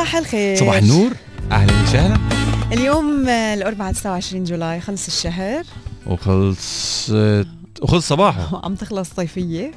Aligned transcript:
صباح 0.00 0.16
الخير. 0.16 0.56
صباح 0.56 0.74
النور. 0.76 1.10
أهلا 1.52 1.82
وسهلا. 1.82 2.16
اليوم 2.72 3.28
الأربعاء 3.28 3.92
29 3.92 4.44
July 4.44 4.80
خلص 4.80 5.06
الشهر. 5.06 5.64
وخلص 6.06 7.10
وخلص 7.82 8.08
صباحه. 8.08 8.60
عم 8.64 8.74
تخلص 8.74 9.10
صيفية. 9.16 9.72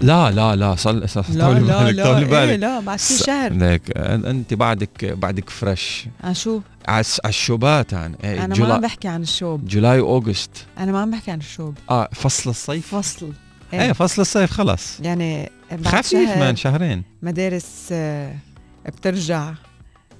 لا 0.00 0.30
لا 0.30 0.56
لا 0.56 0.74
صل 0.74 1.08
صل 1.08 1.22
لا 1.34 1.44
طولي 1.46 1.60
لا 1.60 1.82
بالك 1.84 1.94
لا 1.96 2.04
طولي 2.04 2.18
إيه 2.18 2.30
بالك. 2.30 2.58
لا 2.60 2.80
بعد 2.80 2.98
في 2.98 3.14
شهر. 3.18 3.50
أن- 3.50 4.26
أنت 4.26 4.54
بعدك 4.54 5.04
بعدك 5.04 5.50
فريش. 5.50 6.06
آه 6.24 6.32
شو؟ 6.32 6.60
على 6.88 7.04
الشوبات 7.26 7.92
يعني 7.92 8.16
إيه، 8.24 8.38
أنا 8.38 8.46
ما 8.46 8.54
July 8.54 8.72
عم 8.72 8.80
بحكي 8.80 9.08
عن 9.08 9.22
الشوب. 9.22 9.68
July 9.68 10.00
و 10.00 10.07
August 10.07 10.50
أنا 10.78 10.92
ما 10.92 11.00
عم 11.00 11.10
بحكي 11.10 11.30
عن 11.30 11.38
الشوب. 11.38 11.74
آه 11.90 12.08
فصل 12.12 12.50
الصيف؟ 12.50 12.94
فصل. 12.94 13.32
إيه. 13.72 13.92
فصل 13.92 14.22
الصيف 14.22 14.50
خلص. 14.52 15.00
يعني 15.00 15.50
بعد 15.70 15.86
خفيف 15.86 16.28
شهر 16.28 16.38
man 16.38 16.56
شهرين. 16.56 17.02
مدارس 17.22 17.88
آه، 17.92 18.34
بترجع 18.88 19.52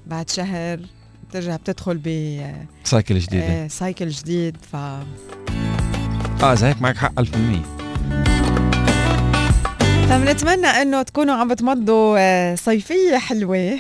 بعد 0.07 0.31
شهر 0.31 0.81
بترجع 1.29 1.57
بتدخل 1.57 2.01
ب 2.05 2.41
cycle 2.85 3.19
جديدة. 3.19 3.45
آه، 3.45 3.69
cycle 3.69 4.09
جديد 4.09 4.57
ف 4.73 4.77
آه 6.43 6.55
زي 6.55 6.67
هيك 6.67 6.83
معك 6.83 6.97
حق 6.97 7.21
1000% 7.21 7.27
فبنتمنى 10.09 10.67
إنه 10.67 11.03
تكونوا 11.03 11.35
عم 11.35 11.49
بتمضوا 11.49 12.17
آه، 12.19 12.55
صيفية 12.55 13.19
حلوة. 13.19 13.79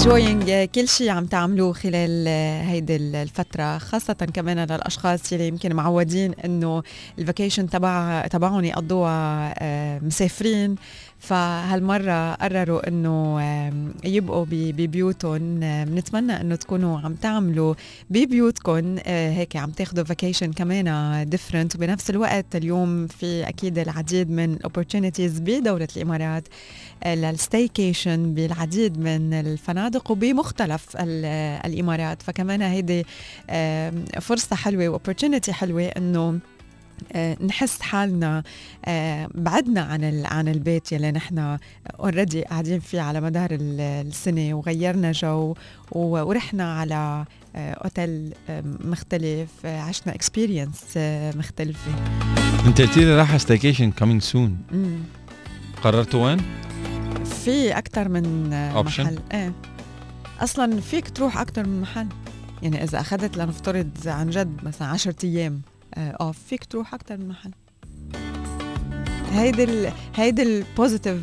Enjoying 0.00 0.48
آه، 0.50 0.64
كل 0.64 0.88
شيء 0.88 1.10
عم 1.10 1.26
تعملوه 1.26 1.72
خلال 1.72 2.24
آه، 2.28 2.62
هيدي 2.62 2.96
الفترة 2.96 3.78
خاصة 3.78 4.14
كمان 4.14 4.58
للأشخاص 4.58 5.32
اللي 5.32 5.48
يمكن 5.48 5.74
معودين 5.74 6.34
إنه 6.44 6.82
ال 7.18 7.24
vacation 7.24 7.70
تبع 7.70 8.26
تبعهم 8.26 8.64
يقضوها 8.64 9.54
آه، 9.58 9.98
مسافرين 9.98 10.74
فهالمرة 11.20 12.34
قرروا 12.34 12.88
آم، 12.88 13.94
يبقوا 14.04 14.46
ببيوتهم. 14.50 15.60
بنتمنى 15.84 16.40
إنه 16.40 16.54
تكونوا 16.56 17.00
عم 17.00 17.14
تعملوا 17.14 17.74
ببيوتكم. 18.10 18.96
آه، 19.06 19.30
هيك 19.32 19.56
عم 19.56 19.70
تاخذوا 19.70 20.04
vacation 20.04 20.52
كمان 20.52 21.28
different 21.28 21.76
وبنفس 21.76 22.10
الوقت 22.10 22.56
اليوم 22.56 23.06
في 23.06 23.48
أكيد 23.48 23.78
العديد 23.78 24.30
من 24.30 24.58
opportunities 24.66 25.40
بدولة 25.40 25.88
الإمارات 25.96 26.48
آه، 27.04 27.14
لل 27.14 27.34
staycation 27.34 28.34
بالعديد 28.34 28.98
من 28.98 29.34
الفنادق 29.34 30.10
وبمختلف 30.10 30.86
آه، 30.96 31.66
الإمارات. 31.66 32.22
فكمان 32.22 32.62
هيدي 32.62 33.04
حلوة 34.56 34.88
و 34.88 34.93
opportunity 34.93 35.52
حلوة 35.52 35.82
إنه 35.82 36.28
آه، 36.28 36.38
نحس 37.46 37.82
حالنا 37.82 38.42
آه، 38.84 39.28
بعدنا 39.34 39.80
عن 39.80 40.22
عن 40.26 40.48
البيت 40.48 40.92
يلي 40.92 41.10
نحن 41.12 41.58
already 42.00 42.42
قاعدين 42.42 42.80
فيه 42.80 43.00
على 43.00 43.20
مدار 43.20 43.50
ال- 43.50 43.80
السنة 44.06 44.54
وغيرنا 44.54 45.12
جو 45.12 45.54
ورحنا 45.92 46.74
على 46.78 47.24
آه، 47.56 47.72
أوتيل 47.72 48.34
آه، 48.50 48.62
مختلف 48.84 49.48
آه، 49.64 49.80
عشنا 49.80 50.14
experience 50.14 50.80
مختلفة 51.36 51.90
انت 52.66 52.80
قلت 52.80 52.96
لي 52.98 53.16
راح 53.16 53.36
staycation 53.36 53.90
coming 53.90 54.22
soon. 54.22 54.56
قررتوا 55.82 56.26
وين؟ 56.26 56.38
في 57.44 57.78
أكثر 57.78 58.08
من 58.08 58.52
آه، 58.52 58.82
Option؟ 58.82 59.00
محل 59.00 59.18
إيه 59.32 59.52
أصلا 60.40 60.80
فيك 60.80 61.10
تروح 61.10 61.38
أكثر 61.38 61.66
من 61.68 61.80
محل 61.80 62.06
يعني 62.62 62.84
إذا 62.84 63.00
أخذت 63.00 63.36
لنفترض 63.36 63.90
عن 64.06 64.30
جد 64.30 64.56
مثلا 64.64 64.88
10 64.88 65.14
أيام 65.24 65.62
آه، 65.94 66.16
off 66.20 66.38
فيك 66.48 66.64
تروح 66.64 66.94
أكثر 66.94 67.16
من 67.16 67.28
محل 67.28 67.50
هيدي 69.32 69.64
ال 69.64 69.92
هيدي 70.16 70.42
ال 70.42 70.51
positive 70.51 71.20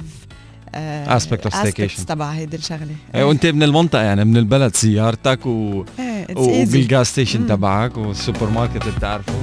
aspect 1.07 1.49
of 1.49 1.53
staycation. 1.53 2.05
تبع 2.05 2.29
هيدي 2.31 2.57
الشغلة 2.57 2.95
إيه 3.15 3.23
وأنت 3.23 3.45
من 3.45 3.63
المنطقة 3.63 4.01
يعني 4.01 4.25
من 4.25 4.37
البلد 4.37 4.75
سيارتك 4.75 5.45
و... 5.45 5.85
easy. 5.85 6.37
وبال 6.37 6.71
gas 6.71 7.05
station. 7.05 7.47
تبعك 7.47 7.97
والسوبر 7.97 8.49
ماركت 8.49 8.81
اللي 8.81 8.95
بتعرفه 8.97 9.33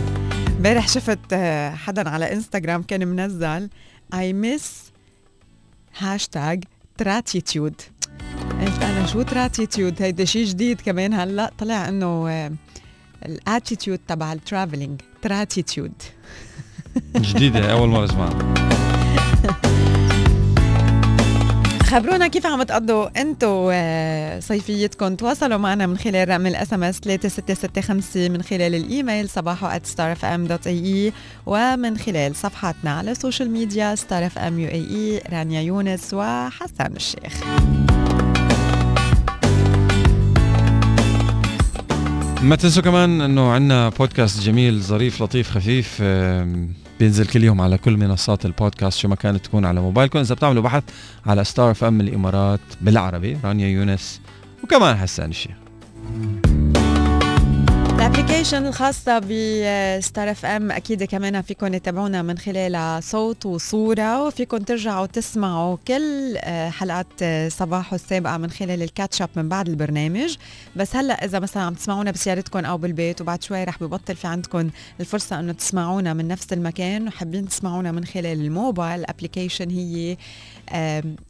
امبارح 0.57 0.89
شفت 0.89 1.19
آه، 1.33 1.71
حدا 1.71 2.09
على 2.09 2.33
انستغرام 2.33 2.83
كان 2.83 3.09
منزل 3.09 3.69
I 4.15 4.33
miss 4.33 4.83
hashtag 5.99 6.65
tratitude 6.99 7.81
قلت 8.61 8.83
أنا 8.83 9.07
شو 9.07 9.23
tratitude 9.23 10.03
هيدا 10.03 10.25
شيء 10.25 10.47
جديد 10.47 10.81
كمان 10.81 11.15
هلأ 11.15 11.51
طلع 11.59 11.89
إنه 11.89 12.29
ال 13.27 13.35
attitude 13.35 14.01
تبع 14.09 14.33
ال 14.33 14.40
traveling 14.40 15.01
tratitude 15.23 15.93
جديده 17.17 17.73
اول 17.73 17.89
مره 17.89 18.05
اسمعها 18.05 18.55
خبرونا 21.95 22.29
كيف 22.29 22.47
عم 22.47 22.63
تقضوا 22.63 23.21
انتو 23.21 23.71
آه، 23.73 24.41
صيفيتكم؟ 24.41 25.15
تواصلوا 25.15 25.59
معنا 25.59 25.87
من 25.87 25.99
خلال 25.99 26.29
رقم 26.29 26.47
ال 26.47 26.73
SMS 26.73 27.01
3665 27.01 28.31
من 28.31 28.43
خلال 28.43 28.75
الإيميل 28.75 29.29
صباحو 29.29 29.69
@starfm.ae 29.69 31.13
ومن 31.47 31.99
خلال 31.99 32.37
صفحاتنا 32.37 32.91
على 32.91 33.11
ال 33.11 33.17
social 33.17 33.51
media 33.51 33.95
Star 33.95 34.27
FM 34.27 34.59
UAE 34.59 35.23
رانيا 35.33 35.61
يونس 35.61 36.15
وحسان 36.15 36.97
الشيخ. 36.97 37.45
ما 42.45 42.57
تنسوا 42.57 42.83
كمان 42.83 43.21
إنه 43.21 43.53
عندنا 43.53 43.89
بودكاست 43.89 44.43
جميل 44.43 44.81
ظريف 44.81 45.23
لطيف 45.23 45.51
خفيف 45.51 46.03
بينزل 47.01 47.27
كل 47.27 47.45
يوم 47.45 47.61
على 47.61 47.79
كل 47.79 47.97
منصات 47.97 48.47
البودكاست 48.47 48.99
شو 48.99 49.09
ما 49.09 49.15
كانت 49.15 49.45
تكون 49.45 49.65
على 49.65 49.81
موبايلكم. 49.81 50.19
إذا 50.19 50.35
بتعملوا 50.35 50.63
بحث 50.63 50.83
على 51.27 51.45
Star 51.45 51.71
FM 51.71 52.01
الإمارات 52.01 52.61
بالعربي 52.81 53.39
رانيا 53.45 53.69
يونس 53.69 54.21
وكمان 54.63 54.97
حسان 54.97 55.31
الشيخ 55.31 55.57
ال 58.15 58.19
application 58.19 58.67
الخاصة 58.67 59.19
ب 59.19 60.31
Star 60.31 60.47
FM 60.47 60.73
أكيد 60.73 61.03
كمان 61.03 61.43
فيكم 61.43 61.69
تتابعونا 61.69 62.23
من 62.23 62.39
خلالها 62.39 63.01
صوت 63.01 63.47
وصورة 63.47 64.23
وفيكم 64.27 64.57
ترجعوا 64.59 65.07
تسمعوا 65.07 65.77
كل 65.89 66.37
آه، 66.37 66.71
حلقات 66.71 67.07
آه، 67.23 67.49
صباحو 67.49 67.93
السابقة 67.93 68.37
من 68.37 68.51
خلال 68.51 68.83
ال 68.83 68.89
catch 68.89 69.17
up 69.17 69.29
من 69.37 69.49
بعد 69.49 69.69
البرنامج. 69.69 70.37
بس 70.77 70.97
هلأ 70.97 71.25
إذا 71.25 71.39
مثلا 71.39 71.63
عم 71.63 71.75
تسمعونا 71.75 72.11
بسيارتكم 72.11 72.65
أو 72.65 72.79
بالبيت 72.79 73.21
وبعد 73.21 73.43
شوي 73.43 73.65
رح 73.65 73.83
ببطل 73.83 74.17
في 74.17 74.27
عندكم 74.27 74.71
الفرصة 75.01 75.41
إنه 75.41 75.53
تسمعونا 75.53 76.15
من 76.15 76.29
نفس 76.29 76.53
المكان 76.53 77.09
وحابين 77.09 77.49
تسمعونا 77.49 77.93
من 77.93 78.05
خلال 78.05 78.41
الموبايل 78.41 79.01
ال 79.01 79.07
application 79.07 79.71
هي 79.71 80.17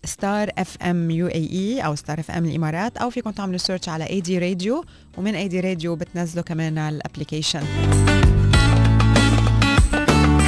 Star 0.04 0.50
FM 0.58 1.10
UAE 1.10 1.80
أو 1.80 1.94
Star 1.94 2.20
FM 2.20 2.44
الإمارات 2.44 2.96
أو 2.96 3.10
فيكم 3.10 3.30
تعملوا 3.30 3.58
search 3.58 3.88
على 3.88 4.10
AD 4.10 4.38
Radio 4.38 4.84
ومن 5.18 5.34
AD 5.34 5.60
Radio 5.60 5.96
بتنزلوا 5.96 6.44
كمان 6.44 6.78
على 6.78 6.96
ال 6.96 7.02
application 7.02 7.62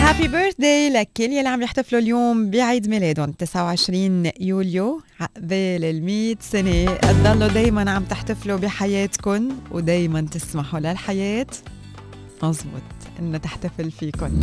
happy 0.06 0.28
birthday 0.28 0.90
لكل 0.90 1.22
يلي 1.22 1.48
عم 1.48 1.62
يحتفلوا 1.62 2.00
اليوم 2.00 2.50
بعيد 2.50 2.88
ميلادهم 2.88 3.32
29 3.32 4.30
يوليو 4.40 5.02
عقبال 5.20 5.84
ال 5.84 6.04
100 6.04 6.36
سنة. 6.40 6.94
تضلوا 6.94 7.48
دايما 7.48 7.90
عم 7.90 8.04
تحتفلوا 8.04 8.58
بحياتكم 8.58 9.48
ودايما 9.70 10.20
تسمحوا 10.20 10.80
للحياة. 10.80 11.46
مزبوط 12.42 12.82
إنه 13.20 13.38
تحتفل 13.38 13.90
فيكم 13.90 14.40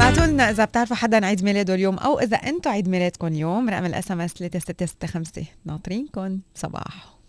بعتوا 0.00 0.26
لنا 0.26 0.50
إذا 0.50 0.64
بتعرفوا 0.64 0.96
حدا 0.96 1.26
عيد 1.26 1.44
ميلاده 1.44 1.74
اليوم 1.74 1.98
أو 1.98 2.20
إذا 2.20 2.36
أنتم 2.36 2.70
عيد 2.70 2.88
ميلادكم 2.88 3.26
اليوم 3.26 3.70
رقم 3.70 3.86
ال 3.86 4.10
SMS 4.10 4.32
3665 4.32 5.46
ناطرينكم. 5.64 6.40
صباحو. 6.54 7.19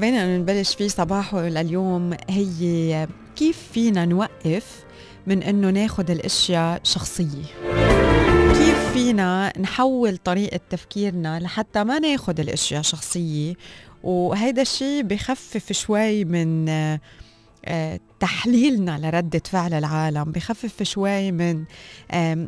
حبينا 0.00 0.38
نبلش 0.38 0.74
فيه 0.74 0.88
صباحه 0.88 1.42
لليوم 1.42 2.16
هي 2.30 3.08
كيف 3.36 3.58
فينا 3.72 4.04
نوقف 4.04 4.84
من 5.26 5.42
أنه 5.42 5.70
ناخد 5.70 6.10
الأشياء 6.10 6.80
شخصية؟ 6.84 7.44
كيف 8.58 8.92
فينا 8.92 9.52
نحول 9.58 10.16
طريقة 10.16 10.60
تفكيرنا 10.70 11.40
لحتى 11.40 11.84
ما 11.84 11.98
ناخد 11.98 12.40
الأشياء 12.40 12.82
شخصية؟ 12.82 13.54
وهيدا 14.02 14.62
الشيء 14.62 15.02
بخفف 15.02 15.72
شوي 15.72 16.24
من 16.24 16.68
تحليلنا 18.20 18.98
لردة 18.98 19.42
فعل 19.44 19.74
العالم 19.74 20.24
بخفف 20.24 20.82
شوي 20.82 21.32
من 21.32 21.64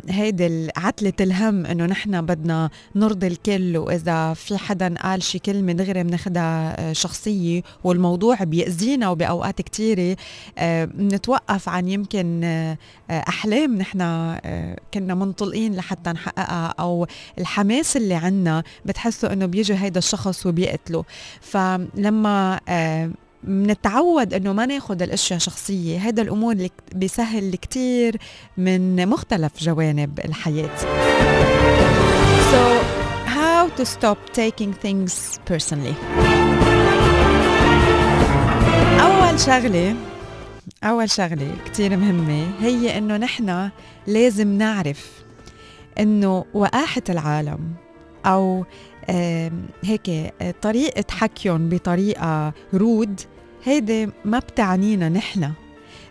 هيدي 0.09 0.69
عتلة 0.76 1.12
الهم 1.20 1.67
إنه 1.67 1.87
نحن 1.87 2.26
بدنا 2.26 2.70
نرضي 2.94 3.26
الكل 3.26 3.76
وإذا 3.76 4.35
في 4.35 4.59
حدا 4.59 4.94
قال 4.94 5.23
شي 5.23 5.38
كلمة 5.38 5.73
دغري 5.73 6.03
بناخدها 6.03 6.81
آه، 6.81 6.93
شخصية 6.93 7.62
والموضوع 7.85 8.44
بيأذينا 8.44 9.09
وبأوقات 9.09 9.62
كتيرة 9.62 10.17
بنتوقف 10.85 11.69
عن 11.69 11.88
يمكن 11.88 12.44
آه، 12.44 12.79
أحلام 13.11 13.76
نحن 13.79 13.99
كنا 14.94 15.14
منطلقين 15.14 15.75
لحتى 15.75 16.11
نحققها 16.11 16.75
أو 16.81 17.06
الحماس 17.38 17.97
اللي 17.97 18.14
عنا 18.14 18.62
بتحسوا 18.85 19.32
إنه 19.32 19.47
بيجي 19.47 19.75
هيدا 19.75 19.99
الشخص 19.99 20.47
وبيقتله. 20.47 21.05
فلما 21.41 22.61
بنتعود 23.44 24.35
إنه 24.35 24.53
ما 24.53 24.67
ناخذ 24.67 25.03
الأشياء 25.03 25.39
شخصية. 25.39 25.99
هذا 25.99 26.23
الأمور 26.23 26.53
اللي 26.53 26.71
بيسهل 26.94 27.56
كثير 27.56 28.17
من 28.56 29.09
مختلف 29.09 29.53
جوانب 29.59 30.21
الحياة. 30.25 30.77
So 32.53 32.62
how 33.27 33.69
to 33.79 33.85
stop 33.85 34.19
taking 34.33 34.73
things 34.85 35.39
personally? 35.50 35.94
أول 39.00 39.41
شغله 39.41 39.95
أول 40.85 41.11
شغلة 41.11 41.56
كثير 41.67 41.97
مهمة 41.97 42.50
هي 42.61 42.99
إنه 42.99 43.17
نحن 43.17 43.71
لازم 44.06 44.49
نعرف 44.49 45.11
إنه 45.99 46.45
وقاحة 46.55 47.03
العالم 47.09 47.59
أو 48.27 48.65
هيك 49.85 50.35
طريقة 50.62 51.05
حكيهم 51.11 51.69
بطريقة 51.69 52.53
رود 52.75 53.21
هيدي 53.64 54.09
ما 54.25 54.38
بتعنينا 54.38 55.09
نحن. 55.09 55.53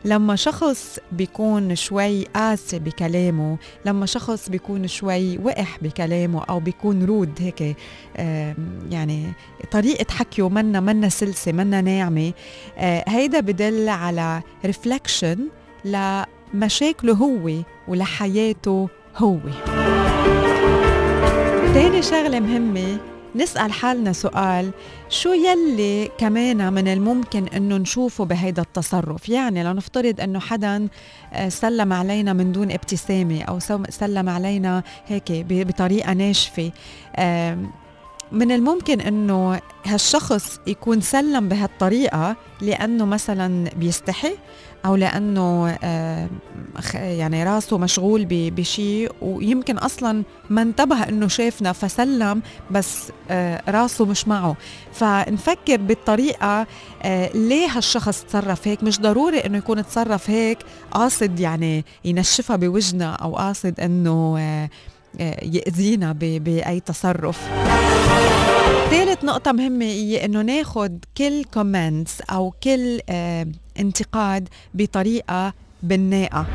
لما 0.05 0.35
شخص 0.35 0.99
بيكون 1.11 1.75
شوي 1.75 2.23
قاسي 2.23 2.79
بكلامه 2.79 3.57
لما 3.85 4.05
شخص 4.05 4.49
بيكون 4.49 4.87
شوي 4.87 5.37
وقح 5.37 5.77
بكلامه 5.81 6.43
أو 6.43 6.59
بيكون 6.59 7.05
رود 7.05 7.31
هيك 7.39 7.75
يعني 8.91 9.25
طريقة 9.71 10.11
حكيه 10.13 10.49
منا 10.49 10.79
منا 10.79 11.09
سلسة 11.09 11.51
منا 11.51 11.81
ناعمة 11.81 12.33
آه، 12.77 13.03
هيدا 13.07 13.39
بدل 13.39 13.89
على 13.89 14.41
ريفلكشن 14.65 15.37
لمشاكله 15.85 17.13
هو 17.13 17.51
ولحياته 17.87 18.89
هو. 19.17 19.37
تاني 21.73 22.01
شغلة 22.01 22.39
مهمة 22.39 22.97
نسأل 23.35 23.71
حالنا 23.71 24.13
سؤال 24.13 24.71
شو 25.11 25.33
يلي 25.33 26.11
كمان 26.17 26.73
من 26.73 26.87
الممكن 26.87 27.47
إنه 27.47 27.77
نشوفه 27.77 28.25
بهيدا 28.25 28.61
التصرف؟ 28.61 29.29
يعني 29.29 29.63
لو 29.63 29.71
نفترض 29.71 30.21
إنه 30.21 30.39
حدا 30.39 30.87
آه، 31.33 31.49
سلم 31.49 31.93
علينا 31.93 32.33
من 32.33 32.51
دون 32.51 32.71
ابتسامة 32.71 33.41
أو 33.41 33.59
سلم 33.89 34.29
علينا 34.29 34.83
هيك 35.07 35.23
بطريقة 35.49 36.13
ناشفة. 36.13 36.71
من 38.31 38.51
الممكن 38.51 39.01
إنه 39.01 39.59
هالشخص 39.85 40.59
يكون 40.67 41.01
سلم 41.01 41.49
بهالطريقة 41.49 42.35
لأنه 42.61 43.05
مثلا 43.05 43.69
بيستحي 43.75 44.33
أو 44.85 44.95
لأنه 44.95 45.77
آه، 45.83 46.29
يعني 46.95 47.43
راسه 47.43 47.77
مشغول 47.77 48.25
بشيء 48.29 49.11
ويمكن 49.21 49.77
أصلا 49.77 50.23
ما 50.49 50.61
انتبه 50.61 51.03
إنه 51.03 51.27
شافنا 51.27 51.71
فسلم 51.71 52.41
بس 52.71 53.11
آه، 53.29 53.61
راسه 53.67 54.05
مش 54.05 54.27
معه. 54.27 54.55
فنفكر 54.93 55.77
بالطريقة 55.77 56.67
آه، 57.03 57.29
ليه 57.33 57.67
هالشخص 57.67 58.23
تصرف 58.23 58.67
هيك؟ 58.67 58.83
مش 58.83 58.99
ضروري 58.99 59.39
إنه 59.39 59.57
يكون 59.57 59.85
تصرف 59.85 60.29
هيك 60.29 60.57
قاصد 60.91 61.39
يعني 61.39 61.85
ينشفها 62.05 62.55
بوجهنا 62.55 63.13
أو 63.13 63.35
قاصد 63.35 63.79
إنه 63.79 64.39
يأذينا 65.43 66.11
بأي 66.11 66.79
تصرف. 66.79 67.49
ثالث 68.91 69.23
نقطة 69.23 69.51
مهمة 69.51 69.85
هي 69.85 70.25
إنه 70.25 70.41
ناخد 70.41 71.05
كل 71.17 71.43
كومنتس 71.43 72.21
أو 72.21 72.53
كل 72.63 72.99
انتقاد 73.81 74.49
بطريقة 74.73 75.53
بناءة 75.83 76.47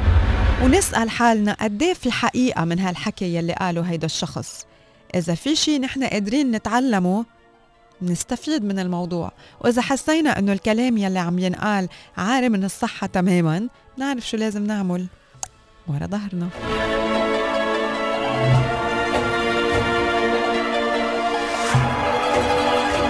ونسأل 0.63 1.11
حالنا 1.11 1.53
قد 1.53 1.83
إيه 1.83 1.95
في 1.95 2.11
حقيقة 2.11 2.65
من 2.65 2.79
هالحكي 2.79 3.37
يلي 3.37 3.53
قاله 3.53 3.83
هيدا 3.83 4.07
الشخص. 4.07 4.67
إذا 5.15 5.35
في 5.35 5.57
شيء 5.57 5.81
نحن 5.81 6.05
قادرين 6.05 6.51
نتعلمه 6.51 7.25
نستفيد 8.03 8.65
من 8.65 8.79
الموضوع. 8.79 9.33
وإذا 9.61 9.83
حسينا 9.83 10.39
إنه 10.39 10.53
الكلام 10.53 10.99
يلي 10.99 11.19
عم 11.19 11.39
ينقال 11.39 11.89
عاري 12.17 12.49
من 12.49 12.65
الصحة 12.65 13.07
تماما 13.07 13.69
نعرف 13.99 14.29
شو 14.29 14.37
لازم 14.37 14.67
نعمل. 14.67 15.07
ورا 15.89 16.07
ظهرنا. 16.07 16.49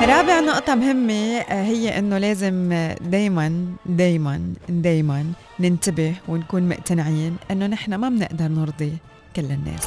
رابع 0.02 0.40
نقطة 0.40 0.74
مهمة 0.74 1.36
آه، 1.38 1.64
هي 1.64 1.98
إنه 1.98 2.18
لازم 2.18 2.68
دايما 3.00 3.66
دايما 3.86 4.40
دايما 4.68 5.24
ننتبه 5.60 6.14
ونكون 6.28 6.68
مقتنعين 6.68 7.36
إنه 7.50 7.66
نحن 7.66 7.94
ما 7.94 8.08
بنقدر 8.08 8.48
نرضي 8.48 8.92
كل 9.36 9.44
الناس. 9.44 9.86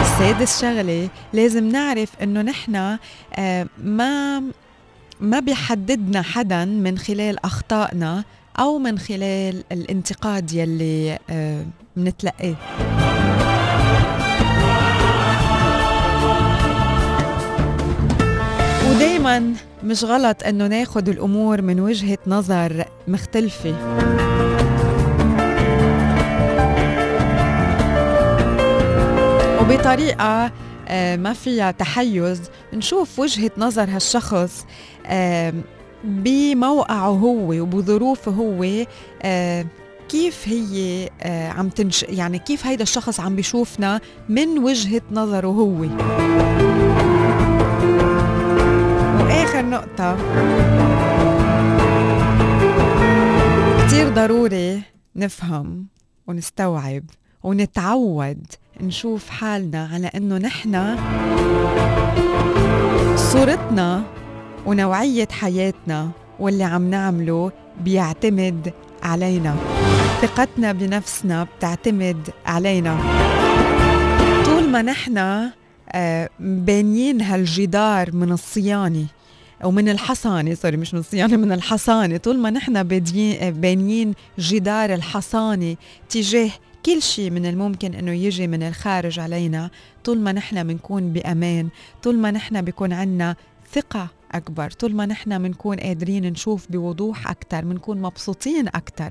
السادس 0.00 0.60
شغلة 0.60 1.08
لازم 1.32 1.68
نعرف 1.68 2.08
إنه 2.22 2.42
نحن 2.42 2.96
آه، 3.34 3.66
ما 3.78 4.42
ما 5.20 5.40
بيحددنا 5.40 6.22
حدا 6.22 6.64
من 6.64 6.98
خلال 6.98 7.44
أخطائنا 7.44 8.24
أو 8.58 8.78
من 8.78 8.98
خلال 8.98 9.64
الانتقاد 9.72 10.52
يلي 10.52 11.18
بنتلقاه 11.96 12.54
ودايما 19.22 19.54
مش 19.84 20.04
غلط 20.04 20.42
إنه 20.42 20.66
ناخد 20.66 21.08
الأمور 21.08 21.62
من 21.62 21.80
وجهة 21.80 22.18
نظر 22.26 22.84
مختلفة. 23.08 23.74
وبطريقة 29.60 30.52
آه، 30.88 31.16
ما 31.16 31.32
فيها 31.32 31.70
تحيز 31.70 32.40
نشوف 32.74 33.18
وجهة 33.18 33.50
نظر 33.58 33.88
هالشخص 33.90 34.66
بموقعه 36.04 37.08
هو 37.08 37.52
وبظروفه 37.52 38.32
هو 38.32 38.66
آه، 39.22 39.66
كيف 40.08 40.48
هي 40.48 41.08
آه، 41.22 41.48
عم 41.48 41.68
تنش 41.68 42.02
يعني 42.02 42.38
كيف 42.38 42.66
هيدا 42.66 42.82
الشخص 42.82 43.20
عم 43.20 43.36
بيشوفنا 43.36 44.00
من 44.28 44.58
وجهة 44.58 45.02
نظره 45.12 45.48
هو. 45.48 45.86
نقطة. 49.72 50.16
كتير 53.86 54.08
ضروري 54.08 54.82
نفهم 55.16 55.86
ونستوعب 56.26 57.04
ونتعود 57.42 58.46
نشوف 58.80 59.30
حالنا 59.30 59.88
على 59.92 60.06
إنه 60.06 60.38
نحن 60.38 60.96
صورتنا 63.16 64.02
ونوعية 64.66 65.28
حياتنا 65.30 66.10
واللي 66.40 66.64
عم 66.64 66.90
نعمله 66.90 67.52
بيعتمد 67.80 68.72
علينا. 69.02 69.56
ثقتنا 70.22 70.72
بنفسنا 70.72 71.44
بتعتمد 71.44 72.30
علينا. 72.46 72.98
طول 74.44 74.68
ما 74.68 74.82
نحن 74.82 75.18
آه، 75.94 76.28
بانيين 76.40 77.22
هالجدار 77.22 78.14
من 78.16 78.32
الصيانة 78.32 79.06
ومن 79.64 79.88
الحصانة 79.88 80.54
سوري 80.54 80.76
مش 80.76 80.94
من 80.94 81.00
الصيانة 81.00 81.36
من 81.36 81.52
الحصانة. 81.52 82.16
طول 82.16 82.38
ما 82.38 82.50
نحن 82.50 82.82
بانيين 83.52 84.14
جدار 84.38 84.94
الحصانة 84.94 85.76
تجاه 86.08 86.50
كل 86.86 87.02
شيء 87.02 87.30
من 87.30 87.46
الممكن 87.46 87.94
إنه 87.94 88.12
يجي 88.12 88.46
من 88.46 88.62
الخارج 88.62 89.20
علينا 89.20 89.70
طول 90.04 90.20
ما 90.20 90.32
نحن 90.32 90.66
بنكون 90.66 91.12
بأمان 91.12 91.68
طول 92.02 92.18
ما 92.18 92.30
نحن 92.30 92.62
بيكون 92.62 92.92
عنا 92.92 93.36
ثقة 93.72 94.08
أكبر 94.32 94.70
طول 94.70 94.94
ما 94.94 95.06
نحن 95.06 95.42
بنكون 95.42 95.76
قادرين 95.76 96.26
نشوف 96.26 96.66
بوضوح 96.70 97.30
أكثر 97.30 97.64
بنكون 97.64 98.02
مبسوطين 98.02 98.68
أكثر 98.68 99.10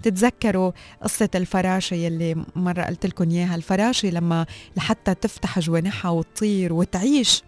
بتتذكروا 0.00 0.72
قصة 1.02 1.28
الفراشة 1.34 1.94
يلي 1.94 2.44
مرة 2.56 2.82
قلت 2.82 3.06
لكم 3.06 3.30
إياها؟ 3.30 3.54
الفراشة 3.54 4.10
لما 4.10 4.46
لحتى 4.76 5.14
تفتح 5.14 5.58
جوانحها 5.58 6.10
وتطير 6.10 6.72
وتعيش 6.72 7.42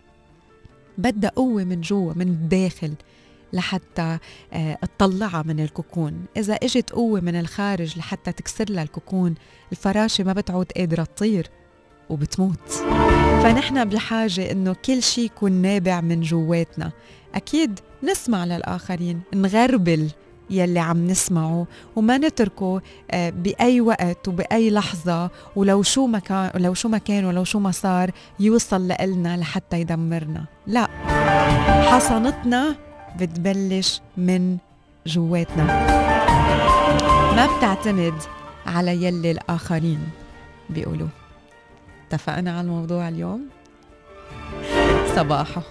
بدها 0.98 1.30
قوة 1.30 1.64
من 1.64 1.80
جوا 1.80 2.12
من 2.16 2.28
الداخل 2.28 2.94
لحتى 3.52 4.18
آه، 4.52 4.78
تطلعها 4.98 5.42
من 5.42 5.60
الكوكون. 5.60 6.24
إذا 6.36 6.54
إجت 6.54 6.90
قوة 6.90 7.20
من 7.20 7.40
الخارج 7.40 7.98
لحتى 7.98 8.32
تكسر 8.32 8.64
لها 8.70 8.82
الكوكون 8.82 9.34
الفراشة 9.72 10.24
ما 10.24 10.32
بتعود 10.32 10.72
قادرة 10.72 11.04
تطير 11.04 11.50
وبتموت. 12.10 12.68
فنحن 13.42 13.84
بحاجة 13.84 14.50
إنه 14.50 14.72
كل 14.84 15.02
شيء 15.02 15.24
يكون 15.24 15.52
نابع 15.52 16.00
من 16.00 16.20
جواتنا. 16.20 16.92
أكيد 17.34 17.80
نسمع 18.02 18.44
للآخرين 18.44 19.20
نغربل. 19.34 20.10
يلي 20.50 20.80
عم 20.80 21.06
نسمعه 21.06 21.66
وما 21.96 22.18
نتركه 22.18 22.80
آه، 23.10 23.30
بأي 23.30 23.80
وقت 23.80 24.28
وبأي 24.28 24.70
لحظة 24.70 25.30
ولو 25.56 25.82
شو 25.82 26.06
ما 26.06 26.18
كان 26.18 26.50
ولو 26.54 26.74
شو 26.74 26.88
ما 26.88 26.98
كان 26.98 27.24
ولو 27.24 27.44
شو 27.44 27.58
ما 27.58 27.70
صار 27.70 28.10
يوصل 28.40 28.88
لإلنا 28.88 29.36
لحتى 29.36 29.80
يدمرنا. 29.80 30.44
لا 30.66 30.88
حصنتنا 31.90 32.76
بتبلش 33.16 34.00
من 34.16 34.56
جواتنا. 35.06 35.64
ما 37.36 37.56
بتعتمد 37.56 38.14
على 38.66 39.04
يلي 39.04 39.30
الآخرين 39.30 40.00
بيقولوا. 40.70 41.08
اتفقنا 42.08 42.50
على 42.50 42.60
الموضوع 42.60 43.08
اليوم؟ 43.08 43.40
صباحه 45.16 45.62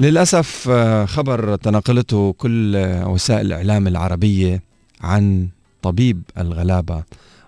للأسف 0.00 0.68
آه، 0.70 1.04
خبر 1.04 1.56
تناقلته 1.56 2.32
كل 2.32 2.76
آه، 2.76 3.08
وسائل 3.08 3.46
الإعلام 3.46 3.86
العربية 3.86 4.62
عن 5.00 5.48
طبيب 5.82 6.22
الغلابة 6.38 7.02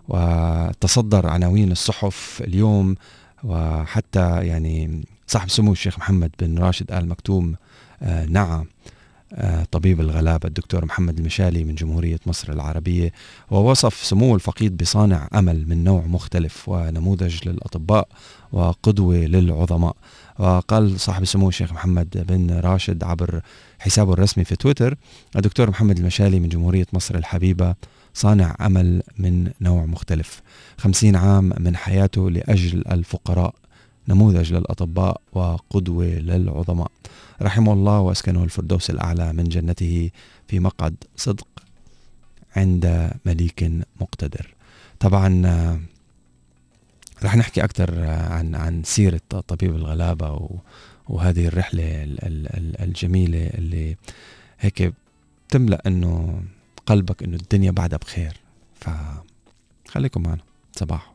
وتصدر 0.08 1.26
عناوين 1.26 1.72
الصحف 1.72 2.42
اليوم 2.44 2.96
وحتى 3.44 4.46
يعني 4.46 5.04
صاحب 5.26 5.50
سمو 5.50 5.72
الشيخ 5.72 5.98
محمد 5.98 6.30
بن 6.40 6.58
راشد 6.58 6.92
آل 6.92 7.08
مكتوم 7.08 7.54
آه، 8.02 8.26
نعى 8.26 8.64
طبيب 9.70 10.00
الغلابة 10.00 10.48
الدكتور 10.48 10.84
محمد 10.84 11.18
المشالي 11.18 11.64
من 11.64 11.74
جمهورية 11.74 12.18
مصر 12.26 12.52
العربية 12.52 13.12
ووصف 13.50 13.94
سمو 13.94 14.34
الفقيد 14.34 14.76
بصانع 14.76 15.28
أمل 15.34 15.68
من 15.68 15.84
نوع 15.84 16.04
مختلف 16.06 16.68
ونموذج 16.68 17.48
للأطباء 17.48 18.08
وقدوة 18.52 19.16
للعظماء. 19.16 19.96
وقال 20.40 21.00
صاحب 21.00 21.22
السمو 21.22 21.48
الشيخ 21.48 21.72
محمد 21.72 22.24
بن 22.28 22.60
راشد 22.60 23.04
عبر 23.04 23.40
حسابه 23.78 24.12
الرسمي 24.12 24.44
في 24.44 24.56
تويتر 24.56 24.96
الدكتور 25.36 25.70
محمد 25.70 25.98
المشالي 25.98 26.40
من 26.40 26.48
جمهورية 26.48 26.86
مصر 26.92 27.14
الحبيبة 27.14 27.74
صانع 28.14 28.56
أمل 28.60 29.02
من 29.18 29.50
نوع 29.60 29.86
مختلف 29.86 30.42
خمسين 30.78 31.16
عام 31.16 31.52
من 31.58 31.76
حياته 31.76 32.30
لأجل 32.30 32.84
الفقراء 32.90 33.54
نموذج 34.08 34.52
للأطباء 34.52 35.20
وقدوة 35.32 36.04
للعظماء. 36.04 36.90
رحمه 37.42 37.72
الله 37.72 38.00
وأسكنه 38.00 38.44
الفردوس 38.44 38.90
الأعلى 38.90 39.32
من 39.32 39.44
جنته 39.44 40.10
في 40.48 40.60
مقعد 40.60 40.94
صدق 41.16 41.48
عند 42.56 43.10
مليك 43.26 43.70
مقتدر. 44.00 44.54
طبعا 45.00 45.28
رح 47.24 47.36
نحكي 47.36 47.64
أكثر 47.64 48.04
عن 48.08 48.54
عن 48.54 48.82
سيرة 48.84 49.20
طبيب 49.48 49.76
الغلابة 49.76 50.48
وهذه 51.08 51.46
الرحلة 51.46 51.82
الجميلة 52.82 53.46
اللي 53.46 53.96
هيك 54.60 54.92
بتملأ 55.48 55.82
إنه 55.86 56.42
قلبك 56.86 57.22
إنه 57.22 57.36
الدنيا 57.36 57.70
بعدها 57.70 57.98
بخير. 57.98 58.36
فخليكم 59.86 60.22
معنا. 60.22 60.42
صباح. 60.76 61.12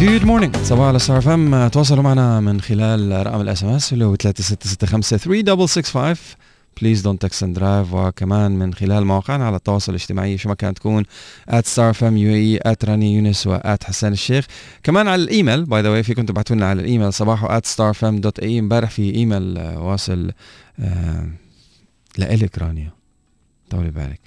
Good 0.00 0.24
morning 0.24 0.56
صباحو 0.56 0.88
على 0.88 0.98
Star 0.98 1.20
FM 1.20 1.68
تواصلوا 1.68 2.02
معنا 2.02 2.40
من 2.40 2.60
خلال 2.60 3.26
رقم 3.26 3.40
ال 3.40 3.64
SMS 3.64 3.92
اللي 3.92 4.04
هو 4.04 4.16
3665 4.16 5.18
3665 5.18 6.16
please 6.80 7.00
don't 7.00 7.22
text 7.22 7.42
and 7.42 7.56
drive 7.56 7.92
وكمان 7.94 8.50
من 8.58 8.74
خلال 8.74 9.04
مواقعنا 9.04 9.46
على 9.46 9.56
التواصل 9.56 9.92
الاجتماعي 9.92 10.38
شو 10.38 10.48
ما 10.48 10.54
كانت 10.54 10.76
تكون 10.76 11.04
at 11.48 11.66
Star 11.66 11.94
FM 11.94 12.16
UAE 12.16 12.34
at 12.34 12.84
رانيا 12.84 13.14
يونس 13.14 13.46
و 13.46 13.59
at 13.59 13.84
حسان 13.84 14.12
الشيخ 14.12 14.46
كمان 14.82 15.08
على 15.08 15.22
الإيميل 15.22 15.64
by 15.64 15.82
the 15.82 15.88
way 15.88 16.02
فيكم 16.02 16.26
تبعتوا 16.26 16.56
لنا 16.56 16.66
على 16.66 16.80
الإيميل 16.80 17.12
صباحو 17.12 17.46
at 17.46 17.66
Star 17.66 17.94
FM 17.94 18.20
dot 18.20 18.38
AE 18.38 18.58
امبارح 18.58 18.90
في 18.90 19.14
إيميل 19.14 19.56
uh, 19.58 19.60
واصل 19.78 20.32
uh, 20.80 20.84
لإلك 22.18 22.58
رانيا. 22.58 22.90
طولي 23.70 23.90
بالك. 23.90 24.20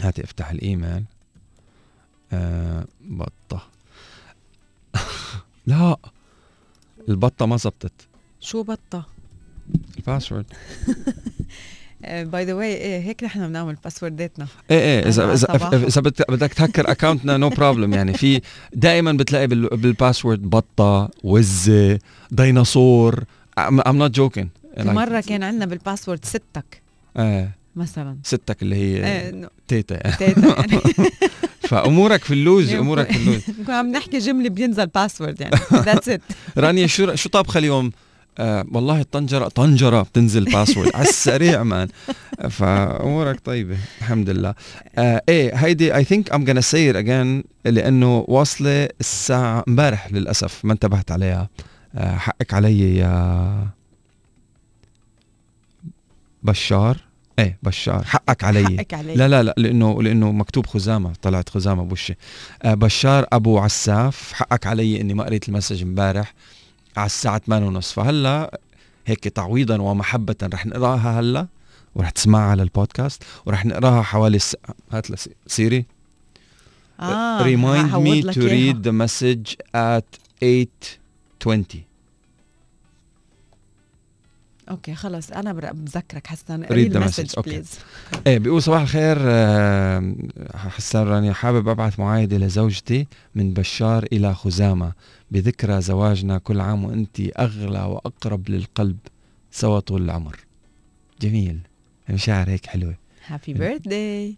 هاتي 0.00 0.24
افتح 0.24 0.50
الإيميل. 0.50 1.04
آه 2.32 2.86
بطة. 3.00 3.62
لا. 5.68 5.96
البطة 7.08 7.46
ما 7.46 7.56
زبطت. 7.56 7.92
شو 8.40 8.62
بطة؟ 8.62 9.06
ال 9.98 10.03
password. 10.03 10.46
By 12.04 12.44
the 12.44 12.54
way 12.54 13.02
هيك 13.02 13.24
نحن 13.24 13.48
بنعمل 13.48 13.76
password 13.84 14.34
اتنا 14.34 14.46
إيه 14.70 14.78
إيه 14.80 15.08
اذا 15.08 15.32
اذا 15.32 15.86
إذا 15.86 16.00
بدك 16.28 16.52
تهكر 16.52 16.90
account 16.90 17.30
نا 17.30 17.36
no 17.36 17.48
problem 17.48 17.94
يعني 17.94 18.12
في 18.14 18.40
دائما 18.74 19.12
بتلاقي 19.12 19.46
بال 19.46 19.65
password 19.65 20.42
بطة 20.50 21.10
وزة 21.24 21.98
ديناصور. 22.30 23.24
I'm 23.58 23.96
not 23.98 24.10
joking 24.10 24.48
مرة 24.78 25.20
كان 25.20 25.42
عندنا 25.42 25.66
بال 25.66 25.78
password 25.78 26.24
ستك. 26.24 26.82
إيه. 27.18 27.57
مثلا. 27.78 28.18
ستك 28.22 28.62
اللي 28.62 28.76
هي 28.76 29.06
إيه 29.06 29.48
تيتا 29.68 30.10
تيتا 30.16 30.40
يعني. 30.58 30.80
فأمورك 31.68 32.24
في 32.24 32.34
اللوز 32.34 32.74
أمورك 32.74 33.12
في 33.12 33.16
اللوز. 33.18 33.42
عم 33.70 33.92
نحكي 33.92 34.18
جملة 34.18 34.48
بينزل 34.48 34.86
password 34.86 35.40
يعني. 35.40 35.56
That's 35.72 36.08
it 36.08 36.20
رانيا 36.58 36.86
شو 36.86 37.14
شو 37.14 37.28
طابخة 37.28 37.58
اليوم؟ 37.58 37.92
آه 38.38 38.64
والله 38.72 39.00
الطنجرة 39.00 39.48
طنجرة 39.48 40.02
بتنزل 40.02 40.44
password 40.44 40.90
على 40.94 41.08
السريع 41.08 41.62
man. 41.62 41.88
فأمورك 42.50 43.40
طيبة 43.40 43.76
الحمد 44.00 44.30
لله 44.30 44.54
آه 44.98 45.22
إيه 45.28 45.54
هيدي 45.54 45.94
I 45.96 46.04
think 46.04 46.32
I'm 46.32 46.46
gonna 46.46 46.62
say 46.64 46.92
it 46.92 46.96
again 46.96 47.48
لأنه 47.64 48.24
واصلة 48.28 48.88
الساعة 49.00 49.64
امبارح 49.68 50.12
للأسف 50.12 50.64
ما 50.64 50.72
انتبهت 50.72 51.10
عليها. 51.10 51.48
آه 51.94 52.16
حقك 52.16 52.54
علي 52.54 52.96
يا 52.96 53.68
بشار. 56.42 57.07
إيه 57.38 57.58
بشار. 57.62 58.04
حقك 58.04 58.44
علي. 58.44 58.78
حقك 58.78 58.94
علي. 58.94 59.14
لا 59.14 59.28
لا 59.28 59.42
لا 59.42 59.54
لأنه 59.56 60.02
لأنه 60.02 60.32
مكتوب 60.32 60.66
خزامة 60.66 61.12
طلعت 61.22 61.48
خزامة 61.48 61.82
بوشي. 61.82 62.14
آه 62.62 62.74
بشار 62.74 63.26
أبو 63.32 63.58
عساف 63.58 64.32
حقك 64.32 64.66
علي 64.66 65.00
إني 65.00 65.14
ما 65.14 65.24
قريت 65.24 65.48
ال 65.48 65.52
message 65.52 65.82
امبارح 65.82 66.34
على 66.96 67.06
الساعة 67.06 67.42
8:30 67.50 67.78
فهلأ 67.80 68.60
هيك 69.06 69.28
تعويضا 69.28 69.80
ومحبة 69.80 70.36
رح 70.42 70.66
نقراها 70.66 71.20
هلأ 71.20 71.46
ورح 71.94 72.10
تسمعها 72.10 72.50
على 72.50 72.62
البودكاست 72.62 73.22
ورح 73.46 73.66
نقراها 73.66 74.02
حوالي 74.02 74.36
الس... 74.36 74.56
هات 74.92 75.06
سيري. 75.46 75.84
آه 77.00 77.42
remind 77.42 77.92
me 77.92 78.32
to 78.34 78.40
read 78.40 78.82
the 78.82 78.92
message 78.92 79.56
at 79.74 80.18
8:20 80.44 81.87
أوكي 84.70 84.94
خلص 84.94 85.30
أنا 85.30 85.52
بذكرك 85.52 86.26
حسان 86.26 86.62
read 86.64 86.96
ال 86.96 87.01
message 87.01 87.40
please 87.46 87.70
إيه 88.26 88.38
بيقول 88.38 88.62
صباح 88.62 88.80
الخير 88.80 89.16
آه، 89.20 90.14
حسان 90.54 91.02
رانيا 91.02 91.32
حابب 91.32 91.68
أبعث 91.68 91.98
معايدة 92.00 92.36
لزوجتي 92.38 93.06
من 93.34 93.52
بشار 93.54 94.04
إلى 94.12 94.34
خزامة 94.34 94.92
بذكرى 95.30 95.80
زواجنا 95.80 96.38
كل 96.38 96.60
عام 96.60 96.84
وانت 96.84 97.20
أغلى 97.20 97.82
وأقرب 97.82 98.48
للقلب 98.50 98.96
سوا 99.50 99.80
طول 99.80 100.02
العمر. 100.02 100.36
جميل. 101.20 101.58
مشاعر 102.08 102.48
هيك 102.50 102.66
حلوة. 102.66 102.94
happy 103.26 103.52
birthday 103.54 104.34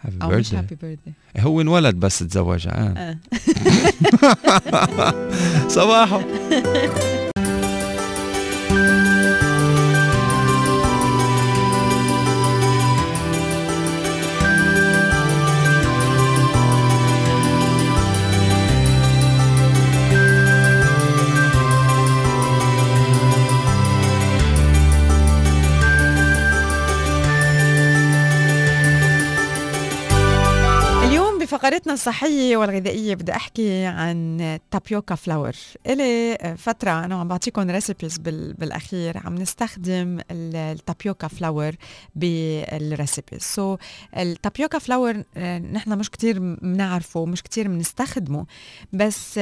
happy 0.00 0.16
birthday 0.18 0.38
مش 0.40 0.54
happy 0.54 0.74
birthday 0.74 1.14
هو 1.38 1.60
انولد 1.60 1.94
بس 1.94 2.18
تزوج 2.18 2.68
آه. 2.68 3.18
صباحو. 5.68 6.20
فقرتنا 31.86 31.94
الصحية 31.94 32.56
والغذائية 32.56 33.14
بدي 33.14 33.32
أحكي 33.32 33.84
عن 33.84 34.58
tapioca 34.70 35.14
flour 35.14 35.52
إلي 35.86 36.38
فترة 36.58 36.90
أنا 37.04 37.14
عم 37.14 37.28
بعطيكم 37.28 37.70
recipes 37.70 38.18
بالأخير 38.58 39.18
عم 39.18 39.34
نستخدم 39.34 40.18
ال 40.30 40.42
tapioca 40.42 41.28
flour 41.28 41.59
بال 41.59 41.72
recipes 42.14 43.76
so, 43.76 43.78
ال 44.18 44.25
tapioca 44.25 44.78
flour 44.78 45.22
نحن 45.72 45.98
مش 45.98 46.10
كتير 46.10 46.38
بنعرفه 46.38 47.26
مش 47.26 47.42
كتير 47.42 47.68
بنستخدمه 47.68 48.46
بس 48.92 49.40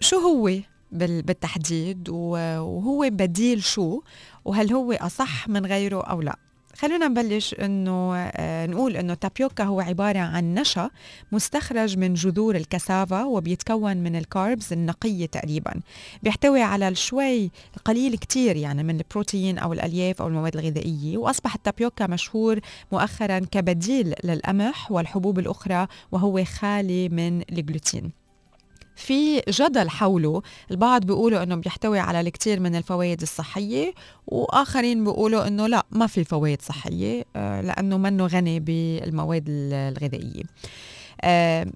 شو 0.00 0.18
هو 0.18 0.50
بالتحديد؟ 0.92 2.08
وهو 2.08 3.08
بديل 3.12 3.62
شو؟ 3.62 4.02
وهل 4.44 4.72
هو 4.72 4.92
أصح 4.92 5.48
من 5.48 5.66
غيره 5.66 6.02
أو 6.02 6.22
لا؟ 6.22 6.38
خلونا 6.78 7.08
نبلش 7.08 7.54
إنه 7.54 8.16
آه 8.16 8.66
نقول 8.66 8.96
إنه 8.96 9.14
tapioca 9.14 9.64
هو 9.64 9.80
عبارة 9.80 10.18
عن 10.18 10.54
نشا 10.54 10.90
مستخرج 11.32 11.98
من 11.98 12.14
جذور 12.14 12.56
الكسافا 12.56 13.24
وبيتكون 13.24 13.96
من 13.96 14.16
الكاربز 14.16 14.72
النقية 14.72 15.26
تقريبا. 15.26 15.80
بيحتوي 16.22 16.62
على 16.62 16.94
شوي 16.94 17.50
قليل 17.84 18.16
كتير 18.16 18.56
يعني 18.56 18.82
من 18.82 18.96
البروتين 18.96 19.58
أو 19.58 19.72
الألياف 19.72 20.22
أو 20.22 20.28
المواد 20.28 20.56
الغذائية 20.56 21.18
وأصبح 21.18 21.54
التابيوكا 21.54 22.06
مشهور 22.06 22.60
مؤخرا 22.92 23.38
كبديل 23.38 24.14
للقمح 24.24 24.92
والحبوب 24.92 25.38
الأخرى 25.38 25.86
وهو 26.12 26.44
خالي 26.44 27.08
من 27.08 27.42
الجلوتين. 27.52 28.17
في 28.98 29.42
جدل 29.48 29.90
حوله. 29.90 30.42
البعض 30.70 31.04
بيقولوا 31.04 31.42
إنه 31.42 31.54
بيحتوي 31.54 31.98
على 31.98 32.20
الكثير 32.20 32.60
من 32.60 32.76
الفوائد 32.76 33.22
الصحية 33.22 33.94
وآخرين 34.26 35.04
بيقولوا 35.04 35.46
إنه 35.46 35.66
لا 35.66 35.86
ما 35.90 36.06
في 36.06 36.24
فوائد 36.24 36.62
صحية 36.62 37.24
آه، 37.36 37.60
لأنه 37.60 37.98
منه 37.98 38.26
غني 38.26 38.60
بالمواد 38.60 39.44
الغذائية. 39.48 40.42
آه، 41.20 41.66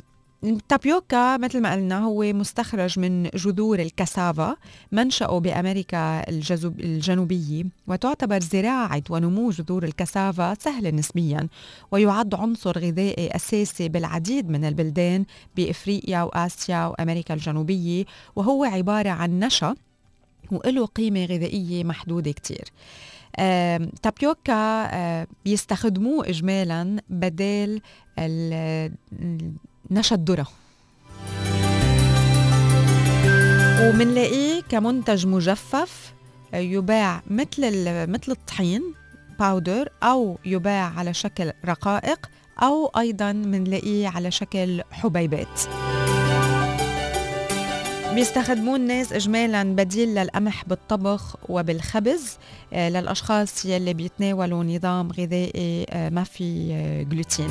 التابيوكا 0.45 1.37
مثل 1.37 1.61
ما 1.61 1.73
قلنا 1.73 1.99
هو 1.99 2.33
مستخرج 2.33 2.99
من 2.99 3.23
جذور 3.23 3.79
الكسافا 3.79 4.57
منشأه 4.93 5.39
بأمريكا 5.39 6.29
الجنوبية 6.29 7.65
وتعتبر 7.87 8.41
زراعة 8.41 9.03
ونمو 9.11 9.51
جذور 9.51 9.85
الكسافا 9.85 10.55
سهلة 10.55 10.91
نسبيا 10.91 11.49
ويعد 11.91 12.35
عنصر 12.35 12.79
غذائي 12.79 13.37
أساسي 13.37 13.89
بالعديد 13.89 14.51
من 14.51 14.65
البلدان 14.65 15.25
بإفريقيا 15.57 16.23
وآسيا 16.23 16.87
وأمريكا 16.87 17.35
الجنوبية 17.35 18.05
وهو 18.37 18.65
عبارة 18.65 19.11
عن 19.11 19.39
نشا 19.41 19.75
وله 20.53 20.87
قيمة 20.87 21.25
غذائية 21.25 21.85
محدودة 21.85 22.33
كتير. 22.33 22.65
تابيوكا 24.03 25.27
بيستخدموه 25.45 26.29
إجمالا 26.29 27.03
بدال 27.11 27.81
نشا 29.93 30.17
الذرة 30.17 30.47
ومنلاقيه 33.81 34.63
كمنتج 34.69 35.27
مجفف 35.27 36.13
يباع 36.55 37.23
مثل 37.31 37.63
مثل 38.11 38.33
الطحين 38.33 38.83
باودر 39.39 39.89
أو 40.03 40.39
يباع 40.45 40.93
على 40.97 41.15
شكل 41.15 41.53
رقائق 41.65 42.31
أو 42.63 42.87
أيضا 42.87 43.33
منلاقيه 43.33 44.09
على 44.09 44.31
شكل 44.31 44.83
حبيبات. 44.91 45.61
بيستخدموه 48.15 48.77
الناس 48.77 49.13
اجمالا 49.13 49.63
بديل 49.65 50.15
للقمح 50.15 50.65
بالطبخ 50.65 51.37
وبالخبز 51.49 52.39
آه، 52.73 52.89
للأشخاص 52.89 53.65
يلي 53.65 53.95
بيتناولوا 53.95 54.65
نظام 54.65 55.13
غذائي 55.13 55.87
آه، 55.91 56.09
ما 56.09 56.25
في 56.25 56.69
جلوتين 57.11 57.51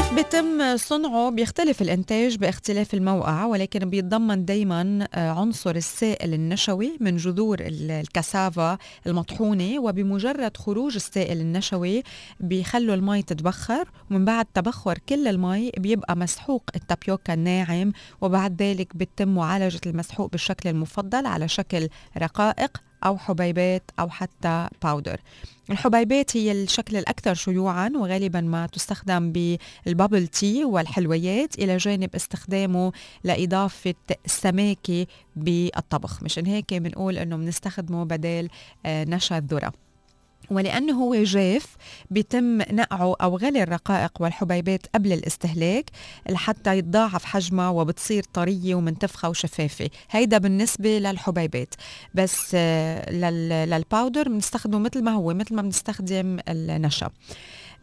كيف 0.00 0.14
بيتم 0.14 0.76
صنعه 0.76 1.30
بيختلف 1.30 1.82
الإنتاج 1.82 2.36
باختلاف 2.36 2.94
الموقع 2.94 3.44
ولكن 3.44 3.90
بيتضمن 3.90 4.44
دايما 4.44 5.08
آه، 5.14 5.30
عنصر 5.30 5.76
السائل 5.76 6.34
النشوي 6.34 6.96
من 7.00 7.16
جذور 7.16 7.56
الكسافا 7.60 8.78
المطحونة 9.06 9.78
وبمجرد 9.80 10.56
خروج 10.56 10.94
السائل 10.94 11.40
النشوي 11.40 12.02
بيخلوا 12.40 12.94
المي 12.94 13.22
تتبخر. 13.22 13.88
ومن 14.10 14.24
بعد 14.24 14.46
تبخر 14.54 14.98
كل 15.08 15.28
المي 15.28 15.70
بيبقى 15.78 16.16
مسحوق 16.16 16.70
التابيوكا 16.76 17.34
الناعم 17.34 17.92
وبعد 18.20 18.62
ذلك 18.62 18.96
بيتم 18.96 19.28
معالجة 19.28 19.80
المسحوق 19.86 20.30
بالشكل 20.30 20.68
المفضل 20.68 21.26
على 21.26 21.48
شكل 21.48 21.88
رقائق. 22.18 22.89
أو 23.04 23.18
حبيبات 23.18 23.82
أو 24.00 24.10
حتى 24.10 24.68
powder 24.82 25.20
الحبيبات 25.70 26.36
هي 26.36 26.52
الشكل 26.52 26.96
الأكثر 26.96 27.34
شيوعا 27.34 27.92
وغالبا 27.96 28.40
ما 28.40 28.66
تستخدم 28.66 29.32
بال 29.32 29.56
bubble 29.56 30.26
tea 30.26 30.64
والحلويات 30.64 31.58
إلى 31.58 31.76
جانب 31.76 32.14
استخدامه 32.14 32.92
لإضافة 33.24 33.94
سماكة 34.26 35.06
بالطبخ. 35.36 36.22
مشان 36.22 36.46
هيك 36.46 36.74
بنقول 36.74 37.18
إنه 37.18 37.36
بنستخدمه 37.36 38.04
بدل 38.04 38.48
آه، 38.86 39.04
نشا 39.04 39.38
الذرة. 39.38 39.72
ولأنه 40.50 40.92
هو 40.92 41.14
جاف 41.14 41.76
بيتم 42.10 42.58
نقعه 42.58 43.16
أو 43.22 43.36
غلي 43.36 43.62
الرقائق 43.62 44.12
والحبيبات 44.20 44.86
قبل 44.94 45.12
الاستهلاك 45.12 45.90
لحتى 46.28 46.78
يتضاعف 46.78 47.24
حجمها 47.24 47.68
وبتصير 47.68 48.22
طرية 48.32 48.74
ومنتفخة 48.74 49.28
وشفافة. 49.28 49.90
هيدا 50.10 50.38
بالنسبة 50.38 50.98
للحبيبات. 50.98 51.74
بس 52.14 52.50
آه، 52.54 53.10
لل 53.66 53.82
powder 53.82 54.28
بنستخدمه 54.28 54.78
مثل 54.78 55.02
ما 55.02 55.10
هو 55.12 55.34
مثل 55.34 55.54
ما 55.54 55.62
بنستخدم 55.62 56.38
النشا. 56.48 57.10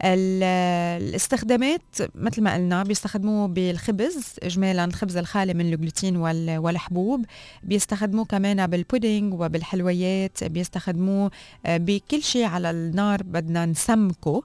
الاستخدامات 0.01 1.81
مثل 2.15 2.41
ما 2.41 2.53
قلنا 2.53 2.83
بيستخدموه 2.83 3.47
بالخبز 3.47 4.35
اجمالا 4.43 4.85
الخبز 4.85 5.17
الخالي 5.17 5.53
من 5.53 5.73
الجلوتين 5.73 6.17
والحبوب. 6.57 7.25
بيستخدموه 7.63 8.25
كمان 8.25 8.67
بالبودينج 8.67 9.33
وبالحلويات. 9.33 10.43
بيستخدموه 10.43 11.31
آه، 11.65 11.77
بكل 11.77 12.23
شيء 12.23 12.45
على 12.45 12.69
النار 12.69 13.23
بدنا 13.23 13.65
نسمكه. 13.65 14.43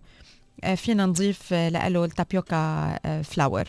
آه، 0.65 0.75
فينا 0.75 1.07
نضيف 1.07 1.53
له 1.53 2.05
ال 2.05 2.17
tapioca 2.17 2.99
flour 3.23 3.65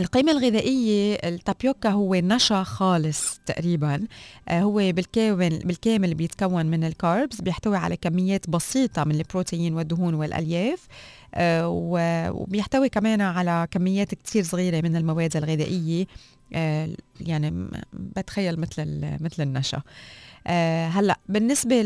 القيمة 0.00 0.32
الغذائية 0.32 1.14
التابيوكا 1.14 1.90
هو 1.90 2.14
نشا 2.14 2.62
خالص 2.62 3.40
تقريبا. 3.46 4.06
آه، 4.48 4.60
هو 4.60 4.74
بالكامل 4.92 5.58
بالكامل 5.58 6.14
بيتكون 6.14 6.66
من 6.66 6.84
الكاربز 6.84 7.40
بيحتوي 7.40 7.76
على 7.76 7.96
كميات 7.96 8.50
بسيطة 8.50 9.04
من 9.04 9.14
البروتين 9.14 9.74
والدهون 9.74 10.14
والألياف. 10.14 10.86
آه، 11.34 11.68
وبيحتوي 12.30 12.88
كمان 12.88 13.20
على 13.20 13.68
كميات 13.70 14.14
كتير 14.14 14.42
صغيرة 14.42 14.80
من 14.80 14.96
المواد 14.96 15.36
الغذائية. 15.36 16.06
آه، 16.54 16.88
يعني 17.20 17.68
بتخيل 17.92 18.60
مثل 18.60 19.00
مثل 19.20 19.42
النشا. 19.42 19.82
هلأ 20.88 21.18
بالنسبة 21.28 21.82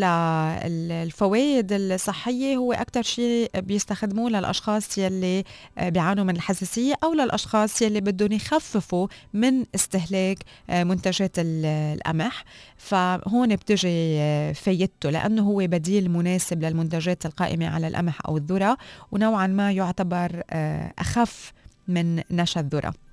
للفوائد 0.66 1.72
الصحية 1.72 2.56
هو 2.56 2.72
أكثر 2.72 3.02
شيء 3.02 3.50
بيستخدموه 3.60 4.30
للأشخاص 4.30 4.98
يلي 4.98 5.44
آه، 5.78 5.88
بيعانوا 5.88 6.24
من 6.24 6.36
الحساسية 6.36 6.94
أو 7.04 7.14
للأشخاص 7.14 7.82
يلي 7.82 8.00
بدهم 8.00 8.32
يخففوا 8.32 9.08
من 9.34 9.64
استهلاك 9.74 10.38
آه، 10.70 10.84
منتجات 10.84 11.32
القمح. 11.38 12.44
فهون 12.76 13.56
بتجي 13.56 14.18
فايدته 14.54 15.10
لأنه 15.10 15.42
هو 15.42 15.56
بديل 15.56 16.10
مناسب 16.10 16.64
للمنتجات 16.64 17.26
القائمة 17.26 17.68
على 17.68 17.88
القمح 17.88 18.18
أو 18.28 18.36
الذرة 18.36 18.76
ونوعا 19.12 19.46
ما 19.46 19.72
يعتبر 19.72 20.42
أخف 20.98 21.52
من 21.88 22.22
نشا 22.30 22.60
الذرة. 22.60 23.07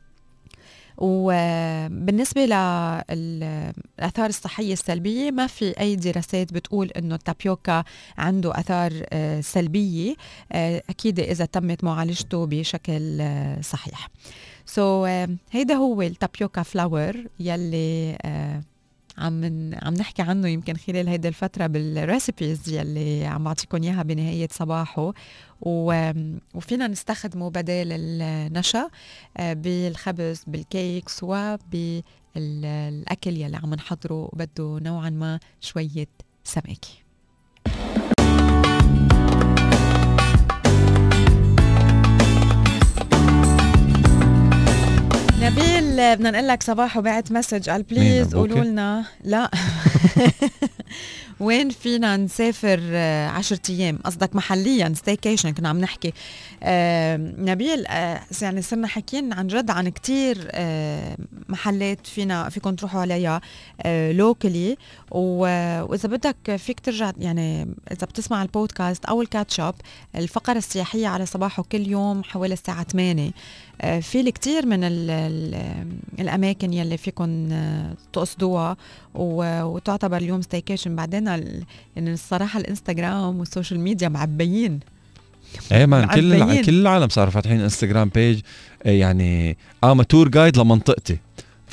وبالنسبة 0.97 2.45
للآثار 2.45 4.29
الصحية 4.29 4.73
السلبية 4.73 5.31
ما 5.31 5.47
في 5.47 5.79
أي 5.79 5.95
دراسات 5.95 6.53
بتقول 6.53 6.91
إنه 6.91 7.15
التابيوكا 7.15 7.83
عنده 8.17 8.59
آثار 8.59 9.05
آه، 9.13 9.41
سلبية 9.41 10.15
آه، 10.51 10.83
أكيد 10.89 11.19
إذا 11.19 11.45
تمت 11.45 11.83
معالجته 11.83 12.45
بشكل 12.45 13.17
آه، 13.21 13.61
صحيح. 13.61 14.09
so, 14.65 15.29
هيدا 15.51 15.73
هو 15.73 16.01
ال 16.01 16.09
tapioca 16.09 16.63
flour 16.63 17.15
يلي 17.39 18.17
عم 19.17 19.71
عم 19.83 19.93
نحكي 19.93 20.21
عنه 20.21 20.47
يمكن 20.47 20.73
خلال 20.73 21.07
هيدي 21.09 21.27
الفترة 21.27 21.67
بال 21.67 21.90
recipes 21.90 22.69
يلي 22.69 23.25
عم 23.25 23.43
بعطيكم 23.43 23.83
إياها 23.83 24.03
بنهاية 24.03 24.47
صباحو. 24.51 25.13
وفينا 25.61 26.87
نستخدمه 26.87 27.49
بدل 27.49 27.91
النشا 27.91 28.89
آه، 29.37 29.53
بالخبز 29.53 30.43
بال 30.47 30.69
cakes 30.69 31.23
وبالأكل 31.23 32.01
يلي 33.37 33.57
عم 33.57 33.73
نحضره 33.73 34.29
بده 34.33 34.79
نوعا 34.81 35.09
ما 35.09 35.39
شوية 35.61 36.07
سماكه 36.43 37.04
نبيل 45.95 46.15
بدنا 46.15 46.31
نقول 46.31 46.47
لك 46.47 46.63
صباحو 46.63 46.97
وبعت 46.97 47.31
message. 47.31 47.69
قال 47.69 47.83
please 47.83 48.35
قولوا 48.35 48.63
لنا. 48.63 49.05
لا. 49.23 49.51
وين 51.39 51.69
فينا 51.69 52.17
نسافر 52.17 52.79
آه، 52.83 53.27
عشرة 53.27 53.59
أيام؟ 53.69 53.99
قصدك 54.05 54.35
محليا 54.35 54.93
staycation 54.95 55.53
كنا 55.53 55.69
عم 55.69 55.79
نحكي. 55.79 56.13
آه 56.63 57.17
نبيل 57.37 57.87
آه 57.87 58.21
يعني 58.41 58.61
صرنا 58.61 58.87
حكيين 58.87 59.33
عن 59.33 59.47
جد 59.47 59.69
عن 59.71 59.89
كتير 59.89 60.47
آه 60.51 61.17
محلات 61.49 62.07
فينا 62.07 62.49
فيكم 62.49 62.75
تروحوا 62.75 63.01
عليها 63.01 63.41
آه 63.81 64.11
locally 64.11 64.77
وإذا 65.11 66.09
بدك 66.09 66.55
فيك 66.55 66.79
ترجع 66.79 67.11
يعني 67.17 67.61
إذا 67.91 68.07
بتسمع 68.07 68.41
البودكاست 68.41 69.05
أو 69.05 69.21
ال 69.21 69.28
catch 69.28 69.60
up 69.60 69.73
الفقرة 70.15 70.57
السياحية 70.57 71.07
على 71.07 71.25
صباحو 71.25 71.63
كل 71.63 71.87
يوم 71.87 72.23
حوالي 72.23 72.53
الساعة 72.53 72.83
8 72.83 73.23
آه، 73.23 73.31
في 73.79 74.21
الكثير 74.21 74.65
من 74.65 74.83
ال 74.83 75.09
ال 75.09 75.55
الأماكن 76.19 76.73
يلي 76.73 76.97
فيكم 76.97 77.47
آه، 77.51 77.93
تقصدوها 78.13 78.77
وتعتبر 79.15 80.17
اليوم 80.17 80.41
staycation 80.41 80.95
بعدين 80.95 81.27
يعني 81.27 81.65
الصراحة 81.97 82.59
الإنستغرام 82.59 83.39
وال 83.39 83.49
social 83.49 83.79
media 83.79 84.09
معبيين. 84.09 84.79
إيه 85.71 85.85
مان 85.85 86.07
كل 86.07 86.61
كل 86.65 86.81
العالم 86.81 87.09
صاروا 87.09 87.31
فاتحين 87.31 87.61
انستغرام 87.61 88.09
page 88.15 88.39
يعني 88.85 89.57
آه 89.83 90.03
tour 90.03 90.29
guide 90.29 90.57
لمنطقتي. 90.57 91.17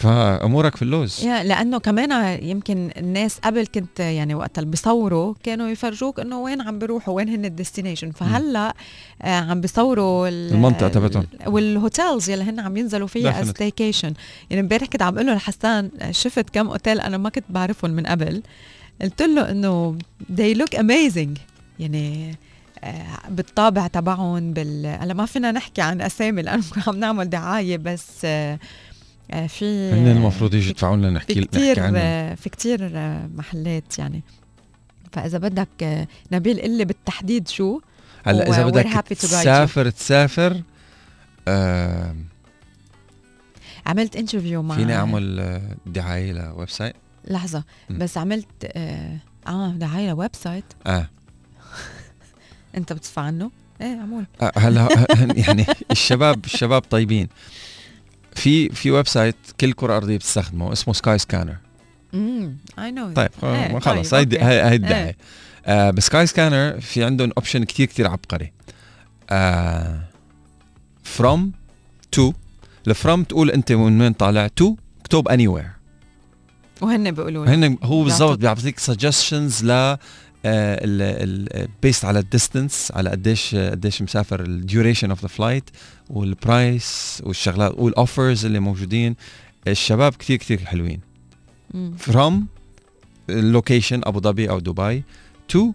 فامورك 0.03 0.77
في 0.77 0.83
اللوز. 0.83 1.25
يا 1.25 1.45
لأنه 1.45 1.79
كمان 1.79 2.39
يمكن 2.43 2.91
الناس 2.97 3.39
قبل 3.39 3.67
كنت 3.75 4.01
يعني 4.01 4.35
وقت 4.35 4.59
اللي 4.59 4.71
بيصوروا 4.71 5.35
كانوا 5.43 5.69
يفرجوك 5.69 6.21
إنه 6.21 6.41
وين 6.41 6.61
عم 6.61 6.79
بيروحوا 6.79 7.15
وين 7.15 7.29
هن 7.29 7.45
ال 7.45 7.50
destination 7.50 8.11
فهلأ 8.11 8.75
آه 9.23 9.41
عم 9.41 9.61
بيصوروا 9.61 10.29
المنطقة 10.29 10.89
تبعتهم. 10.89 11.27
وال 11.47 11.68
hotels 11.68 12.31
يلي 12.31 12.45
هن 12.45 12.61
عم 12.61 12.77
ينزلوا 12.77 13.07
فيها 13.07 13.45
staycation 13.45 14.15
يعني 14.51 14.63
امبارح 14.63 14.87
كنت 14.87 15.03
عم 15.03 15.15
أقول 15.15 15.27
له 15.27 15.35
لحسان 15.35 15.91
شفت 16.11 16.51
كم 16.51 16.69
اوتيل 16.69 17.01
أنا 17.01 17.17
ما 17.19 17.29
كنت 17.29 17.45
بعرفهم 17.51 17.91
من 17.91 18.07
قبل. 18.07 18.43
قلت 19.03 19.23
له 19.23 19.51
إنه 19.51 19.99
they 20.37 20.57
look 20.57 20.79
amazing. 20.79 21.39
يعني 21.79 22.37
آه، 22.85 23.19
بالطابع 23.29 23.87
تبعهم 23.87 24.53
بال 24.53 24.87
هلأ 24.87 25.15
ما 25.15 25.27
فينا 25.27 25.53
نحكي 25.53 25.83
عن 25.83 26.01
أسامي 26.01 26.43
لأنه 26.43 26.65
عم 26.87 26.97
نعمل 26.97 27.31
دعاية 27.31 27.77
بس 27.77 28.07
آه، 28.25 28.59
في 29.49 29.93
هن 29.93 30.07
المفروض 30.09 30.55
يجي 30.55 30.71
يدفعوا 30.71 30.97
لنا 30.97 31.11
نحكي 31.11 31.35
في 31.35 31.45
كثير 31.45 31.75
في 32.37 32.51
كثير 32.51 32.91
محلات 33.37 33.99
يعني. 33.99 34.23
فإذا 35.13 35.39
بدك 35.39 35.83
آه، 35.83 36.07
نبيل 36.33 36.61
قل 36.61 36.79
لي 36.79 36.85
بالتحديد 36.85 37.49
شو؟ 37.49 37.81
هلأ 38.27 38.49
إذا 38.49 38.67
بدك 38.67 39.09
تسافر 39.09 39.91
تسافر 39.91 40.63
آه 41.49 42.17
عملت 43.87 44.17
انترفيو 44.17 44.63
مع 44.63 44.77
فيني 44.77 44.97
أعمل 44.97 45.41
آه، 45.41 45.77
دعاية 45.87 46.33
لويب 46.33 46.71
سايت 46.71 46.95
لحظة 47.25 47.65
م. 47.91 47.99
بس 47.99 48.19
عملت 48.19 48.47
آه, 48.65 49.19
آه 49.47 49.71
دعاية 49.71 50.09
ل 50.11 50.31
website 50.33 50.65
آه. 50.87 51.09
أنت 52.77 52.93
بتدفع 52.93 53.23
عنه؟ 53.23 53.51
إيه 53.81 54.01
عمول 54.01 54.25
آه 54.43 54.53
هلأ 54.57 54.89
يعني 55.47 55.67
الشباب 55.91 56.45
الشباب 56.45 56.83
طيبين. 56.83 57.29
في 58.35 58.69
في 58.69 58.91
website 58.91 59.37
كل 59.61 59.73
كرة 59.73 59.97
أرضية 59.97 60.17
بتستخدمه 60.17 60.73
اسمه 60.73 60.95
سكاي 60.95 61.19
سكانر 61.19 61.57
امم 62.15 62.57
اي 62.79 62.91
نو 62.91 63.13
طيب 63.13 63.31
إيه 63.45 63.79
خلص 63.79 64.15
هاي 64.15 64.27
هاي 64.41 64.75
الدعايه 64.75 65.05
إيه. 65.07 65.17
آه 65.67 65.91
بس 65.91 66.07
Skyscanner 66.07 66.81
في 66.81 67.05
عندهم 67.05 67.33
option 67.37 67.65
كثير 67.65 67.87
كثير 67.87 68.09
عبقري. 68.09 68.53
from 71.03 71.53
to 72.13 72.33
ال 72.89 72.96
from 72.96 73.25
تقول 73.25 73.51
أنت 73.51 73.73
من 73.73 74.01
وين 74.01 74.13
طالع 74.13 74.47
to 74.47 74.77
اكتب 75.01 75.29
anywhere 75.29 75.71
وهن 76.81 77.11
بيقولوا 77.11 77.47
هن 77.47 77.79
هو 77.83 78.05
بالضبط 78.05 78.39
بيعطيك 78.39 78.79
suggestions 78.79 79.65
ل 79.65 79.97
based 81.83 82.05
على 82.05 82.19
ال 82.19 82.27
distance 82.27 82.93
على 82.95 83.11
قديش 83.11 83.55
قديش 83.55 84.03
مسافر 84.03 84.41
ال 84.41 84.49
duration 84.49 85.11
of 85.11 85.23
the 85.23 85.29
flight 85.29 85.71
وال 86.11 86.43
price 86.43 87.23
والشغلات 87.27 87.79
وال 87.79 87.95
offers 87.95 88.45
اللي 88.45 88.61
موجودين. 88.61 89.17
الشباب 89.69 90.15
كثير 90.15 90.37
كثير 90.37 90.65
حلوين. 90.65 91.01
from 91.99 92.47
location 93.29 94.01
ابو 94.05 94.21
ظبي 94.21 94.51
أو 94.51 94.59
دبي 94.59 95.05
to 95.49 95.73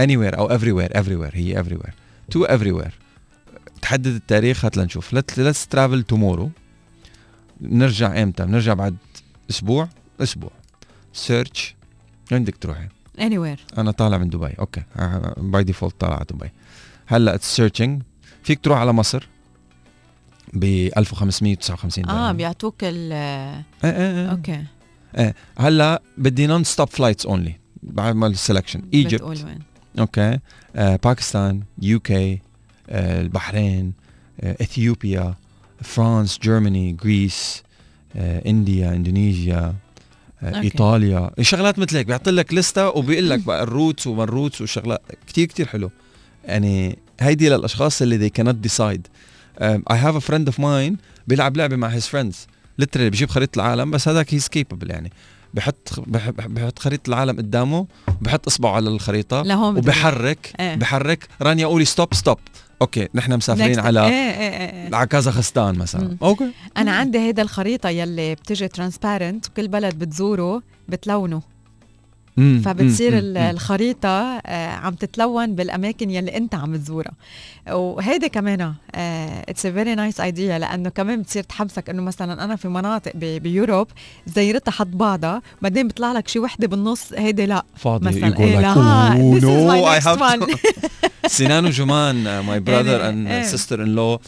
اني 0.00 0.16
وير 0.16 0.38
أو 0.38 0.46
افري 0.46 0.72
وير 0.72 1.00
افري 1.00 1.16
وير 1.16 1.30
هي 1.34 1.60
افري 1.60 1.74
وير 1.74 1.94
تو 2.30 2.44
افري 2.44 2.72
وير 2.72 2.94
تحدد 3.82 4.06
التاريخ 4.06 4.64
هات 4.64 4.76
لنشوف. 4.76 5.12
let's 5.12 5.66
travel 5.66 6.02
tomorrow 6.02 6.50
نرجع 7.60 8.22
إمتى؟ 8.22 8.44
بنرجع 8.44 8.74
بعد 8.74 8.96
أسبوع؟ 9.50 9.88
أسبوع. 10.20 10.50
search 11.12 11.74
وين 12.32 12.44
بدك 12.44 12.56
تروحي؟ 12.56 12.88
Anywhere. 13.18 13.78
أنا 13.78 13.90
طالع 13.90 14.18
من 14.18 14.28
دبي. 14.28 14.54
OK. 14.58 14.82
By 15.36 15.64
default 15.64 15.94
طالع 16.00 16.14
على 16.14 16.26
دبي. 16.30 16.50
هلأ 17.06 17.38
searching 17.42 18.02
فيك 18.42 18.60
تروح 18.60 18.78
على 18.78 18.92
مصر 18.92 19.28
ب 20.52 20.64
1559 20.96 22.04
دولار 22.04 22.28
آه 22.28 22.32
بيعطوك 22.32 22.74
ال 22.82 23.12
إيه 23.12 23.64
إيه 23.84 23.92
إيه. 23.92 24.30
OK. 24.30 24.64
إيه. 25.18 25.34
هلأ 25.58 26.02
بدي 26.18 26.46
non-stop 26.46 26.88
flights 26.88 27.26
only 27.26 27.56
بعمل 27.82 28.30
ال 28.30 28.35
selection 28.35 28.82
Egypt 28.94 29.22
okay. 29.98 30.38
آه 30.76 30.96
باكستان 31.04 31.62
UK 31.82 32.40
آه 32.90 33.20
البحرين 33.20 33.92
آه 34.40 34.56
اثيوبيا 34.60 35.34
France 35.82 36.38
Germany 36.38 36.96
Greece 37.04 37.62
آه 38.16 38.48
انديا 38.50 38.88
اندونيسيا 38.94 39.74
okay. 40.54 40.60
إيطاليا. 40.60 41.30
شغلات 41.40 41.78
مثل 41.78 41.96
هيك 41.96 42.06
بيعطي 42.06 42.30
لك 42.30 42.54
لستة 42.54 42.88
وبيقول 42.88 43.30
لك 43.30 43.38
بقى 43.40 43.62
ال 43.62 43.68
routes 43.68 44.06
وما 44.06 44.24
ال 44.24 44.29
routes 44.29 44.60
وشغلات 44.60 45.02
كثير 45.26 45.46
كثير 45.46 45.66
حلو. 45.66 45.90
يعني 46.44 46.98
هيدي 47.20 47.48
للأشخاص 47.48 48.02
اللي 48.02 48.28
they 48.28 48.32
cannot 48.40 48.56
decide. 48.68 49.00
I 49.92 49.96
have 49.96 50.16
a 50.16 50.30
friend 50.30 50.48
of 50.52 50.58
mine 50.58 50.94
بيلعب 51.26 51.56
لعبة 51.56 51.76
مع 51.76 51.98
his 51.98 52.02
friends. 52.02 52.34
Literally 52.82 52.96
بجيب 52.96 53.30
خريطة 53.30 53.56
العالم 53.56 53.90
بس 53.90 54.08
هذاك 54.08 54.34
he's 54.34 54.48
capable 54.48 54.90
يعني. 54.90 55.12
بحط 55.56 56.00
بحط 56.48 56.78
خريطة 56.78 57.08
العالم 57.08 57.36
قدامه 57.36 57.86
بحط 58.20 58.46
إصبعه 58.46 58.72
على 58.72 58.88
الخريطة 58.88 59.42
لهون 59.42 59.76
وبحرك 59.76 60.52
إيه. 60.60 60.74
بحرك 60.74 61.28
رانيا 61.42 61.66
قولي 61.66 61.84
stop 61.84 62.14
stop 62.14 62.38
okay 62.82 63.08
نحن 63.14 63.36
مسافرين 63.36 63.78
على 63.80 64.04
إيه 64.04 64.10
إيه 64.10 64.70
إيه. 64.70 64.94
على 64.94 65.06
كازاخستان 65.06 65.78
مثلا 65.78 66.08
مم. 66.08 66.18
okay 66.22 66.50
أنا 66.76 66.92
عندي 66.92 67.18
هيدا 67.18 67.42
الخريطة 67.42 67.88
يلي 67.88 68.34
بتجي 68.34 68.68
transparent 68.68 69.46
وكل 69.48 69.68
بلد 69.68 69.94
بتزوره 69.98 70.62
بتلونه. 70.88 71.55
فبتصير. 72.36 73.12
الخريطة 73.16 74.08
آه، 74.46 74.68
عم 74.68 74.94
تتلون 74.94 75.54
بالأماكن 75.54 76.10
يلي 76.10 76.36
أنت 76.36 76.54
عم 76.54 76.76
تزورها. 76.76 77.12
وهيدا 77.70 78.26
كمان 78.26 78.74
it's 78.94 79.66
a 79.66 79.72
very 79.72 79.94
nice 79.94 80.20
idea 80.20 80.58
لأنه 80.58 80.88
كمان 80.88 81.22
بتصير 81.22 81.42
تحمسك 81.42 81.90
إنه 81.90 82.02
مثلا 82.02 82.44
أنا 82.44 82.56
في 82.56 82.68
مناطق 82.68 83.12
ب 83.16 83.26
Europe 83.26 83.88
زيرتها 84.26 84.72
حد 84.72 84.90
بعضها 84.90 85.42
بعدين 85.62 85.86
بيطلع 85.86 86.12
لك 86.12 86.28
شي 86.28 86.38
وحدة 86.38 86.66
بالنص 86.66 87.12
هيدي 87.12 87.46
لا. 87.46 87.64
فاضي 87.76 88.06
مثلا 88.06 88.38
إيه 88.38 88.60
لا 88.60 88.74
no 89.40 89.72
I 89.92 89.98
have 89.98 90.46
سنان 91.26 91.66
وجمان 91.66 92.40
my 92.40 92.60
brother 92.60 93.08
and 93.08 93.42
sister-in-law 93.42 94.20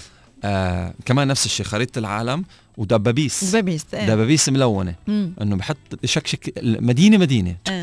كمان 1.05 1.29
نفس 1.29 1.47
الشيء 1.47 1.67
خريطة 1.67 1.99
العالم. 1.99 2.45
ودبابيس. 2.79 3.45
دبابيس 3.45 3.87
إيه. 3.95 4.07
دبابيس 4.07 4.49
ملونة. 4.49 4.95
إنه 5.09 5.57
بحط 5.57 5.77
شكشك 6.05 6.53
مدينة 6.63 7.19
مدينة. 7.19 7.57
إيه. 7.69 7.83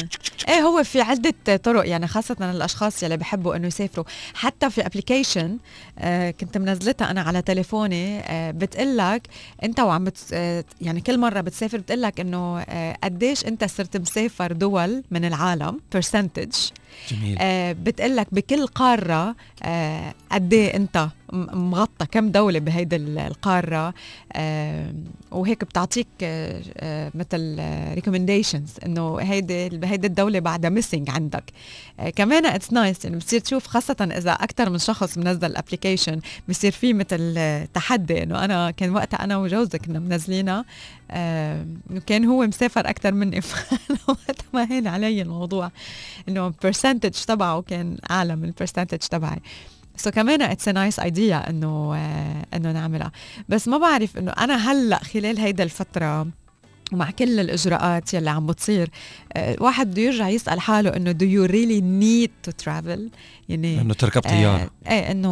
إيه 0.50 0.60
هو 0.62 0.84
في 0.84 1.02
عدة 1.02 1.34
طرق 1.58 1.88
يعني 1.90 2.08
خاصة 2.08 2.36
الأشخاص 2.42 3.04
يلي 3.04 3.18
بحبوا 3.18 3.56
إنه 3.56 3.68
يسافروا. 3.68 4.06
حتى 4.34 4.70
في 4.70 4.86
application 4.86 5.58
آه 6.00 6.32
كنت 6.32 6.58
منزلتها 6.58 7.12
أنا 7.12 7.22
على 7.22 7.42
تليفوني 7.42 8.20
آه 8.20 8.52
بتقول 8.52 8.98
لك 8.98 9.22
أنت 9.64 9.80
وعم 9.80 10.04
بت 10.04 10.18
آه 10.34 10.64
يعني 10.82 11.02
كل 11.02 11.18
مرة 11.20 11.42
بتسافر 11.42 11.78
بتقول 11.78 12.02
لك 12.02 12.20
إنه 12.20 12.60
آه 12.60 12.98
قديش 13.04 13.46
أنت 13.46 13.64
صرت 13.64 13.98
مسافر 13.98 14.52
دول 14.52 15.04
من 15.12 15.26
العالم 15.26 15.80
percentage 15.94 16.54
جميل. 17.12 17.38
آه 17.40 17.72
بتقول 17.72 18.16
لك 18.16 18.28
بكل 18.32 18.68
قارة 18.68 19.36
آه 19.64 20.14
قد 20.32 20.54
إيه 20.54 20.76
أنت 20.76 21.08
مغطى 21.34 22.06
كم 22.06 22.30
دولة 22.32 22.60
بهيدي 22.60 22.96
القارة؟ 22.96 23.94
آه 24.34 24.94
وهيك 25.32 25.64
بتعطيك 25.64 26.08
آه, 26.24 26.62
آه، 26.78 27.12
مثل 27.16 27.60
recommendations 27.94 28.70
إنه 28.86 29.18
هيدي 29.20 29.64
هيدي 29.84 30.08
الدولة 30.08 30.40
بعدها 30.40 30.70
missing 30.70 31.10
عندك. 31.10 31.44
آه 32.00 32.10
كمان 32.10 32.46
it's 32.46 32.74
nice 32.74 33.06
يعني 33.06 33.18
بتصير 33.18 33.40
تشوف 33.40 33.68
خاصة 33.68 34.10
إذا 34.18 34.32
أكثر 34.32 34.70
من 34.70 34.78
شخص 34.78 35.18
منزل 35.18 35.46
ال 35.46 35.52
application 35.52 36.20
بصير 36.50 36.72
في 36.72 36.94
مثل 36.94 37.38
تحدي 37.74 38.24
إنه 38.24 38.46
أنا 38.46 38.72
كان 38.72 38.90
وقتها 38.96 39.24
أنا 39.24 39.38
وجوزي 39.38 39.78
كنا 39.80 40.00
منزلينها. 40.00 40.66
آه 41.05 41.05
كان 42.06 42.26
هو 42.26 42.48
مسافر 42.48 42.90
أكثر 42.90 43.12
مني. 43.12 43.40
وقتها 44.08 44.46
ما 44.54 44.72
هين 44.72 44.88
علي 44.88 45.22
الموضوع 45.22 45.72
إنه 46.30 46.48
ال 46.48 46.54
percentage 46.54 47.12
تبعه 47.12 47.62
كان 47.62 47.98
أعلى 48.12 48.36
من 48.36 48.46
ال 48.46 48.51
percentage 48.51 48.98
تبعي. 48.98 49.42
so 49.98 50.12
كمان 50.12 50.42
it's 50.42 50.70
nice 50.70 51.00
idea 51.00 51.50
إنه 51.50 51.96
آه 51.96 52.46
إنه 52.54 52.72
نعملها. 52.72 53.12
بس 53.50 53.68
ما 53.68 53.78
بعرف 53.78 54.18
إنه 54.18 54.32
أنا 54.32 54.72
هلأ 54.72 55.04
خلال 55.04 55.40
هيدا 55.40 55.64
الفترة 55.64 56.28
ومع 56.94 57.12
كل 57.12 57.40
الإجراءات 57.40 58.14
يلي 58.14 58.30
عم 58.30 58.48
بتصير. 58.48 58.90
آه، 59.34 59.56
واحد 59.60 59.92
بده 59.92 60.02
يرجع 60.02 60.30
يسأل 60.30 60.60
حاله 60.60 60.90
إنه 60.90 61.14
do 61.14 61.26
you 61.26 61.52
really 61.52 61.82
need 62.04 62.50
to 62.50 62.66
travel 62.66 63.00
يعني 63.50 63.82
إنه 63.82 63.94
تركب 63.94 64.22
طيارة. 64.22 64.70
آه 64.88 64.92
إيه 64.92 65.12
إنه 65.12 65.30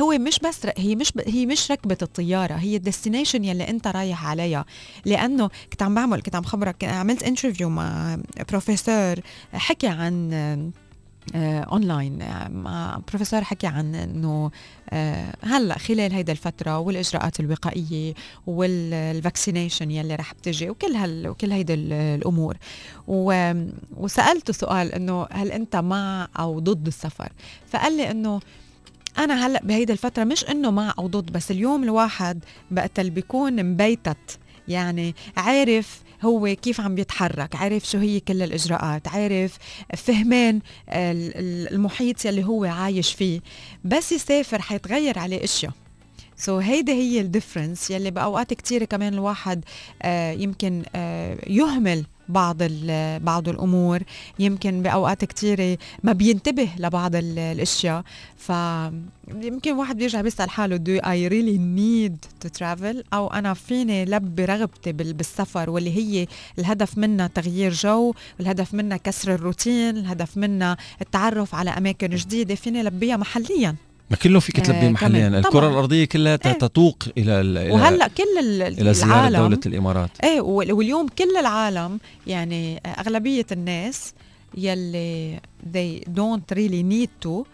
هو 0.00 0.18
مش 0.18 0.38
بس 0.38 0.66
هي 0.78 0.94
مش 0.94 1.12
هي 1.26 1.46
مش 1.46 1.70
ركبة 1.70 1.98
الطيارة 2.02 2.54
هي 2.54 2.76
ال 2.76 2.82
destination 2.82 3.44
يلي 3.44 3.68
أنت 3.68 3.86
رايح 3.86 4.26
عليها. 4.26 4.64
لأنه 5.04 5.50
كنت 5.72 5.82
عم 5.82 5.94
بعمل 5.94 6.22
كنت 6.22 6.36
عم 6.36 6.42
خبرك 6.42 6.84
عملت 6.84 7.22
interview 7.22 7.68
مع 7.68 8.18
بروفيسور 8.50 9.16
حكي 9.52 9.86
عن 9.86 10.72
اونلاين 11.34 12.22
آه، 12.22 12.48
مع 12.48 13.00
بروفيسور 13.08 13.44
حكي 13.44 13.66
عن 13.66 13.94
إنه 13.94 14.50
آه، 14.90 15.34
هلأ 15.42 15.78
خلال 15.78 16.12
هيدا 16.12 16.32
الفترة 16.32 16.78
والإجراءات 16.78 17.40
الوقائية 17.40 18.14
والفاكسينيشن 18.46 19.90
يلي 19.90 20.14
رح 20.14 20.34
بتجي 20.34 20.70
وكل 20.70 20.96
هال 20.96 21.28
وكل 21.28 21.52
هيدا 21.52 21.74
الأمور. 21.74 22.56
وسالته 23.96 24.52
سؤال 24.52 24.92
إنه 24.92 25.26
هل 25.30 25.52
أنت 25.52 25.76
مع 25.76 26.28
أو 26.38 26.58
ضد 26.58 26.86
السفر؟ 26.86 27.32
فقال 27.68 27.96
لي 27.96 28.10
إنه 28.10 28.40
أنا 29.18 29.46
هلأ 29.46 29.60
بهيدي 29.64 29.92
الفترة 29.92 30.24
مش 30.24 30.44
إنه 30.44 30.70
مع 30.70 30.94
أو 30.98 31.06
ضد 31.06 31.32
بس 31.32 31.50
اليوم 31.50 31.84
الواحد 31.84 32.44
بقت 32.70 33.00
بيكون 33.00 33.64
مبيتت. 33.64 34.38
يعني 34.68 35.14
عارف 35.36 36.02
هو 36.22 36.56
كيف 36.62 36.80
عم 36.80 36.94
بيتحرك 36.94 37.56
عارف 37.56 37.84
شو 37.90 37.98
هي 37.98 38.20
كل 38.20 38.42
الإجراءات 38.42 39.08
عارف 39.08 39.58
فهمان 39.96 40.60
المحيط 41.72 42.24
يلي 42.24 42.44
هو 42.44 42.64
عايش 42.64 43.12
فيه 43.14 43.40
بس 43.84 44.12
يسافر 44.12 44.62
حيتغير 44.62 45.18
عليه 45.18 45.44
إشياء. 45.44 45.72
so 46.36 46.60
so 46.60 46.64
هيدي 46.64 46.92
هي 46.92 47.20
ال 47.20 47.26
difference 47.26 47.90
يلي 47.90 48.10
بأوقات 48.10 48.54
كثيره 48.54 48.84
كمان 48.84 49.14
الواحد 49.14 49.64
آه 50.02 50.32
يمكن 50.32 50.82
آه 50.94 51.38
يهمل 51.46 52.04
بعض 52.28 52.56
بعض 53.22 53.48
الأمور. 53.48 54.02
يمكن 54.38 54.82
بأوقات 54.82 55.24
كثيره 55.24 55.78
ما 56.02 56.12
بينتبه 56.12 56.68
لبعض 56.78 57.10
الأشياء. 57.14 58.02
فيمكن 58.36 59.72
واحد 59.72 59.96
بيرجع 59.96 60.20
بيسأل 60.20 60.50
حاله 60.50 60.76
do 60.76 61.02
I 61.02 61.30
really 61.32 61.58
need 61.58 62.46
to 62.46 62.50
travel? 62.60 63.04
أو 63.12 63.28
أنا 63.28 63.54
فيني 63.54 64.04
لبي 64.04 64.44
رغبتي 64.44 64.92
بالسفر? 64.92 65.70
واللي 65.70 65.96
هي 65.96 66.26
الهدف 66.58 66.98
منها 66.98 67.26
تغيير 67.26 67.72
جو 67.72 68.14
الهدف 68.40 68.74
منها 68.74 68.96
كسر 68.96 69.34
الروتين 69.34 69.96
الهدف 69.96 70.36
منها 70.36 70.76
التعرف 71.00 71.54
على 71.54 71.70
أماكن 71.70 72.08
جديدة. 72.08 72.54
فيني 72.54 72.82
لبيها 72.82 73.16
محليا. 73.16 73.76
ما 74.12 74.18
كله 74.18 74.40
فيك 74.40 74.60
تلبيه 74.60 74.86
آه 74.86 74.90
محليا. 74.90 75.28
الكرة 75.28 75.68
الأرضية 75.68 76.04
كلها 76.04 76.38
إيه 76.46 76.52
تتوق 76.52 77.02
إلى 77.18 77.70
وهلأ 77.70 78.08
كل 78.08 78.62
إلى 78.62 78.94
زيارة 78.94 79.28
دولة 79.28 79.60
الإمارات. 79.66 80.10
إيه 80.24 80.40
واليوم 80.40 81.08
كل 81.08 81.36
العالم 81.40 82.00
يعني 82.26 82.80
أغلبية 82.86 83.46
الناس 83.52 84.14
يلي 84.54 85.40
they 85.74 86.00
don't 86.20 86.56
really 86.56 86.82
need 86.94 87.10
to 87.28 87.44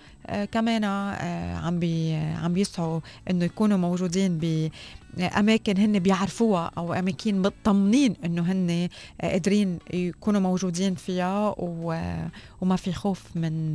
كمان 0.53 0.85
آه 0.85 1.57
عم 1.57 1.79
بي 1.79 2.15
عم 2.15 2.53
بيسعوا 2.53 3.01
إنه 3.31 3.45
يكونوا 3.45 3.77
موجودين 3.79 4.39
باماكن 4.39 5.79
هن 5.79 5.99
بيعرفوها 5.99 6.71
أو 6.79 6.93
أماكن 6.93 7.43
مطمنين 7.43 8.15
إنه 8.25 8.43
هن 8.43 8.89
قادرين 9.23 9.79
يكونوا 9.93 10.41
موجودين 10.41 10.95
فيها 10.95 11.55
وما 11.59 12.77
في 12.77 12.93
خوف 12.93 13.23
من 13.35 13.73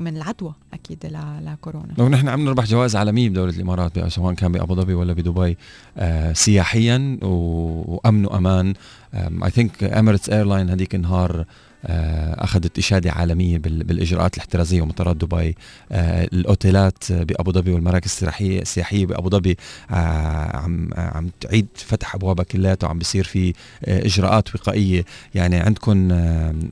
من 0.00 0.16
العدوى 0.16 0.54
أكيد 0.74 1.06
لكورونا. 1.42 1.94
لو 1.98 2.08
نحن 2.08 2.28
عم 2.28 2.44
نربح 2.44 2.64
جوائز 2.64 2.96
عالمية 2.96 3.28
بدولة 3.28 3.52
الإمارات 3.52 4.08
سواء 4.08 4.34
كان 4.34 4.52
بأبو 4.52 4.74
ظبي 4.74 4.94
ولا 4.94 5.12
بدبي 5.12 5.56
آه 5.98 6.32
سياحيا 6.32 7.18
وأمن 7.22 8.26
وأمان. 8.26 8.74
I 9.14 9.50
think 9.50 9.84
Emirates 9.84 10.30
Airline 10.30 10.70
هذيك 10.70 10.94
النهار 10.94 11.40
آه، 11.40 11.46
أخذت 11.84 12.78
إشادة 12.78 13.12
عالمية 13.12 13.58
بالإجراءات 13.58 14.34
الاحترازية 14.34 14.82
ومطارات 14.82 15.16
دبي. 15.16 15.56
آه، 15.92 16.24
الأوتيلات 16.32 17.12
بأبو 17.12 17.52
ظبي 17.52 17.72
والمراكز 17.72 18.06
السياحيه 18.06 18.62
السياحية 18.62 19.06
بأبو 19.06 19.30
ظبي 19.30 19.56
آه، 19.90 20.56
عم 20.56 20.90
عم 20.96 21.30
تعيد 21.40 21.66
فتح 21.74 22.14
أبوابها 22.14 22.44
كلياتها 22.44 22.86
وعم 22.86 22.98
بيصير 22.98 23.24
في 23.24 23.52
إجراءات 23.84 24.54
وقائية. 24.54 25.04
يعني 25.34 25.56
عندكم 25.56 26.08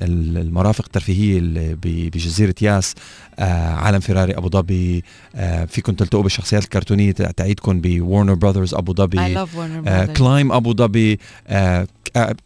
المرافق 0.03 0.85
الترفيهية 0.85 1.41
بجزيرة 1.83 2.55
ياس 2.63 2.95
عالم 3.39 4.01
فيراري 4.01 4.33
أبو 4.33 4.49
ظبي. 4.49 5.05
فيكم 5.69 5.93
تلتقوا 5.93 6.23
بالشخصيات 6.23 6.65
الكرتونية 6.65 7.13
تبعيتكم 7.13 7.81
ب 7.81 7.89
Warner 7.89 8.35
Brothers 8.35 8.75
أبو 8.75 8.95
ظبي. 8.95 9.45
Clymb 10.17 10.53
أبو 10.53 10.75
ظبي. 10.75 11.19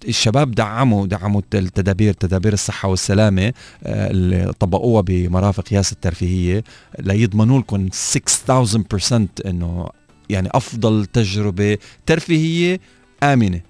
الشباب 0.08 0.50
دعموا 0.50 1.06
دعموا 1.06 1.40
التدابير 1.54 2.12
تدابير 2.12 2.49
الصحة 2.52 2.88
والسلامة 2.88 3.52
آه، 3.84 4.10
اللي 4.10 4.52
طبقوها 4.58 5.02
بمرافق 5.02 5.72
ياس 5.72 5.92
الترفيهية 5.92 6.64
ليضمنوا 6.98 7.60
لكم 7.60 7.88
6000% 7.92 9.28
إنه 9.46 9.88
يعني 10.30 10.48
أفضل 10.52 11.06
تجربة 11.06 11.78
ترفيهية 12.06 12.80
آمنة. 13.22 13.60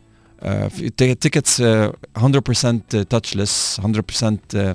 tickets 0.96 1.62
100% 1.62 1.64
touchless 2.88 3.80
100% 3.80 4.74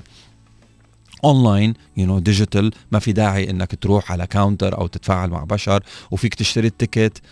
online 1.24 1.74
you 1.96 2.06
know 2.06 2.18
digital 2.18 2.72
ما 2.92 2.98
في 2.98 3.12
داعي 3.12 3.50
إنك 3.50 3.74
تروح 3.74 4.12
على 4.12 4.26
counter 4.26 4.78
أو 4.78 4.86
تتفاعل 4.86 5.30
مع 5.30 5.44
بشر 5.44 5.82
وفيك 6.10 6.34
تشتري 6.34 6.66
ال 6.66 6.74
ticket 6.74 7.22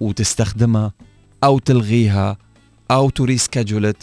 وتستخدمها 0.00 0.92
أو 1.44 1.58
تلغيها 1.58 2.36
أو 2.90 3.10
to 3.10 3.24
reschedule 3.24 3.94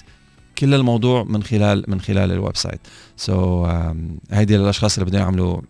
كل 0.58 0.74
الموضوع 0.74 1.24
من 1.24 1.44
خلال 1.44 1.84
من 1.88 2.02
خلال 2.02 2.32
ال 2.32 2.56
website. 2.56 2.80
so 3.18 3.66
so, 3.66 3.70
um, 3.70 3.96
هيدي 4.32 4.58
للاشخاص 4.58 4.98
اللي 4.98 5.10
بدهم 5.10 5.22
يعملوا 5.22 5.62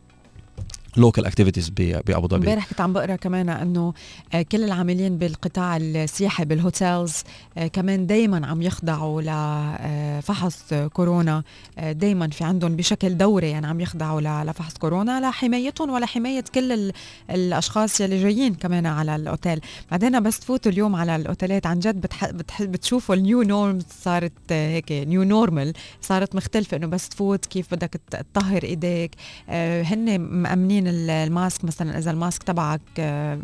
local 0.97 1.25
activities 1.25 1.69
بأبو 1.69 2.27
ظبي. 2.27 2.35
امبارح 2.35 2.69
كنت 2.69 2.81
عم 2.81 2.93
بقرأ 2.93 3.15
كمان 3.15 3.49
إنه 3.49 3.93
آه، 4.33 4.41
كل 4.41 4.63
العاملين 4.63 5.17
بالقطاع 5.17 5.77
السياحي 5.77 6.45
بال 6.45 6.65
hotels 6.65 7.23
آه، 7.57 7.67
كمان 7.67 8.07
دائما 8.07 8.47
عم 8.47 8.61
يخضعوا 8.61 9.21
لفحص 9.21 10.73
آه، 10.73 10.87
كورونا. 10.87 11.43
دائما 11.77 12.27
في 12.29 12.43
عندهم 12.43 12.75
بشكل 12.75 13.17
دوري 13.17 13.49
يعني 13.49 13.67
عم 13.67 13.79
يخضعوا 13.79 14.21
لفحص 14.21 14.73
كورونا 14.73 15.21
لحمايتهم 15.21 15.89
ولحمايه 15.89 16.43
كل 16.55 16.91
الأشخاص 17.29 18.01
يلي 18.01 18.23
جايين 18.23 18.53
كمان 18.55 18.85
على 18.85 19.15
الأوتيل. 19.15 19.59
بعدين 19.91 20.19
بس 20.19 20.39
تفوتوا 20.39 20.71
اليوم 20.71 20.95
على 20.95 21.15
الأوتيلات. 21.15 21.65
عن 21.65 21.79
جد 21.79 22.01
بتح... 22.01 22.31
بتح... 22.31 22.63
بتشوفوا 22.63 23.15
ال 23.15 23.22
new 23.22 23.41
norms 23.41 23.85
صارت 24.03 24.31
هيك 24.51 24.91
new 24.91 25.23
normal 25.23 25.73
صارت 26.01 26.35
مختلفة. 26.35 26.77
إنه 26.77 26.87
بس 26.87 27.09
تفوت 27.09 27.45
كيف 27.45 27.73
بدك 27.73 27.99
تطهر 28.11 28.63
إيديك. 28.63 29.11
هن 29.49 30.19
الماسك 30.87 31.65
مثلا 31.65 31.97
إذا 31.97 32.11
الماسك 32.11 32.43
تبعك 32.43 32.81
آه، 32.99 33.39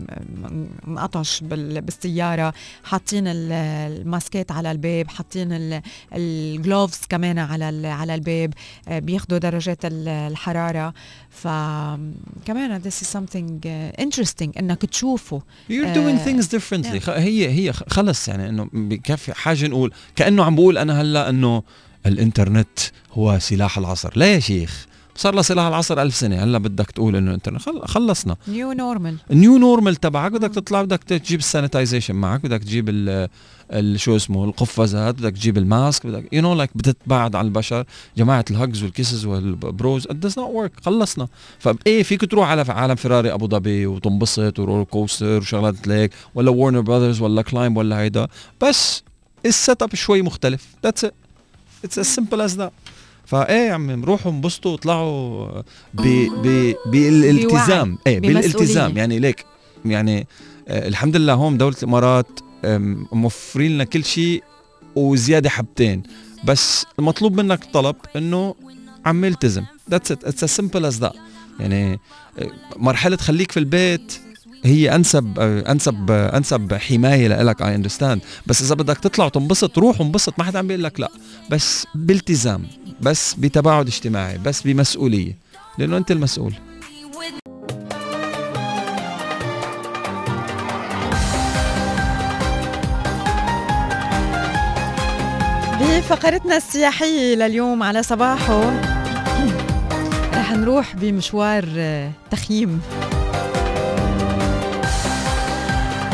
مقطش 0.87 1.43
بالسيارة 1.43 2.53
حاطين 2.83 3.23
الماسكات 3.27 4.51
على 4.51 4.71
الباب 4.71 5.09
حاطين 5.09 5.81
الجلوفز 6.13 6.99
كمان 7.09 7.39
على 7.39 7.87
على 7.87 8.15
الباب 8.15 8.53
آه، 8.87 8.99
بياخذوا 8.99 9.37
درجات 9.37 9.79
الحرارة. 9.83 10.93
فكمان 11.29 12.81
this 12.81 13.03
is 13.03 13.07
something 13.07 13.65
uh, 13.65 14.03
interesting 14.03 14.57
إنك 14.59 14.85
تشوفه. 14.85 15.41
You're 15.69 15.93
doing 15.93 16.27
things 16.27 16.47
differently. 16.47 16.99
yeah. 16.99 17.09
هي 17.09 17.49
هي 17.49 17.73
خلص 17.73 18.27
يعني 18.27 18.49
إنه 18.49 18.69
بكفي 18.73 19.33
حاجة 19.33 19.67
نقول. 19.67 19.93
كأنه 20.15 20.43
عم 20.43 20.55
بقول 20.55 20.77
أنا 20.77 21.01
هلأ 21.01 21.29
إنه 21.29 21.63
الإنترنت 22.05 22.79
هو 23.11 23.39
سلاح 23.39 23.77
العصر. 23.77 24.13
لا 24.15 24.33
يا 24.33 24.39
شيخ؟ 24.39 24.87
صار 25.15 25.33
لها 25.33 25.41
سلاح 25.41 25.65
العصر 25.65 26.01
ألف 26.01 26.15
سنة. 26.15 26.43
هلأ 26.43 26.57
بدك 26.57 26.91
تقول 26.91 27.15
إنه 27.15 27.33
أنت 27.33 27.49
خلصنا. 27.85 28.35
نيو 28.47 28.71
نورمال 28.71 29.17
نيو 29.31 29.57
نورمال 29.57 29.95
تبعك. 29.95 30.31
بدك 30.31 30.51
تطلع 30.55 30.81
بدك 30.81 31.03
تجيب 31.03 31.39
ال 31.39 31.45
sanitization 31.45 32.15
معك. 32.15 32.41
بدك 32.43 32.63
تجيب 32.63 32.89
ال 32.89 33.99
شو 33.99 34.15
اسمه 34.15 34.45
القفازات. 34.45 35.15
بدك 35.15 35.31
تجيب 35.31 35.57
ال 35.57 35.65
mask. 35.65 36.07
بدك 36.07 36.33
you 36.33 36.41
know 36.41 36.53
like 36.53 36.69
بتتباعد 36.75 37.35
عن 37.35 37.45
البشر. 37.45 37.85
جماعة 38.17 38.45
ال 38.51 38.58
hugs 38.58 38.83
وال 38.83 38.94
kisses 38.94 39.25
وال 39.25 39.52
bros 39.52 40.07
it 40.07 40.15
does 40.15 40.39
not 40.39 40.49
work 40.49 40.71
خلصنا. 40.85 41.27
فايه 41.59 42.03
فيك 42.03 42.31
تروح 42.31 42.49
على 42.49 42.61
عالم 42.61 42.95
فيراري 42.95 43.33
أبو 43.33 43.47
ظبي 43.47 43.85
وتنبسط 43.85 44.59
و 44.59 44.63
roller 44.63 44.85
coaster 44.85 45.37
وشغلات 45.37 45.87
ليك 45.87 46.11
ولا 46.35 46.51
Warner 46.51 46.81
Brothers 46.81 47.21
ولا 47.21 47.41
Clymb 47.41 47.77
ولا 47.77 47.99
هيدا. 47.99 48.27
بس 48.61 49.03
ال 49.45 49.81
setup 49.81 49.95
شوي 49.95 50.21
مختلف. 50.21 50.67
that's 50.83 51.05
it 51.05 51.13
it's 51.85 51.99
as 51.99 52.19
simple 52.19 52.39
as 52.47 52.57
that. 52.59 52.71
فإيه 53.33 53.67
يا 53.67 53.73
عم 53.73 54.03
روحوا 54.03 54.31
انبسطوا 54.31 54.71
واطلعوا 54.71 55.61
بالالتزام. 56.85 57.97
إيه 58.07 58.19
بالالتزام. 58.19 58.97
يعني 58.97 59.19
ليك 59.19 59.45
يعني 59.85 60.27
آه 60.67 60.87
الحمد 60.87 61.15
لله 61.15 61.33
هون 61.33 61.55
بدوله 61.55 61.75
الإمارات 61.77 62.39
موفرين 63.11 63.71
لنا 63.71 63.83
كل 63.83 64.03
شيء 64.03 64.43
وزيادة 64.95 65.49
حبتين. 65.49 66.03
بس 66.45 66.85
المطلوب 66.99 67.41
منك 67.41 67.63
طلب 67.73 67.95
إنه 68.15 68.55
عم 69.05 69.25
التزم. 69.25 69.63
that's 69.91 70.11
it 70.11 70.23
it's 70.23 70.45
simple 70.45 70.85
as 70.85 70.99
that 70.99 71.13
يعني 71.59 71.99
آه، 72.39 72.51
مرحلة 72.75 73.17
خليك 73.17 73.51
في 73.51 73.59
البيت 73.59 74.19
هي 74.63 74.95
أنسب 74.95 75.39
أنسب 75.39 76.11
أنسب 76.11 76.73
حماية 76.73 77.27
لك 77.27 77.61
اي 77.61 77.75
اندرستاند 77.75 78.21
بس 78.47 78.61
إذا 78.61 78.75
بدك 78.75 78.97
تطلع 78.97 79.25
وتنبسط 79.25 79.77
روح 79.77 80.01
وانبسط 80.01 80.33
ما 80.37 80.43
حدا 80.43 80.59
عم 80.59 80.67
بيقول 80.67 80.83
لك 80.83 80.99
لا. 80.99 81.09
بس 81.49 81.87
بالتزام 81.95 82.65
بس 83.01 83.33
بتباعد 83.33 83.87
اجتماعي 83.87 84.37
بس 84.37 84.61
بمسؤولية. 84.61 85.37
لأنه 85.77 85.97
أنت 85.97 86.11
المسؤول. 86.11 86.53
بفقرتنا 95.81 96.57
السياحية 96.57 97.35
لليوم 97.35 97.83
على 97.83 98.03
صباحه 98.03 98.61
رح 100.33 100.51
نروح 100.51 100.95
بمشوار 100.95 101.65
تخييم. 102.31 102.81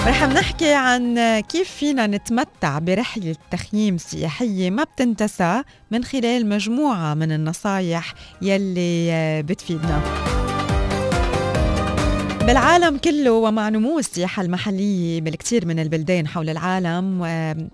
رح 0.08 0.24
نحكي 0.24 0.74
عن 0.74 1.40
كيف 1.40 1.72
فينا 1.72 2.08
نتمتع 2.08 2.80
برحلة 2.80 3.36
تخييم 3.52 3.98
سياحية 3.98 4.70
ما 4.70 4.84
بتنتسى 4.84 5.64
من 5.92 6.04
خلال 6.04 6.50
مجموعة 6.50 7.14
من 7.14 7.32
النصايح 7.32 8.14
يلي 8.42 9.44
بتفيدنا. 9.44 10.29
بالعالم 12.50 12.98
كله 12.98 13.32
ومع 13.32 13.70
نمو 13.70 14.00
السياحة 14.00 14.42
المحلية 14.42 15.22
بالكثير 15.22 15.66
من 15.66 15.80
البلدان 15.80 16.28
حول 16.28 16.50
العالم. 16.50 17.24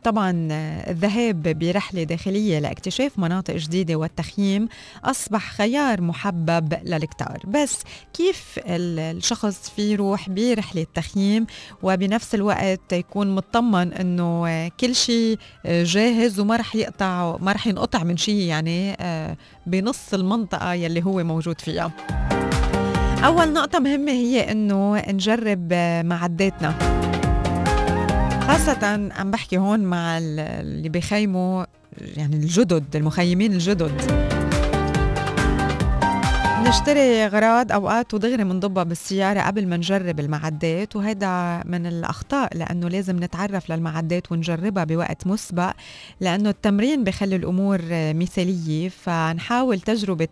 طبعا 0.04 0.48
الذهاب 0.90 1.60
برحلة 1.60 2.04
داخلية 2.04 2.60
لاكتشاف 2.60 3.20
مناطق 3.20 3.56
جديدة 3.56 3.96
والتخييم 3.96 4.68
أصبح 5.04 5.52
خيار 5.52 6.02
محبب 6.02 6.74
للكتار. 6.84 7.40
بس 7.48 7.80
كيف 8.14 8.60
الشخص 8.68 9.70
في 9.70 9.92
يروح 9.92 10.30
برحلة 10.30 10.86
تخييم 10.96 11.46
وبنفس 11.84 12.36
الوقت 12.36 12.94
يكون 12.94 13.36
مطمن 13.36 13.94
أنه 13.94 14.68
كل 14.68 14.96
شيء 14.96 15.38
جاهز 15.66 16.40
وما 16.40 16.56
رح 16.56 16.76
يقطع 16.76 17.38
ما 17.42 17.52
رح 17.52 17.68
ينقطع 17.68 18.04
من 18.04 18.18
شيء 18.18 18.40
يعني 18.40 18.96
آه، 19.00 19.38
بنص 19.68 20.14
المنطقة 20.14 20.74
يلي 20.74 21.04
هو 21.04 21.24
موجود 21.24 21.62
فيها؟ 21.62 21.92
أول 23.24 23.54
نقطة 23.54 23.80
مهمة 23.80 24.12
هي 24.12 24.52
إنه 24.52 25.04
نجرب 25.12 25.74
معداتنا. 26.06 26.74
خاصة 28.48 29.12
عم 29.16 29.32
بحكي 29.32 29.58
هون 29.58 29.80
مع 29.80 30.18
اللي 30.18 30.90
بيخيموا 30.90 31.66
يعني 32.18 32.36
الجدد 32.36 32.96
المخيمين 32.96 33.54
الجدد. 33.54 33.92
بنشتري 36.66 37.26
اغراض 37.26 37.72
أوقات 37.72 38.14
ودغري 38.14 38.44
بنضبها 38.44 38.84
بالسيارة 38.84 39.42
قبل 39.42 39.68
ما 39.68 39.78
نجرب 39.78 40.20
المعدات 40.20 40.96
وهذا 40.96 41.64
من 41.66 41.86
الأخطاء 41.86 42.58
لأنه 42.58 42.88
لازم 42.88 43.24
نتعرف 43.24 43.72
للمعدات 43.72 44.32
ونجربها 44.32 44.84
بوقت 44.84 45.28
مسبق 45.28 45.74
لأنه 46.22 46.50
التمرين 46.50 47.04
بخلي 47.04 47.36
الأمور 47.36 47.82
مثالية. 47.92 48.90
فنحاول 48.90 49.80
تجربة 49.80 50.28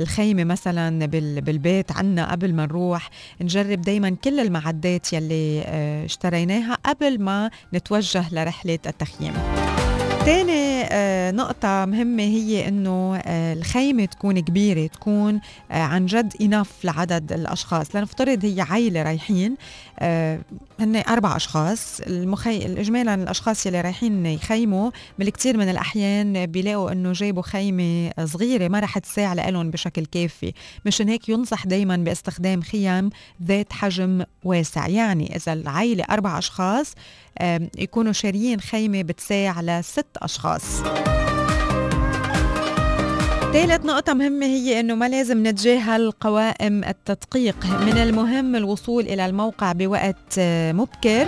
الخيمة 0.00 0.44
مثلا 0.44 1.06
بالبيت 1.40 1.92
عنا 1.92 2.32
قبل 2.32 2.54
ما 2.54 2.66
نروح 2.66 3.10
نجرب 3.40 3.80
دائما 3.80 4.16
كل 4.24 4.40
المعدات 4.40 5.12
يلي 5.12 5.62
آه، 5.66 6.04
اشتريناها 6.04 6.74
قبل 6.84 7.22
ما 7.22 7.50
نتوجه 7.74 8.24
لرحلة 8.32 8.78
التخييم. 8.86 9.34
تاني 10.24 10.73
نقطة 11.30 11.84
مهمة 11.84 12.22
هي 12.22 12.68
إنه 12.68 13.16
آه، 13.16 13.52
الخيمة 13.52 14.04
تكون 14.04 14.40
كبيرة 14.40 14.86
تكون 14.86 15.40
آه، 15.70 15.82
عن 15.82 16.06
جد 16.06 16.34
اناف 16.40 16.84
لعدد 16.84 17.32
الأشخاص. 17.32 17.96
لنفترض 17.96 18.44
هي 18.44 18.60
عائلة 18.60 19.02
رايحين 19.02 19.56
هن 20.80 20.96
أربع 20.96 21.36
أشخاص. 21.36 22.00
المخي... 22.00 22.80
اجمالا 22.80 23.14
الأشخاص 23.14 23.66
يلي 23.66 23.80
رايحين 23.80 24.26
يخيموا 24.26 24.90
بالكثير 25.18 25.56
من 25.56 25.68
الأحيان 25.68 26.46
بيلاقوا 26.46 26.92
إنه 26.92 27.12
جايبوا 27.12 27.42
خيمة 27.42 28.10
صغيرة 28.24 28.68
ما 28.68 28.80
رح 28.80 28.98
تساع 28.98 29.32
لهم 29.32 29.70
بشكل 29.70 30.06
كافي. 30.06 30.52
مشان 30.86 31.08
هيك 31.08 31.28
ينصح 31.28 31.66
دايما 31.66 31.96
باستخدام 31.96 32.62
خيام 32.62 33.10
ذات 33.42 33.72
حجم 33.72 34.24
واسع. 34.44 34.88
يعني 34.88 35.36
إذا 35.36 35.52
العائلة 35.52 36.04
أربع 36.10 36.38
أشخاص 36.38 36.94
يكونوا 37.78 38.12
شاريين 38.12 38.60
خيمة 38.60 39.02
بتساع 39.02 39.60
لست 39.60 40.06
أشخاص. 40.16 40.82
ثالث 43.54 43.84
نقطة 43.84 44.14
مهمة 44.14 44.46
هي 44.46 44.80
أنه 44.80 44.94
ما 44.94 45.08
لازم 45.08 45.46
نتجاهل 45.46 46.10
قوائم 46.10 46.84
التدقيق. 46.84 47.66
من 47.66 47.98
المهم 47.98 48.56
الوصول 48.56 49.02
إلى 49.02 49.26
الموقع 49.26 49.72
بوقت 49.72 50.38
آه، 50.38 50.72
مبكر 50.72 51.26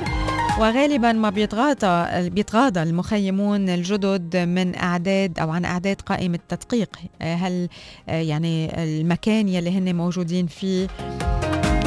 وغالبا 0.58 1.12
ما 1.12 1.30
بيتغاضى 1.30 2.30
بيتغاضى 2.30 2.82
المخيمون 2.82 3.68
الجدد 3.68 4.36
من 4.36 4.74
أعداد 4.74 5.38
أو 5.38 5.50
عن 5.50 5.64
أعداد 5.64 6.00
قائمة 6.00 6.38
تدقيق 6.48 6.96
آه، 7.22 7.34
هل 7.34 7.68
آه، 8.08 8.20
يعني 8.20 8.84
المكان 8.84 9.48
يلي 9.48 9.78
هن 9.78 9.96
موجودين 9.96 10.46
فيه 10.46 10.86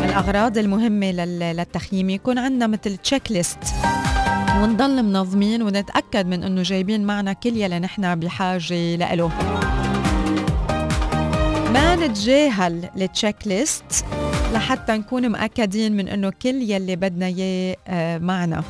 الأغراض 0.04 0.58
المهمة 0.58 1.12
للتخييم 1.12 2.10
يكون 2.10 2.38
عندنا 2.38 2.68
مثل 2.68 2.98
تشيك 2.98 3.32
ليست 3.32 3.64
ونضل 4.62 5.04
منظمين 5.04 5.62
ونتأكد 5.62 6.26
من 6.26 6.44
أنه 6.44 6.62
جايبين 6.62 7.04
معنا 7.04 7.34
كل 7.34 7.58
يلي 7.58 7.80
نحن 7.80 8.16
بحاجة 8.16 8.96
لإله 8.96 9.59
ما 11.74 11.96
نتجاهل 11.96 12.90
التشيك 12.96 13.36
ليست 13.46 14.06
لحتى 14.54 14.92
نكون 14.92 15.30
مأكدين 15.30 15.98
من 15.98 16.08
أنه 16.08 16.30
كل 16.42 16.72
يلي 16.72 16.96
بدنا 16.96 17.26
إياه 17.26 17.76
آه، 17.88 18.18
معنا. 18.18 18.64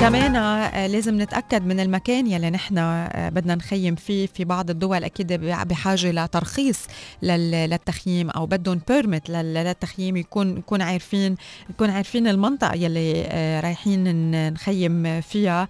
كمان 0.00 0.36
آه، 0.36 0.86
لازم 0.86 1.22
نتأكد 1.22 1.66
من 1.66 1.80
المكان 1.80 2.26
يلي 2.26 2.50
نحن 2.50 2.78
آه، 2.78 3.28
بدنا 3.28 3.54
نخيم 3.54 3.94
فيه. 3.94 4.26
في 4.26 4.44
بعض 4.44 4.70
الدول 4.70 5.04
أكيد 5.04 5.32
بحاجة 5.42 6.10
لترخيص 6.10 6.86
للتخييم 7.22 8.30
أو 8.30 8.46
بدهم 8.46 8.80
بيرمت 8.88 9.30
للتخييم 9.30 10.16
يكون 10.16 10.56
يكون 10.56 10.82
عارفين 10.82 11.36
يكون 11.70 11.90
عارفين 11.90 12.28
المنطقة 12.28 12.74
يلي 12.74 13.24
آه، 13.26 13.60
رايحين 13.60 14.30
نخيم 14.52 15.20
فيها. 15.20 15.68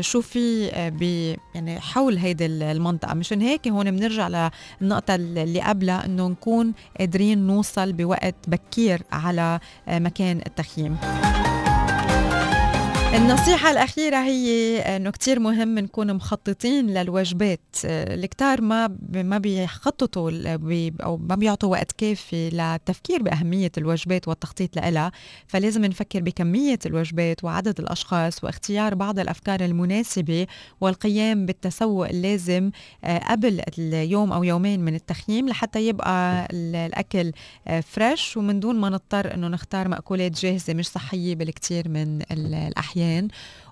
شو 0.00 0.20
في 0.20 0.66
يعني 1.54 1.80
حول 1.80 2.18
هيدي 2.18 2.46
المنطقة. 2.46 3.14
مشان 3.14 3.40
هيك 3.40 3.68
هون 3.68 3.90
بنرجع 3.90 4.50
للنقطه 4.80 5.14
اللي 5.14 5.60
قبلها 5.60 6.04
إنه 6.06 6.28
نكون 6.28 6.72
قادرين 6.98 7.46
نوصل 7.46 7.92
بوقت 7.92 8.34
بكير 8.48 9.02
على 9.12 9.60
مكان 9.88 10.40
التخييم. 10.46 10.96
النصيحة 13.14 13.70
الأخيرة 13.70 14.16
هي 14.16 14.78
إنه 14.78 15.10
كتير 15.10 15.40
مهم 15.40 15.78
نكون 15.78 16.14
مخططين 16.14 16.86
للوجبات، 16.86 17.60
الكتار 17.84 18.60
ما 18.60 18.96
ما 19.12 19.38
بيخططوا 19.38 20.30
أو 21.02 21.16
ما 21.16 21.34
بيعطوا 21.34 21.68
وقت 21.68 21.92
كافي 21.92 22.50
للتفكير 22.50 23.22
بأهمية 23.22 23.72
الوجبات 23.78 24.28
والتخطيط 24.28 24.76
لها، 24.76 25.12
فلازم 25.46 25.84
نفكر 25.84 26.20
بكمية 26.20 26.78
الوجبات 26.86 27.44
وعدد 27.44 27.80
الأشخاص 27.80 28.44
واختيار 28.44 28.94
بعض 28.94 29.18
الأفكار 29.18 29.60
المناسبة 29.60 30.46
والقيام 30.80 31.46
بالتسوق 31.46 32.08
اللازم 32.08 32.70
آه، 33.04 33.18
قبل 33.18 33.62
اليوم 33.78 34.32
أو 34.32 34.44
يومين 34.44 34.80
من 34.80 34.94
التخييم 34.94 35.48
لحتى 35.48 35.88
يبقى 35.88 36.48
الأكل 36.52 37.32
فريش 37.82 38.36
آه، 38.36 38.40
ومن 38.40 38.60
دون 38.60 38.76
ما 38.76 38.88
نضطر 38.88 39.34
إنه 39.34 39.48
نختار 39.48 39.88
مأكولات 39.88 40.40
جاهزة 40.40 40.74
مش 40.74 40.88
صحية 40.88 41.34
بالكثير 41.34 41.88
من 41.88 42.22
الأحيان. 42.32 42.99
احيان 43.00 43.28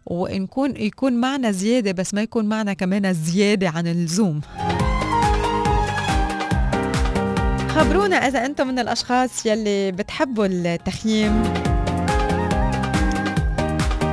ونكون 0.07 0.77
يكون 0.77 1.13
معنا 1.13 1.51
زيادة 1.51 1.93
بس 1.93 2.15
ما 2.15 2.23
يكون 2.23 2.45
معنا 2.45 2.73
كمان 2.73 3.15
زيادة 3.15 3.69
عن 3.69 3.87
اللزوم. 3.87 4.41
خبرونا 7.69 8.17
إذا 8.17 8.47
أنتم 8.47 8.67
من 8.67 8.79
الأشخاص 8.79 9.47
يلي 9.47 9.93
بتحبوا 9.93 10.47
التخييم. 10.47 11.43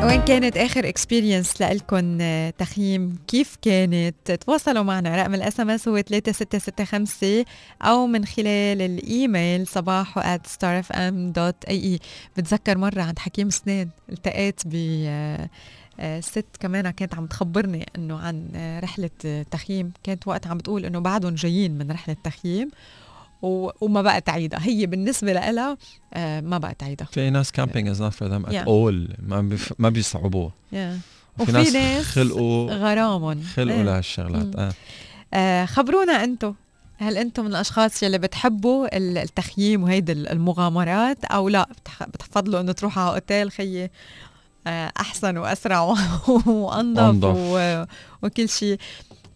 وين 0.06 0.22
كانت 0.22 0.58
آخر 0.58 0.88
experience 0.88 1.62
لكم 1.62 2.18
تخييم؟ 2.58 3.18
كيف 3.28 3.56
كانت؟ 3.62 4.32
تواصلوا 4.32 4.84
معنا 4.84 5.16
رقم 5.16 5.34
ال 5.34 5.60
SMS 5.60 5.88
هو 5.88 6.01
3665 6.01 7.45
أو 7.82 8.08
من 8.08 8.26
خلال 8.26 8.82
الإيميل 8.82 9.68
صباحو 9.68 10.22
at 10.22 10.47
starfm.ae 10.47 11.99
بتذكر 12.38 12.78
مرة 12.78 13.01
عند 13.01 13.20
حكيم 13.20 13.49
سنان 13.49 13.89
التقيت 14.10 14.62
ب 14.66 14.76
آه، 15.99 16.20
ست 16.20 16.45
كمان 16.60 16.89
كانت 16.89 17.16
عم 17.16 17.26
تخبرني 17.26 17.86
إنه 17.95 18.20
عن 18.20 18.49
رحلة 18.84 19.45
تخييم. 19.51 19.91
كانت 20.03 20.28
وقت 20.28 20.47
عم 20.47 20.58
بتقول 20.58 20.86
إنه 20.86 20.99
بعدهم 20.99 21.36
جايين 21.36 21.78
من 21.78 21.91
رحلة 21.91 22.16
تخييم. 22.24 22.70
وما 23.82 24.02
بقى 24.02 24.22
تعيدها 24.22 24.60
هي 24.64 24.86
بالنسبة 24.86 25.34
لها 25.34 25.78
آه، 26.14 26.41
ما 26.41 26.58
بقى 26.58 26.76
تعيدها 26.80 27.08
في 27.12 27.30
ناس 27.30 27.52
camping 27.51 27.88
is 27.88 28.01
not 28.01 28.14
for 28.14 28.28
them 28.28 28.45
at 28.45 28.53
all 28.53 29.10
ما 29.20 29.41
بيف... 29.41 29.74
ما 29.80 29.89
بيصعبوها. 29.89 30.52
Yeah. 30.74 30.76
وفي 31.39 31.52
ناس, 31.52 31.76
ناس 31.76 32.06
خلقوا 32.06 32.72
غرامهم 32.72 33.43
خلقوا 33.43 33.78
إيه. 33.78 33.84
لهالشغلات 33.84 34.56
آه. 34.56 34.74
آه 35.34 35.66
خبرونا 35.66 36.24
أنتم 36.24 36.54
هل 36.98 37.18
أنتم 37.18 37.46
من 37.46 37.52
الأشخاص 37.52 38.04
يلي 38.04 38.18
بتحبوا 38.18 38.98
التخييم 38.98 39.84
وهيدي 39.84 40.12
المغامرات؟ 40.12 41.26
أو 41.26 41.50
لا 41.50 41.70
بتفضلوا 42.02 42.62
إنه 42.62 42.72
تروحوا 42.72 43.04
على 43.04 43.14
أوتيل 43.14 43.52
خيي 43.52 43.89
آه، 44.68 44.91
أحسن 45.00 45.38
وأسرع 45.38 45.80
وانظف 46.48 47.38
وكل 48.24 48.50
شيء 48.50 48.78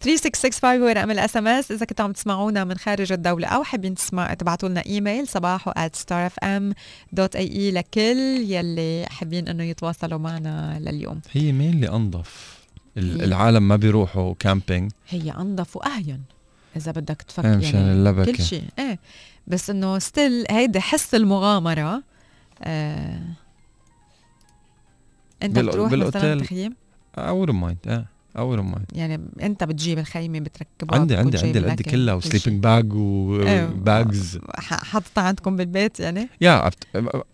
3665 0.02 0.82
هو 0.82 0.88
رقم 0.88 1.12
ال 1.12 1.38
SMS. 1.38 1.72
إذا 1.72 1.86
كنتوا 1.86 2.06
عم 2.06 2.12
تسمعونا 2.12 2.64
من 2.64 2.78
خارج 2.78 3.12
الدولة 3.12 3.48
أو 3.48 3.64
حابين 3.64 3.96
تسمع 3.96 4.34
تبعتوا 4.34 4.70
لنا 4.70 4.86
إيميل 4.86 5.28
صباحو 5.28 5.72
at 5.72 5.92
starfm.ae 6.00 7.74
لكل 7.74 8.46
يلي 8.48 9.06
حابين 9.10 9.48
إنه 9.48 9.64
يتواصلوا 9.64 10.20
معنا 10.20 10.80
لليوم. 10.80 11.22
هي 11.32 11.52
مين 11.52 11.74
اللي 11.74 11.90
أنظف. 11.90 12.60
العالم 12.98 13.68
ما 13.68 13.76
بيروحوا 13.76 14.34
camping 14.40 14.92
هي 15.10 15.32
أنظف 15.32 15.76
وأهين. 15.78 16.24
إذا 16.76 16.92
بدك 16.92 17.22
تفكر 17.22 17.50
إيه 17.50 17.56
مشان 17.56 17.80
اللبكة. 17.80 18.32
كل 18.32 18.44
شيء. 18.44 18.64
إيه. 18.80 19.00
بس 19.48 19.70
إنه 19.70 20.00
still 20.00 20.46
هيدي 20.52 20.82
حس 20.82 21.16
المغامرة. 21.16 22.04
آه. 22.64 23.20
أنت 25.44 25.60
بتروح 25.60 25.92
مثلا 25.92 26.40
تخييم؟ 26.42 26.76
I 27.18 27.20
wouldn't 27.20 27.64
mind. 27.64 27.88
آه 27.88 28.06
Wouldn't 28.40 28.76
mind 28.76 28.98
يعني 28.98 29.20
أنت 29.42 29.64
بتجيب 29.64 30.00
الخيمة 30.00 30.40
بتركبها 30.40 31.00
عندي 31.00 31.16
عندي 31.16 31.38
عندي 31.38 31.60
القد 31.60 31.82
كلها 31.82 32.14
و 32.14 32.19
sleeping 32.19 32.64
bag 32.64 32.94
و 32.94 33.23
bags 33.23 34.40
حاططها 34.60 35.24
عندكم 35.24 35.56
بالبيت 35.56 36.00
يعني؟ 36.00 36.30
يا 36.42 36.72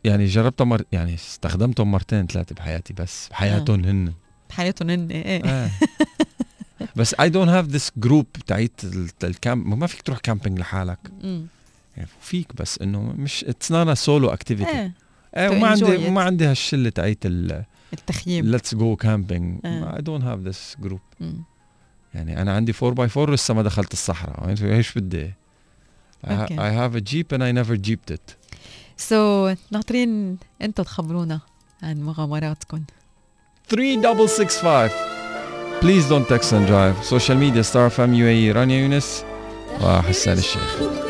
يعني 0.03 0.25
جربتها 0.25 0.65
مر 0.65 0.81
يعني 0.91 1.13
استخدمتهم 1.13 1.91
مرتين 1.91 2.27
ثلاثة 2.27 2.55
بحياتي 2.55 2.93
بس 2.93 3.27
بحياتهم 3.27 3.85
آه. 3.85 3.91
هن. 3.91 4.13
بحياتهم 4.49 4.89
هن 4.89 5.07
إيه 5.11 5.45
آه. 5.45 5.69
بس 6.95 7.15
I 7.19 7.29
don't 7.29 7.49
have 7.49 7.65
this 7.65 7.91
group 7.97 8.27
تاعت 8.47 8.81
ال 9.23 9.32
camp 9.32 9.67
ما 9.67 9.87
فيك 9.87 10.01
تروح 10.01 10.19
camping 10.19 10.59
لحالك. 10.59 10.99
يعني 11.97 12.09
فيك 12.21 12.55
بس 12.55 12.81
إنه 12.81 13.13
مش 13.17 13.43
it's 13.43 13.71
not 13.71 13.97
solo 13.97 14.29
activity 14.29 14.91
وما 15.37 15.67
عندي 15.67 16.09
ما 16.09 16.21
عندي 16.21 16.45
هالشلة 16.45 16.89
تاعت 16.89 17.17
التخييم. 17.93 18.45
let's 18.45 18.75
go 18.75 18.95
camping 18.95 19.59
I 19.65 20.01
don't 20.01 20.23
have 20.23 20.39
this 20.39 20.75
group 20.79 20.99
يعني 22.13 22.41
أنا 22.41 22.55
عندي 22.55 22.73
4 22.83 22.93
by 22.95 23.09
4 23.17 23.36
لسه 23.36 23.53
ما 23.53 23.63
دخلت 23.63 23.93
الصحراء. 23.93 24.49
إيش 24.63 24.97
بدي؟ 24.97 25.33
I 26.29 26.47
have 26.59 26.95
a 26.95 26.99
Jeep 26.99 27.33
and 27.33 27.41
I 27.41 27.51
never 27.51 27.75
jeeped 27.75 28.11
it 28.11 28.31
so 28.97 29.53
ناطرين 29.71 30.38
أنتم 30.61 30.83
تخبرونا 30.83 31.39
عن 31.83 32.01
مغامراتكم 32.01 32.83
3665 33.69 34.89
please 35.81 36.07
don't 36.07 36.29
text 36.29 36.53
and 36.53 36.67
drive 36.67 37.05
social 37.05 37.38
media 37.38 37.61
Star 37.61 37.89
FM 37.89 38.13
UAE 38.13 38.51
رانيا 38.51 38.79
يونس 38.79 39.23
وحسان 39.81 40.38
الشيخ. 40.38 41.04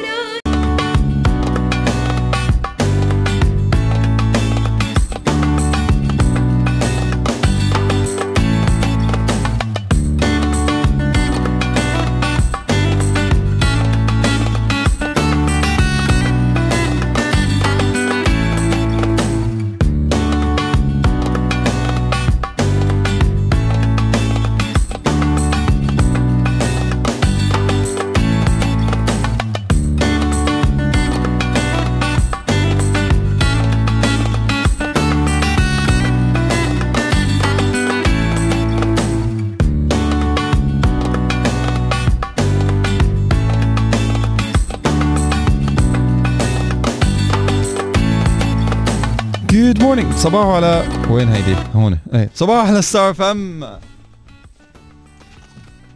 morning 49.95 50.17
صباح 50.17 50.45
على 50.45 50.87
وين 51.09 51.29
هيدي؟ 51.29 51.55
هون 51.73 51.97
إيه. 52.13 52.29
صباح 52.35 52.67
على 52.67 52.81
Star 52.81 53.13
FM 53.13 53.65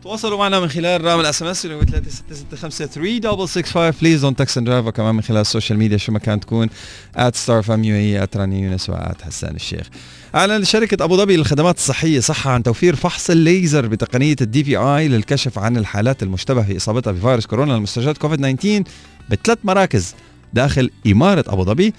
تواصلوا 0.03 0.37
معنا 0.37 0.59
من 0.59 0.67
خلال 0.67 1.03
رقم 1.03 1.19
ال 1.19 1.41
SMS 1.41 1.65
اللي 1.65 1.75
هو 1.75 1.81
3665 1.81 3.91
please 4.01 4.21
don't 4.21 4.39
text 4.39 4.59
drive 4.59 4.85
وكمان 4.85 5.15
من 5.15 5.21
خلال 5.21 5.41
ال 5.41 5.47
social 5.47 5.79
media 5.79 5.97
شو 5.97 6.11
ما 6.11 6.19
كان 6.19 6.39
تكون. 6.39 6.69
at 7.15 7.35
Star 7.35 7.63
FM 7.63 7.83
UAE 7.83 7.95
at 7.95 8.37
رانيا 8.37 8.63
يونس 8.63 8.89
و 8.89 9.00
at 9.00 9.21
حسان 9.21 9.55
الشيخ. 9.55 9.89
اعلن 10.35 10.63
شركة 10.63 11.03
أبو 11.03 11.17
ظبي 11.17 11.37
للخدمات 11.37 11.77
الصحية. 11.77 12.19
صحة 12.19 12.51
عن 12.51 12.63
توفير 12.63 12.95
فحص 12.95 13.29
الليزر 13.29 13.87
بتقنية 13.87 14.35
ال 14.41 14.63
DPI 14.63 15.07
للكشف 15.07 15.59
عن 15.59 15.77
الحالات 15.77 16.23
المشتبه 16.23 16.63
في 16.63 16.77
إصابتها 16.77 17.11
بفيروس 17.11 17.45
كورونا 17.45 17.73
لمستشفيات 17.73 18.17
كوفيد 18.17 18.57
19 18.57 18.83
بثلاث 19.29 19.57
مراكز 19.63 20.15
داخل 20.53 20.89
إمارة 21.07 21.45
أبو 21.47 21.63
ظبي. 21.63 21.93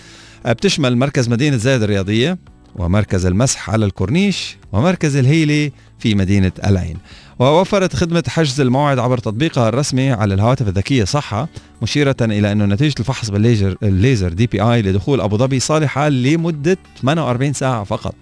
بتشمل 0.47 0.97
مركز 0.97 1.29
مدينة 1.29 1.57
زايد 1.57 1.83
الرياضية 1.83 2.39
ومركز 2.77 3.27
المسح 3.27 3.71
على 3.71 3.85
الكورنيش 3.85 4.57
ومركز 4.73 5.17
الهيلي 5.17 5.73
في 5.99 6.15
مدينة 6.15 6.53
العين. 6.65 6.97
ووفرت 7.39 7.97
خدمة 7.97 8.23
حجز 8.29 8.61
الموعد 8.61 8.99
عبر 8.99 9.19
تطبيقها 9.19 9.69
الرسمي 9.69 10.11
على 10.11 10.35
الهواتف 10.35 10.69
الذكية 10.69 11.05
صحة 11.05 11.49
مشيرة 11.83 12.17
إلى 12.21 12.53
أنه 12.53 12.65
نتيجة 12.65 12.95
الفحص 13.01 13.31
بالليزر 13.31 13.77
الليزر 13.83 14.33
DPI 14.33 14.83
لدخول 14.83 15.21
أبو 15.21 15.37
ظبي 15.37 15.61
صالحة 15.61 16.09
لمدة 16.09 16.79
48 17.03 17.53
ساعة 17.53 17.85
فقط. 17.85 18.15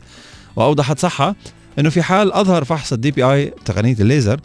وأوضحت 0.56 0.98
صحة 0.98 1.34
أنه 1.78 1.90
في 1.90 2.02
حال 2.02 2.32
أظهر 2.32 2.64
فحص 2.64 2.92
ال 2.92 3.10
DPI 3.10 3.52
تقنية 3.64 3.96
الليزر 4.00 4.40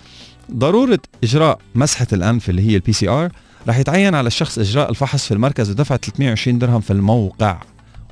ضرورة 0.52 1.00
إجراء 1.24 1.60
مسحة 1.76 2.08
الأنف 2.14 2.50
اللي 2.50 2.62
هي 2.72 2.76
ال 2.76 2.94
PCR 2.94 3.32
رح 3.68 3.78
يتعين 3.78 4.16
على 4.16 4.28
الشخص 4.28 4.60
إجراء 4.60 4.90
الفحص 4.90 5.26
في 5.26 5.34
المركز 5.34 5.70
ودفع 5.70 5.96
320 5.96 6.60
درهم 6.60 6.82
في 6.82 6.94
الموقع. 6.94 7.58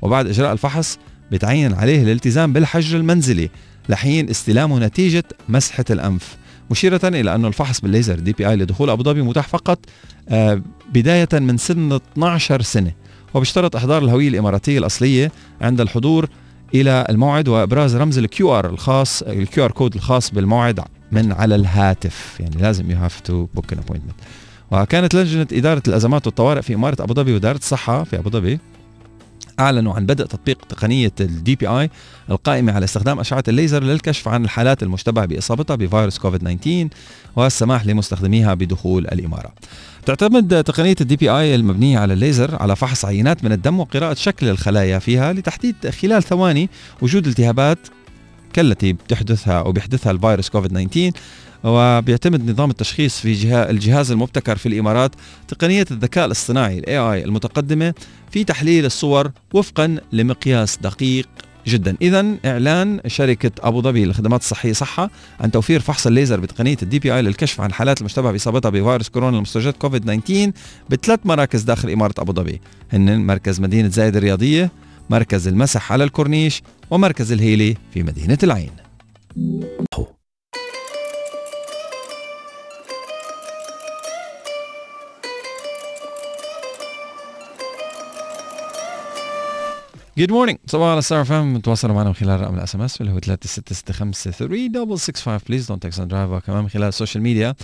وبعد 0.02 0.26
إجراء 0.26 0.52
الفحص 0.52 0.98
بيتعين 1.30 1.74
عليه 1.74 2.02
الالتزام 2.02 2.52
بالحجر 2.52 2.98
المنزلي 2.98 3.50
لحين 3.88 4.30
استلامه 4.30 4.78
نتيجة 4.78 5.24
مسحة 5.48 5.84
الأنف. 5.90 6.36
مشيرة 6.70 7.00
إلى 7.04 7.34
أن 7.34 7.44
الفحص 7.44 7.80
بالليزر 7.80 8.18
DPI 8.18 8.56
لدخول 8.56 8.90
أبو 8.90 9.02
ظبي 9.02 9.22
متاح 9.22 9.48
فقط 9.48 9.78
آه، 10.28 10.62
بداية 10.94 11.28
من 11.32 11.56
سن 11.56 11.92
12 11.92 12.62
سنة. 12.62 12.92
وبيشترط 13.34 13.76
إحضار 13.76 14.04
الهوية 14.04 14.28
الإماراتية 14.28 14.78
الأصلية 14.78 15.32
عند 15.60 15.80
الحضور 15.80 16.28
إلى 16.74 17.06
الموعد 17.10 17.48
وإبراز 17.48 17.96
رمز 17.96 18.18
ال 18.18 18.58
QR 18.58 18.70
الخاص 18.70 19.22
ال 19.22 19.64
QR 19.64 19.70
code 19.70 19.94
الخاص 19.94 20.30
بالموعد 20.30 20.80
من 21.12 21.32
على 21.32 21.54
الهاتف. 21.54 22.36
يعني 22.40 22.56
لازم 22.56 22.90
you 22.90 22.96
have 22.96 23.20
to 23.20 23.46
book 23.54 23.72
an 23.72 23.78
appointment 23.78 24.14
وكانت 24.72 25.14
لجنة 25.14 25.46
إدارة 25.52 25.82
الأزمات 25.88 26.26
والطوارئ 26.26 26.62
في 26.62 26.74
إمارة 26.74 27.02
أبو 27.02 27.14
ظبي 27.14 27.32
وإدارة 27.32 27.56
الصحة 27.56 28.04
في 28.04 28.18
أبو 28.18 28.30
ظبي 28.30 28.58
أعلنوا 29.60 29.94
عن 29.94 30.06
بدء 30.06 30.24
تطبيق 30.24 30.64
تقنية 30.68 31.12
ال 31.20 31.56
DPI 31.56 31.90
القائمة 32.30 32.72
على 32.72 32.84
استخدام 32.84 33.20
أشعة 33.20 33.44
الليزر 33.48 33.82
للكشف 33.82 34.28
عن 34.28 34.44
الحالات 34.44 34.82
المشتبه 34.82 35.24
بإصابتها 35.24 35.76
بفيروس 35.76 36.18
كوفيد 36.18 36.40
19 36.40 36.88
والسماح 37.36 37.86
لمستخدميها 37.86 38.54
بدخول 38.54 39.06
الإمارة. 39.06 39.52
تعتمد 40.06 40.64
تقنية 40.64 40.96
ال 41.00 41.16
DPI 41.16 41.54
المبنية 41.54 41.98
على 41.98 42.12
الليزر 42.12 42.62
على 42.62 42.76
فحص 42.76 43.04
عينات 43.04 43.44
من 43.44 43.52
الدم 43.52 43.80
وقراءة 43.80 44.14
شكل 44.14 44.48
الخلايا 44.48 44.98
فيها 44.98 45.32
لتحديد 45.32 45.90
خلال 45.90 46.22
ثواني 46.22 46.68
وجود 47.02 47.26
التهابات 47.26 47.78
كالتي 48.52 48.92
بتحدثها 48.92 49.60
أو 49.60 49.72
بيحدثها 49.72 50.10
الفيروس 50.10 50.48
كوفيد 50.48 50.88
19 50.88 51.12
وبيعتمد 51.64 52.50
نظام 52.50 52.70
التشخيص 52.70 53.18
في 53.20 53.54
الجهاز 53.70 54.10
المبتكر 54.10 54.56
في 54.56 54.66
الإمارات 54.66 55.12
تقنية 55.48 55.86
الذكاء 55.90 56.26
الاصطناعي 56.26 56.78
ال 56.78 56.98
AI 56.98 57.24
المتقدمة 57.24 57.94
في 58.30 58.44
تحليل 58.44 58.84
الصور 58.84 59.30
وفقا 59.54 59.98
لمقياس 60.12 60.76
دقيق 60.76 61.28
جدا. 61.66 61.96
اذا 62.02 62.26
إعلان 62.44 63.00
شركة 63.06 63.50
أبو 63.60 63.82
ظبي 63.82 64.04
للخدمات 64.04 64.40
الصحية 64.40 64.72
صحة 64.72 65.10
عن 65.40 65.50
توفير 65.50 65.80
فحص 65.80 66.06
الليزر 66.06 66.40
بتقنية 66.40 66.76
ال 66.82 66.98
DPI 66.98 67.22
للكشف 67.22 67.60
عن 67.60 67.68
الحالات 67.68 68.00
المشتبهه 68.00 68.32
بإصابتها 68.32 68.68
بفيروس 68.70 69.08
كورونا 69.08 69.36
لمستشفيات 69.36 69.76
كوفيد 69.76 70.02
19 70.02 70.52
بثلاث 70.90 71.20
مراكز 71.24 71.62
داخل 71.62 71.90
إمارة 71.90 72.14
أبو 72.18 72.32
ظبي. 72.32 72.60
هن 72.92 73.26
مركز 73.26 73.60
مدينة 73.60 73.88
زايد 73.88 74.16
الرياضية 74.16 74.70
مركز 75.10 75.48
المسح 75.48 75.92
على 75.92 76.04
الكورنيش 76.04 76.62
ومركز 76.90 77.32
الهيلي 77.32 77.76
في 77.94 78.02
مدينة 78.02 78.38
العين. 78.42 78.70
good 90.22 90.32
morning 90.32 90.58
صباح 90.66 90.88
على 90.88 91.02
Star 91.02 91.24
FM 91.24 91.60
تواصلوا 91.60 91.94
معنا 91.94 92.08
من 92.08 92.14
خلال 92.14 92.40
رقم 92.40 92.54
ال 92.54 92.74
SMS 92.74 93.00
اللي 93.00 93.12
هو 93.12 93.18
3665 93.18 94.32
3665 94.32 95.38
please 95.48 95.66
don't 95.66 95.82
text 95.82 96.00
drive 96.00 96.30
وكمان 96.30 96.62
من 96.62 96.68
خلال 96.68 96.88
ال 96.88 96.93
social 96.93 97.22
media 97.22 97.54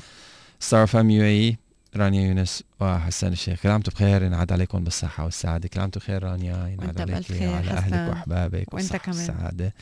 Star 0.61 0.87
FM 0.87 1.11
UAE 1.11 1.59
رانيا 1.97 2.29
يونس 2.29 2.63
وحسان 2.81 3.33
الشيخ. 3.33 3.63
كل 3.63 3.69
عام 3.69 3.75
وأنتم 3.75 3.93
بخير. 3.93 4.23
ينعاد 4.23 4.53
عليكم 4.53 4.85
بالصحة 4.85 5.25
والسعادة. 5.25 5.69
كل 5.69 5.81
عام 5.81 5.85
وأنتم 5.85 6.01
بخير 6.01 6.23
رانيا. 6.23 6.69
ينعاد 6.69 7.01
عليك 7.01 7.31
وعلى 7.31 7.71
أهلك 7.71 8.11
وأحبابك 8.11 8.75
وأنت 8.75 8.97
كمان. 8.97 9.19
والسعادة 9.19 9.75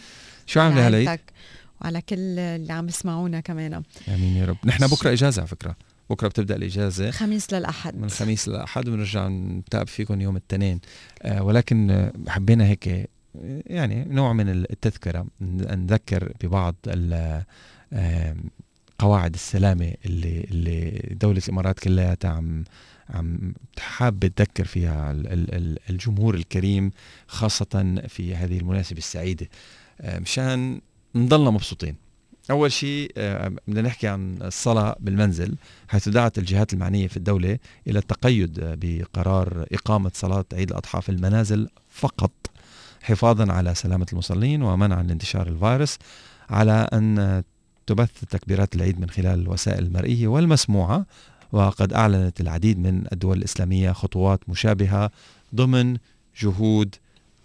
شو 0.47 0.61
عاملة 0.61 0.87
هالعيد؟ 0.87 1.21
وعلى 1.81 2.01
كل 2.01 2.39
اللي 2.39 2.73
عم 2.73 2.89
يسمعونا 2.89 3.41
كمان. 3.41 3.83
آمين 4.09 4.37
يا 4.37 4.45
رب. 4.45 4.57
نحن 4.65 4.87
بكرة 4.87 5.13
إجازة 5.13 5.41
على 5.41 5.49
فكرة. 5.49 5.77
بكرة 6.11 6.29
بتبدأ 6.29 6.57
الإجازة. 6.57 7.11
خميس 7.11 7.53
للأحد. 7.53 7.97
من 7.97 8.05
الخميس 8.05 8.49
للأحد 8.49 8.89
وبنرجع 8.89 9.29
نتابع 9.29 9.85
فيكم 9.85 10.21
يوم 10.21 10.37
الاثنين 10.37 10.81
آه 11.23 11.43
ولكن 11.43 12.11
حبينا 12.29 12.67
هيك 12.67 13.11
يعني 13.67 14.05
نوع 14.05 14.33
من 14.33 14.49
التذكرة 14.49 15.27
نذكر 15.41 16.33
ببعض 16.43 16.75
قواعد 18.99 19.35
السلامة 19.35 19.95
اللي 20.07 20.41
اللي 20.51 21.09
دولة 21.21 21.43
الإمارات 21.49 21.79
كلها 21.79 22.17
عم 22.25 22.65
عم 23.11 23.55
حابة 23.79 24.29
تذكر 24.29 24.65
فيها 24.65 25.13
الجمهور 25.91 26.35
الكريم 26.35 26.91
خاصة 27.27 28.03
في 28.09 28.35
هذه 28.35 28.59
المناسبة 28.59 28.99
السعيدة. 28.99 29.49
مشان 30.05 30.81
نضلنا 31.15 31.51
مبسوطين. 31.51 32.06
أول 32.51 32.73
شيء 32.73 33.13
آه، 33.17 33.53
بدنا 33.69 33.83
نحكي 33.83 34.09
عن 34.09 34.39
الصلاة 34.43 34.97
بالمنزل 35.01 35.57
حيث 35.89 36.09
دعت 36.09 36.39
الجهات 36.39 36.73
المعنية 36.73 37.09
في 37.09 37.17
الدولة 37.17 37.59
إلى 37.87 37.99
التقيد 37.99 38.61
بقرار 38.61 39.67
إقامة 39.73 40.11
صلاة 40.15 40.45
عيد 40.53 40.71
الأضحى 40.71 41.01
في 41.01 41.09
المنازل 41.09 41.69
فقط 41.91 42.33
حفاظا 43.03 43.53
على 43.53 43.75
سلامة 43.75 44.07
المصلين 44.13 44.63
ومنعا 44.63 45.03
لانتشار 45.03 45.47
الفيروس 45.47 45.99
على 46.51 46.89
أن 46.93 47.43
تبث 47.87 48.25
تكبيرات 48.31 48.77
العيد 48.77 49.01
من 49.01 49.11
خلال 49.11 49.41
الوسائل 49.41 49.85
المرئية 49.85 50.29
والمسموعة 50.29 51.07
وقد 51.53 51.93
أعلنت 51.93 52.41
العديد 52.41 52.79
من 52.79 53.05
الدول 53.13 53.39
الإسلامية 53.39 53.93
خطوات 53.93 54.49
مشابهة 54.49 55.11
ضمن 55.55 55.97
جهود 56.41 56.95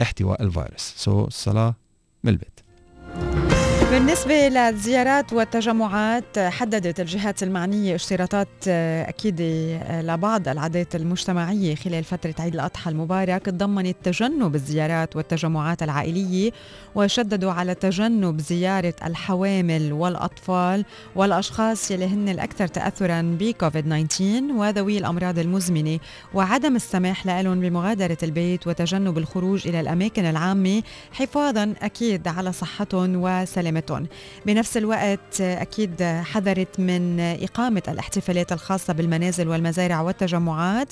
احتواء 0.01 0.43
الفيروس. 0.43 0.93
سو 0.97 1.23
so, 1.23 1.27
الصلاة 1.27 1.75
من 2.23 2.31
البيت. 2.31 3.50
بالنسبة 3.91 4.47
للزيارات 4.47 5.33
والتجمعات 5.33 6.39
حددت 6.39 6.99
الجهات 6.99 7.43
المعنية 7.43 7.95
اشتراطات 7.95 8.47
آه، 8.67 9.09
أكيد 9.09 9.37
آه، 9.41 10.01
لبعض 10.01 10.47
العادات 10.47 10.95
المجتمعية 10.95 11.75
خلال 11.75 12.03
فترة 12.03 12.35
عيد 12.39 12.53
الأضحى 12.53 12.91
المبارك. 12.91 13.45
تضمنت 13.45 13.97
تجنب 14.03 14.55
الزيارات 14.55 15.15
والتجمعات 15.15 15.83
العائلية 15.83 16.51
وشددوا 16.95 17.51
على 17.51 17.75
تجنب 17.75 18.41
زيارة 18.41 18.93
الحوامل 19.05 19.93
والأطفال 19.93 20.85
والأشخاص 21.15 21.91
يلي 21.91 22.05
هن 22.05 22.29
الأكثر 22.29 22.67
تأثرا 22.67 23.37
بكوفيد 23.39 24.07
19 24.07 24.43
وذوي 24.53 24.97
الأمراض 24.97 25.39
المزمنة. 25.39 25.99
وعدم 26.33 26.75
السماح 26.75 27.25
لهم 27.25 27.61
بمغادرة 27.61 28.17
البيت 28.23 28.67
وتجنب 28.67 29.17
الخروج 29.17 29.67
إلى 29.67 29.79
الأماكن 29.79 30.25
العامة 30.25 30.83
حفاظا 31.11 31.73
أكيد 31.81 32.27
على 32.27 32.51
صحتهم 32.51 33.15
وسلامتهم. 33.15 33.80
حياتهم 33.81 34.07
بنفس 34.45 34.77
الوقت 34.77 35.41
أكيد 35.41 36.03
حذرت 36.03 36.79
من 36.79 37.19
إقامة 37.19 37.83
الاحتفالات 37.87 38.51
الخاصة 38.51 38.93
بالمنازل 38.93 39.47
والمزارع 39.47 40.01
والتجمعات 40.01 40.87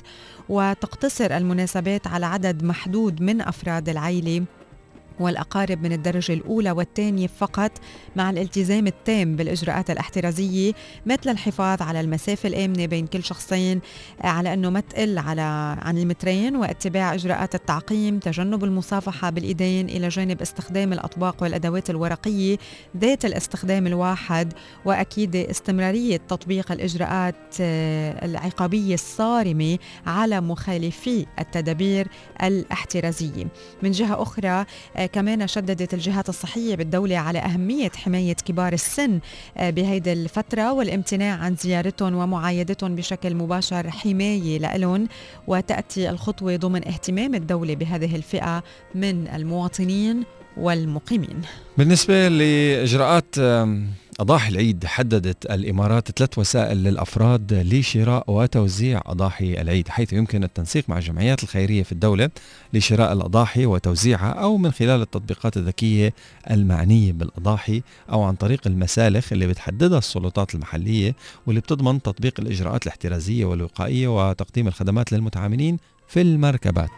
وتقتصر 0.49 1.37
المناسبات 1.37 2.07
على 2.07 2.25
عدد 2.25 2.63
محدود 2.63 3.21
من 3.21 3.41
أفراد 3.41 3.89
العائلة 3.89 4.45
والأقارب 5.19 5.83
من 5.83 5.93
الدرجة 5.93 6.33
الأولى 6.33 6.71
والثانية 6.71 7.27
فقط 7.27 7.71
مع 8.15 8.29
الالتزام 8.29 8.87
التام 8.87 9.35
بالإجراءات 9.35 9.89
الاحترازية 9.89 10.73
مثل 11.05 11.29
الحفاظ 11.29 11.81
على 11.81 12.01
المسافة 12.01 12.49
الآمنة 12.49 12.85
بين 12.85 13.07
كل 13.07 13.23
شخصين 13.23 13.81
على 14.21 14.53
أنه 14.53 14.69
ما 14.69 14.79
تقل 14.79 15.17
على 15.17 15.41
عن 15.81 15.97
المترين 15.97 16.55
واتباع 16.55 17.13
إجراءات 17.13 17.55
التعقيم 17.55 18.19
تجنب 18.19 18.63
المصافحة 18.63 19.29
بالإيدين 19.29 19.89
إلى 19.89 20.07
جانب 20.07 20.41
استخدام 20.41 20.93
الأطباق 20.93 21.43
والأدوات 21.43 21.89
الورقية 21.89 22.57
ذات 22.97 23.25
الاستخدام 23.25 23.87
الواحد 23.87 24.53
وأكيد 24.85 25.35
استمرارية 25.35 26.17
تطبيق 26.17 26.71
الإجراءات 26.71 27.35
آه، 27.61 28.25
العقابية 28.25 28.93
الصارمة 28.93 29.77
على 30.07 30.41
مخالفي 30.41 31.25
التدابير 31.39 32.07
الاحترازية. 32.43 33.47
من 33.83 33.91
جهة 33.91 34.21
أخرى 34.21 34.65
آه، 34.95 35.05
كمان 35.13 35.47
شددت 35.47 35.93
الجهات 35.93 36.29
الصحية 36.29 36.75
بالدولة 36.75 37.17
على 37.17 37.39
أهمية 37.39 37.91
حماية 37.95 38.33
كبار 38.33 38.73
السن 38.73 39.19
آه، 39.57 39.69
بهيدي 39.69 40.13
الفترة 40.13 40.73
والامتناع 40.73 41.37
عن 41.37 41.55
زيارتهم 41.55 42.15
ومعايدتهم 42.15 42.95
بشكل 42.95 43.35
مباشر 43.35 43.89
حماية 43.89 44.57
لهم 44.57 45.07
وتأتي 45.47 46.09
الخطوة 46.09 46.55
ضمن 46.55 46.87
اهتمام 46.87 47.35
الدولة 47.35 47.75
بهذه 47.75 48.15
الفئة 48.15 48.63
من 48.95 49.27
المواطنين 49.27 50.23
والمقيمين. 50.57 51.41
بالنسبة 51.77 52.27
لإجراءات 52.27 53.35
أضاحي 54.19 54.49
العيد. 54.49 54.85
حددت 54.85 55.45
الإمارات 55.45 56.11
ثلاث 56.11 56.39
وسائل 56.39 56.77
للأفراد 56.77 57.53
لشراء 57.53 58.23
وتوزيع 58.27 59.01
أضاحي 59.05 59.61
العيد 59.61 59.87
حيث 59.87 60.13
يمكن 60.13 60.43
التنسيق 60.43 60.83
مع 60.89 60.97
الجمعيات 60.97 61.43
الخيرية 61.43 61.83
في 61.83 61.91
الدولة 61.91 62.29
لشراء 62.73 63.13
الأضاحي 63.13 63.65
وتوزيعها 63.65 64.31
أو 64.31 64.57
من 64.57 64.71
خلال 64.71 65.01
التطبيقات 65.01 65.57
الذكية 65.57 66.13
المعنية 66.51 67.11
بالأضاحي 67.11 67.81
أو 68.11 68.23
عن 68.23 68.35
طريق 68.35 68.61
المسالخ 68.67 69.33
اللي 69.33 69.47
بتحددها 69.47 69.97
السلطات 69.97 70.55
المحلية 70.55 71.15
واللي 71.47 71.61
بتضمن 71.61 72.01
تطبيق 72.01 72.39
الإجراءات 72.39 72.83
الاحترازية 72.83 73.45
والوقائية 73.45 74.29
وتقديم 74.29 74.67
الخدمات 74.67 75.11
للمتعاملين 75.11 75.77
في 76.07 76.21
المركبات 76.21 76.89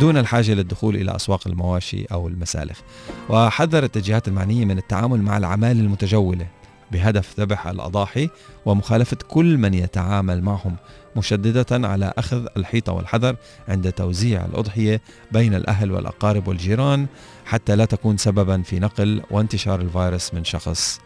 دون 0.00 0.16
الحاجة 0.16 0.54
للدخول 0.54 0.96
إلى 0.96 1.16
أسواق 1.16 1.48
المواشي 1.48 2.04
أو 2.04 2.28
المسالخ. 2.28 2.80
وحذرت 3.28 3.96
الجهات 3.96 4.28
المعنية 4.28 4.64
من 4.64 4.78
التعامل 4.78 5.22
مع 5.22 5.36
العمال 5.36 5.80
المتجولة. 5.80 6.46
بهدف 6.92 7.40
ذبح 7.40 7.66
الأضاحي 7.66 8.30
ومخالفة 8.66 9.16
كل 9.28 9.58
من 9.58 9.74
يتعامل 9.74 10.42
معهم 10.42 10.76
مشددة 11.16 11.88
على 11.88 12.12
أخذ 12.18 12.46
الحيطة 12.56 12.92
والحذر 12.92 13.36
عند 13.68 13.92
توزيع 13.92 14.44
الأضحية 14.44 15.00
بين 15.32 15.54
الأهل 15.54 15.92
والأقارب 15.92 16.48
والجيران 16.48 17.06
حتى 17.44 17.76
لا 17.76 17.84
تكون 17.84 18.16
سببا 18.16 18.62
في 18.62 18.78
نقل 18.78 19.22
وانتشار 19.30 19.80
الفيروس 19.80 20.34
من 20.34 20.44
شخص 20.44 21.00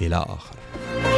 إلى 0.00 0.16
آخر. 0.16 1.11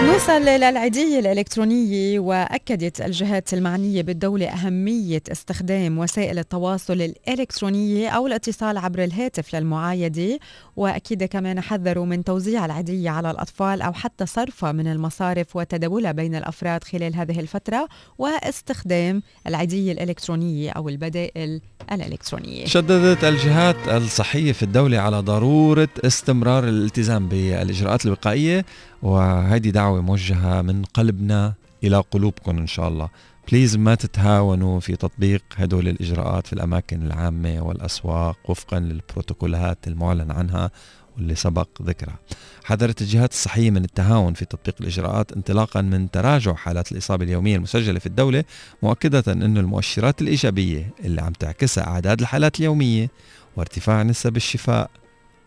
نوصل 0.00 0.42
للعيدية 0.42 1.18
الإلكترونية 1.18 2.18
وأكدت 2.18 3.00
الجهات 3.00 3.54
المعنية 3.54 4.02
بالدولة 4.02 4.46
أهمية 4.48 5.22
استخدام 5.32 5.98
وسائل 5.98 6.38
التواصل 6.38 6.92
الإلكترونية 6.92 8.08
أو 8.08 8.26
الاتصال 8.26 8.78
عبر 8.78 9.04
الهاتف 9.04 9.54
للمعايدة 9.54 10.38
وأكيد 10.76 11.24
كمان 11.24 11.60
حذروا 11.60 12.06
من 12.06 12.24
توزيع 12.24 12.64
العيدية 12.64 13.10
على 13.10 13.30
الأطفال 13.30 13.82
أو 13.82 13.92
حتى 13.92 14.26
صرفها 14.26 14.72
من 14.72 14.86
المصارف 14.86 15.56
وتداولها 15.56 16.12
بين 16.12 16.34
الأفراد 16.34 16.84
خلال 16.84 17.16
هذه 17.16 17.40
الفترة 17.40 17.88
واستخدام 18.18 19.22
العيدية 19.46 19.92
الإلكترونية 19.92 20.70
أو 20.70 20.88
البدائل 20.88 21.60
الإلكترونية. 21.92 22.66
شددت 22.66 23.24
الجهات 23.24 23.88
الصحية 23.88 24.52
في 24.52 24.62
الدولة 24.62 24.98
على 24.98 25.20
ضرورة 25.20 25.88
استمرار 26.04 26.64
الالتزام 26.68 27.28
بالإجراءات 27.28 28.06
الوقائية 28.06 28.64
وهذه 29.02 29.70
دعوة 29.70 30.00
موجهة 30.00 30.62
من 30.62 30.84
قلبنا 30.84 31.54
إلى 31.84 31.96
قلوبكم 31.96 32.58
إن 32.58 32.66
شاء 32.66 32.88
الله. 32.88 33.08
بليز 33.48 33.76
ما 33.76 33.94
تتهاونوا 33.94 34.80
في 34.80 34.96
تطبيق 34.96 35.42
هدول 35.56 35.88
الإجراءات 35.88 36.46
في 36.46 36.52
الأماكن 36.52 37.02
العامة 37.02 37.60
والأسواق 37.60 38.38
وفقا 38.50 38.80
للبروتوكولات 38.80 39.78
المعلن 39.88 40.30
عنها 40.30 40.70
واللي 41.16 41.34
سبق 41.34 41.68
ذكرها. 41.82 42.18
حذرت 42.64 43.02
الجهات 43.02 43.32
الصحية 43.32 43.70
من 43.70 43.84
التهاون 43.84 44.34
في 44.34 44.44
تطبيق 44.44 44.74
الإجراءات 44.80 45.32
انطلاقا 45.32 45.82
من 45.82 46.10
تراجع 46.10 46.54
حالات 46.54 46.92
الإصابة 46.92 47.24
اليومية 47.24 47.56
المسجلة 47.56 47.98
في 47.98 48.06
الدولة 48.06 48.44
مؤكدة 48.82 49.32
أن 49.32 49.56
المؤشرات 49.58 50.22
الإيجابية 50.22 50.90
اللي 51.04 51.22
عم 51.22 51.32
تعكسها 51.32 51.86
أعداد 51.86 52.20
الحالات 52.20 52.60
اليومية 52.60 53.10
وارتفاع 53.56 54.02
نسب 54.02 54.36
الشفاء 54.36 54.90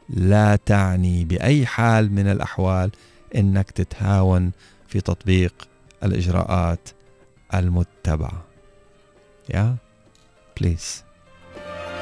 لا 0.10 0.56
تعني 0.56 1.26
بأي 1.26 1.66
حال 1.66 2.12
من 2.12 2.28
الأحوال 2.28 2.92
إنك 3.36 3.72
تتهاون 3.72 4.52
في 4.88 5.02
تطبيق 5.02 5.54
الإجراءات 6.04 6.90
المتبعة. 7.54 8.44
yeah? 9.50 9.76
Please 10.60 11.04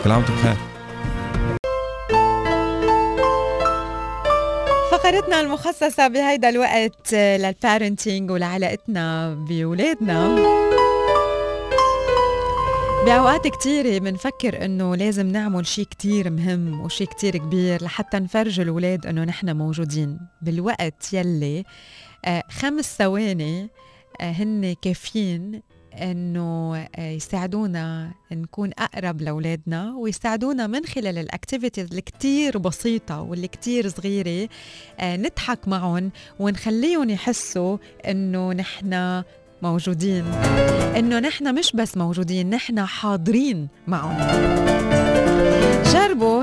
كل 0.04 0.12
عام 0.12 0.22
بخير. 0.22 0.58
فقرتنا 4.92 5.42
المخصصة 5.42 6.08
بهيدا 6.08 6.50
الوقت 6.50 7.14
لل 7.14 7.35
parenting 7.35 8.32
ولعلاقتنا 8.32 9.34
بولادنا. 9.34 10.38
بأوقات 13.06 13.48
كتيرة 13.48 13.98
بنفكر 13.98 14.66
إنه 14.66 14.96
لازم 14.96 15.28
نعمل 15.28 15.68
شيء 15.68 15.86
كتير 15.86 16.30
مهم 16.30 16.82
وشيء 16.82 17.08
كتير 17.08 17.38
كبير 17.38 17.84
لحتى 17.84 18.20
نفرج 18.20 18.60
الأولاد 18.60 19.06
إنه 19.06 19.24
نحن 19.24 19.58
موجودين. 19.58 20.20
بالوقت 20.42 21.14
يلي 21.14 21.64
آه 22.26 22.44
خمس 22.50 22.98
ثواني 22.98 23.70
هن 24.22 24.76
كافيين 24.82 25.62
إنه 25.94 26.88
يساعدونا 26.98 28.12
نكون 28.32 28.72
أقرب 28.80 29.22
لأولادنا 29.22 29.96
ويساعدونا 29.98 30.68
من 30.68 30.86
خلال 30.86 31.18
الاكتيفيتيز 31.18 31.94
الكتير 31.94 32.58
بسيطة 32.58 33.22
واللي 33.22 33.48
كتير 33.48 33.90
صغيرة 33.90 34.50
نضحك 35.04 35.68
معهم 35.68 36.12
ونخليهم 36.40 37.10
يحسوا 37.10 37.78
إنه 38.08 38.54
نحن 38.54 39.24
موجودين. 39.64 40.24
إنه 40.98 41.20
نحن 41.20 41.56
مش 41.60 41.72
بس 41.76 41.98
موجودين 41.98 42.50
نحن 42.50 42.80
حاضرين 42.80 43.68
معهم. 43.88 45.01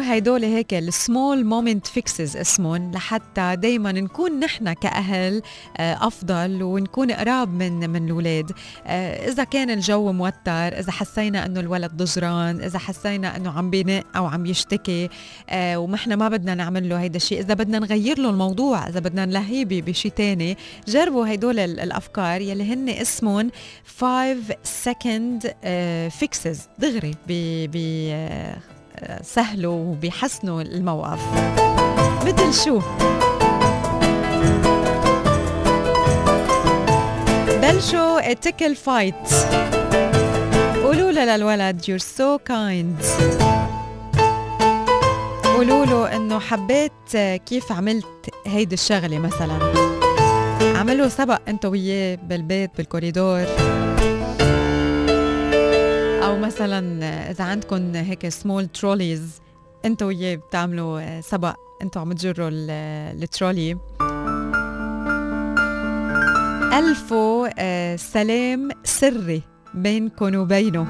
هيدول 0.09 0.45
هيك 0.45 0.75
ال 0.75 0.86
small 0.86 1.45
moment 1.45 1.87
fixes 1.87 2.37
اسمهم 2.37 2.93
لحتى 2.93 3.57
دايما 3.57 3.93
نكون 3.93 4.41
نحن 4.41 4.73
كأهل 4.73 5.43
آه، 5.77 6.07
أفضل 6.07 6.63
ونكون 6.63 7.13
قراب 7.13 7.55
من 7.55 7.91
من 7.91 8.05
الأولاد 8.05 8.53
آه، 8.87 9.29
إذا 9.29 9.45
كان 9.45 9.71
الجو 9.71 10.13
موتر 10.13 10.79
إذا 10.79 10.93
حسينا 10.93 11.47
إنه 11.47 11.61
الولد 11.61 11.93
ضجران 11.97 12.61
إذا 12.61 12.79
حسينا 12.79 13.37
إنه 13.37 13.51
عم 13.51 13.71
بينق 13.71 14.05
أو 14.17 14.27
عم 14.27 14.47
يشتكي 14.47 15.09
آه، 15.51 15.79
ونحن 15.79 16.15
ما 16.15 16.29
بدنا 16.29 16.55
نعمل 16.55 16.89
له 16.89 17.01
هيدا 17.01 17.17
الشيء. 17.17 17.41
إذا 17.41 17.55
بدنا 17.55 17.79
نغير 17.79 18.19
له 18.19 18.31
الموضوع 18.31 18.89
إذا 18.89 19.01
بدنا 19.01 19.25
نلهيه 19.25 19.65
بشيء 19.65 20.13
تاني 20.13 20.57
جربوا 20.89 21.27
هيدول 21.27 21.59
الأفكار 21.59 22.41
يلي 22.41 22.73
هن 22.73 22.89
اسمهم 22.89 23.51
5 24.01 24.37
second 24.85 25.49
fixes. 26.21 26.59
دغري 26.79 27.15
بيسهلوا 29.19 29.75
وبيحسنوا 29.75 30.63
الموقف. 30.63 31.21
مثل 32.27 32.55
شو؟ 32.65 32.81
بلشوا 37.63 38.33
تيكل 38.33 38.77
فايت 38.77 39.15
قولوا 40.85 41.11
له 41.11 41.37
للولد 41.37 41.83
you're 41.83 42.05
so 42.19 42.39
kind. 42.49 43.05
قولوا 45.45 45.87
له 45.87 46.17
إنه 46.17 46.39
حبيت 46.39 46.93
كيف 47.47 47.73
عملت 47.73 48.07
هيدي 48.47 48.75
الشغلة 48.75 49.19
مثلا. 49.19 49.59
عملوا 50.79 51.09
سبق 51.09 51.41
أنت 51.49 51.65
وياه 51.65 52.19
بالبيت 52.23 52.71
بالكوريدور. 52.77 53.47
مثلا 56.59 57.31
إذا 57.31 57.45
عندكم 57.45 57.95
هيك 57.95 58.29
small 58.29 58.67
trolleys 58.67 59.41
انت 59.85 60.03
وياه 60.03 60.37
بتعملوا 60.37 61.21
سبق 61.21 61.55
أنتوا 61.83 62.03
عم 62.03 62.13
تجروا 62.13 62.51
الترولي. 62.53 63.77
ألفوا 66.79 67.49
آه، 67.59 67.97
سلام 67.97 68.69
سري 68.85 69.43
بينكم 69.75 70.35
وبينه. 70.35 70.83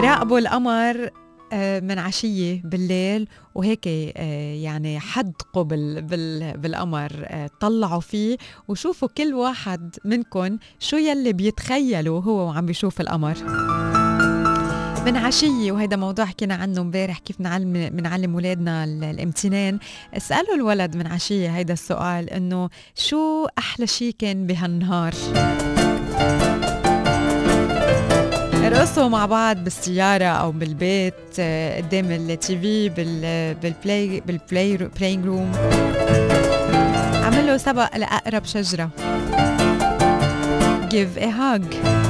راقبوا 0.00 0.38
القمر 0.38 0.96
آه، 1.04 1.12
من 1.52 1.98
عشية 1.98 2.62
بالليل 2.64 3.28
وهيك 3.54 3.88
آه، 3.88 4.54
يعني 4.54 5.00
حدقوا 5.00 5.62
بال 5.62 6.02
بال 6.02 6.58
بالقمر 6.58 7.26
طلعوا 7.60 8.00
فيه 8.00 8.36
وشوفوا 8.68 9.08
كل 9.08 9.34
واحد 9.34 9.96
منكم 10.04 10.58
شو 10.78 10.96
يلي 10.96 11.32
بيتخيلوا 11.32 12.20
هو 12.20 12.46
وعم 12.46 12.66
بيشوف 12.66 13.00
القمر. 13.00 13.34
من 15.06 15.16
عشية 15.16 15.72
وهيدا 15.72 15.96
موضوع 15.96 16.24
حكينا 16.24 16.54
عنه 16.54 16.80
امبارح 16.80 17.18
كيف 17.18 17.40
نعلم 17.40 17.72
بنعلم 17.72 18.34
اولادنا 18.34 18.84
الامتنان. 18.84 19.78
اسألوا 20.16 20.54
الولد 20.54 20.96
من 20.96 21.06
عشية 21.06 21.56
هيدا 21.56 21.72
السؤال 21.72 22.30
إنه 22.30 22.68
شو 22.94 23.46
أحلى 23.58 23.86
شيء 23.86 24.14
كان 24.18 24.46
بهالنهار؟ 24.46 25.14
ارقصوا 28.76 29.08
مع 29.08 29.26
بعض 29.26 29.56
بالسيارة 29.56 30.24
أو 30.24 30.52
بالبيت 30.52 31.14
آه، 31.38 31.76
قدام 31.76 32.10
ال 32.10 32.58
TV 32.58 32.88
بال 33.62 33.81
play 33.81 34.20
بال 34.20 34.39
play 34.39 34.76
playing 34.76 35.26
room 35.26 35.52
عملوا 37.24 37.56
سبق 37.56 37.96
لأقرب 37.96 38.44
شجرة. 38.44 38.90
Give 40.90 41.18
a 41.18 41.30
hug. 41.30 42.05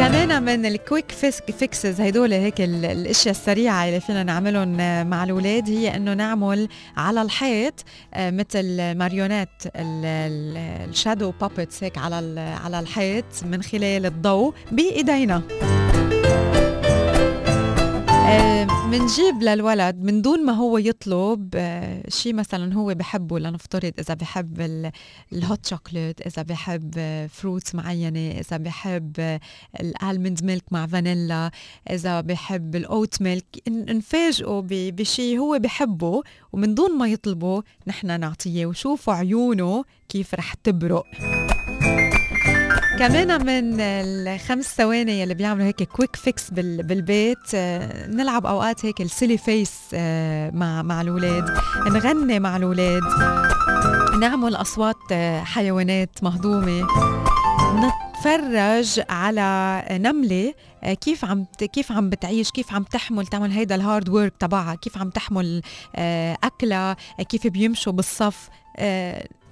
كمان 0.00 0.42
من 0.42 0.66
ال 0.66 0.73
quick 0.73 1.10
fixes 1.58 2.00
هدول 2.00 2.32
هيك 2.32 2.60
الأشياء 2.60 3.34
السريعة 3.34 3.88
اللي 3.88 4.00
فينا 4.00 4.22
نعملهم 4.22 4.76
مع 5.10 5.24
الأولاد 5.24 5.68
هي 5.68 5.96
إنه 5.96 6.14
نعمل 6.14 6.68
على 6.96 7.22
الحيط 7.22 7.84
آه، 8.14 8.30
مثل 8.30 8.94
marionettes 8.94 9.62
ال 9.76 9.98
shadow 9.98 11.32
puppets 11.40 11.84
هيك 11.84 11.98
على 11.98 12.40
على 12.64 12.80
الحيط 12.80 13.24
من 13.44 13.62
خلال 13.62 14.06
الضوء 14.06 14.54
بإيدينا. 14.72 15.42
منجيب 18.90 19.42
للولد 19.42 20.02
من 20.02 20.22
دون 20.22 20.44
ما 20.44 20.52
هو 20.52 20.78
يطلب 20.78 21.48
آه، 21.54 22.02
شيء 22.08 22.34
مثلا 22.34 22.74
هو 22.74 22.94
بحبه 22.94 23.38
لنفترض 23.38 23.92
إذا 23.98 24.14
بحب 24.14 24.60
ال 25.32 25.40
hot 25.40 25.66
chocolate 25.66 26.20
إذا 26.26 26.42
بحب 26.42 26.94
fruits 27.32 27.74
معينة 27.74 28.30
إذا 28.40 28.56
بحب 28.56 29.38
ال 29.80 29.89
almond 29.89 30.44
milk 30.44 30.64
مع 30.70 30.86
فانيلا 30.86 31.50
إذا 31.90 32.20
بحب 32.20 32.76
ال 32.76 32.88
oat 32.88 33.22
milk 33.22 33.62
نفاجئه 33.68 34.62
بشيء 34.68 35.38
هو 35.38 35.58
بحبه 35.58 36.22
ومن 36.52 36.74
دون 36.74 36.98
ما 36.98 37.08
يطلبه 37.08 37.62
نحن 37.86 38.20
نعطيه 38.20 38.66
وشوفوا 38.66 39.14
عيونه 39.14 39.84
كيف 40.08 40.34
رح 40.34 40.54
تبرق. 40.54 41.06
كمان 43.00 43.46
من 43.46 43.80
الخمس 43.80 44.64
ثواني 44.76 45.22
اللي 45.22 45.34
بيعملوا 45.34 45.66
هيك 45.66 45.82
quick 45.82 46.16
fix 46.16 46.50
بالبيت 46.50 47.54
آه، 47.54 48.06
نلعب 48.06 48.46
أوقات 48.46 48.86
هيك 48.86 49.00
ال 49.00 49.06
silly 49.06 49.38
face 49.38 49.72
آه، 49.94 50.50
مع 50.50 50.82
مع 50.82 51.00
الاولاد 51.00 51.44
نغني 51.86 52.40
مع 52.40 52.56
الاولاد 52.56 53.02
نعمل 54.20 54.56
أصوات 54.56 54.96
آه، 55.12 55.40
حيوانات 55.40 56.10
مهضومة. 56.22 56.86
نتفرج 57.74 59.04
على 59.10 59.82
نملة 59.90 60.54
كيف 61.00 61.24
عم 61.24 61.46
كيف 61.72 61.92
عم 61.92 62.10
بتعيش 62.10 62.50
كيف 62.50 62.72
عم 62.72 62.82
تحمل 62.82 63.26
تعمل 63.26 63.50
هيدا 63.52 63.74
ال 63.74 63.81
hard 63.81 64.08
work 64.08 64.32
تبعها. 64.38 64.74
كيف 64.74 64.98
عم 64.98 65.10
تحمل 65.10 65.62
اكلها 66.44 66.96
كيف 67.28 67.46
بيمشوا 67.46 67.92
بالصف 67.92 68.48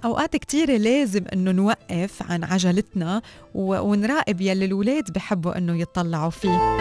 أوقات 0.05 0.37
كتيرة 0.37 0.77
لازم 0.77 1.25
إنه 1.33 1.51
نوقف 1.51 2.23
عن 2.31 2.45
عجلتنا 2.45 3.23
ونراقب 3.55 4.41
يلي 4.41 4.65
الولاد 4.65 5.13
بحبوا 5.13 5.59
إنه 5.59 5.81
يطلعوا 5.81 6.31
فيه. 6.31 6.77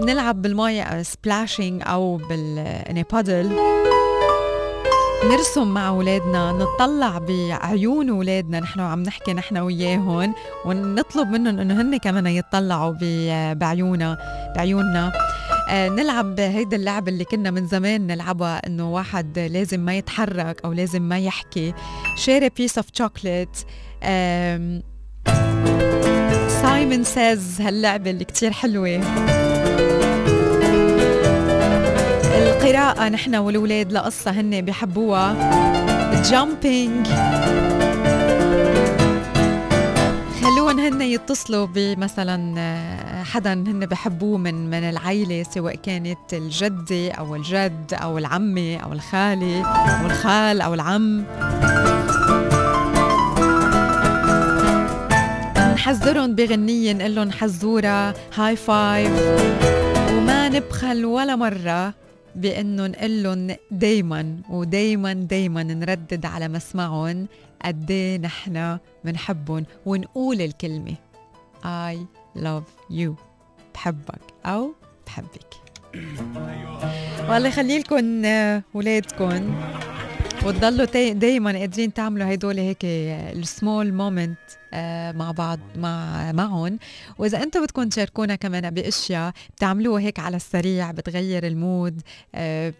نلعب 0.00 0.42
بالمية 0.42 1.02
splashing 1.02 1.82
أو 1.86 2.16
بال 2.16 2.50
puddle 2.50 3.52
نرسم 5.24 5.74
مع 5.74 5.88
أولادنا 5.88 6.52
نطلع 6.52 7.18
بعيون 7.18 8.10
أولادنا 8.10 8.60
نحن 8.60 8.80
عم 8.80 9.02
نحكي 9.02 9.32
نحن 9.34 9.56
وياهم 9.56 10.34
ونطلب 10.64 11.28
منهم 11.28 11.58
إنه 11.58 11.80
هن 11.80 11.96
كمان 11.96 12.26
يطلعوا 12.26 12.94
بعيونا 13.54 14.18
بعيوننا. 14.56 15.12
نلعب 15.70 16.40
هيدا 16.40 16.76
اللعبة 16.76 17.12
اللي 17.12 17.24
كنا 17.24 17.50
من 17.50 17.66
زمان 17.66 18.06
نلعبها 18.06 18.66
إنه 18.66 18.92
واحد 18.92 19.38
لازم 19.38 19.80
ما 19.80 19.96
يتحرك 19.96 20.60
أو 20.64 20.72
لازم 20.72 21.02
ما 21.02 21.18
يحكي. 21.18 21.74
Share 22.16 22.48
piece 22.56 22.78
of 22.78 22.90
chocolate 22.90 23.66
Simon 26.62 27.04
says 27.04 27.60
هاللعبة 27.60 28.10
اللي 28.10 28.24
كتير 28.24 28.52
حلوة. 28.52 29.00
القراءة 32.38 33.08
نحن 33.08 33.34
والولاد 33.34 33.92
لقصة 33.92 34.30
هن 34.30 34.60
بحبوها. 34.60 35.34
Jumping 36.30 37.06
خلوهم 40.78 40.92
هن 40.94 41.02
يتصلوا 41.02 41.66
بمثلا 41.66 42.54
آه، 42.58 43.22
حدا 43.22 43.52
هن 43.52 43.86
بحبوه 43.86 44.38
من 44.38 44.70
من 44.70 44.84
العيلة 44.84 45.42
سواء 45.42 45.74
كانت 45.74 46.32
الجدة 46.32 47.10
أو 47.12 47.36
الجد 47.36 47.94
أو 47.94 48.18
العمة 48.18 48.76
أو 48.76 48.92
الخالة 48.92 49.66
أو 49.66 50.06
الخال 50.06 50.60
أو 50.60 50.74
العم؟ 50.74 51.24
نحزرهم 55.74 56.34
بغنية 56.34 56.92
نقول 56.92 57.14
لهم 57.14 57.30
حزورة 57.30 58.14
high 58.34 58.56
five. 58.56 59.10
وما 60.12 60.48
نبخل 60.48 61.04
ولا 61.04 61.36
مرة 61.36 61.94
بإنه 62.34 62.86
نقول 62.86 63.22
لهم 63.22 63.56
دايما 63.70 64.36
ودايما 64.50 65.12
دايما 65.12 65.62
نردد 65.62 66.26
على 66.26 66.48
مسمعهم 66.48 67.26
قد 67.64 67.90
إيه 67.90 68.18
نحن 68.18 68.78
بنحبهم 69.04 69.66
ونقول 69.86 70.40
الكلمة. 70.40 70.94
I 71.64 71.96
love 72.38 72.94
you. 72.96 73.10
بحبك 73.74 74.20
أو 74.46 74.74
بحبك. 75.06 75.54
والله 77.28 77.48
يخلي 77.48 77.78
لكم 77.78 78.24
ولادكم 78.74 79.54
وتضلوا 80.44 81.12
دايما 81.12 81.58
قادرين 81.58 81.92
تعملوا 81.92 82.34
هدول 82.34 82.58
هيك 82.58 82.78
ال 82.84 83.02
small 83.02 83.92
moment 83.92 84.38
آه، 84.74 85.12
مع 85.12 85.30
بعض 85.30 85.58
مع 85.76 86.32
معهم. 86.32 86.78
وإذا 87.18 87.42
أنتم 87.42 87.62
بدكم 87.62 87.88
تشاركونا 87.88 88.34
كمان 88.36 88.70
بأشياء 88.70 89.32
بتعملوها 89.56 90.00
هيك 90.02 90.18
على 90.18 90.36
السريع 90.36 90.90
بتغير 90.90 91.46
ال 91.46 91.57
mood 91.57 92.02
آه، 92.34 92.74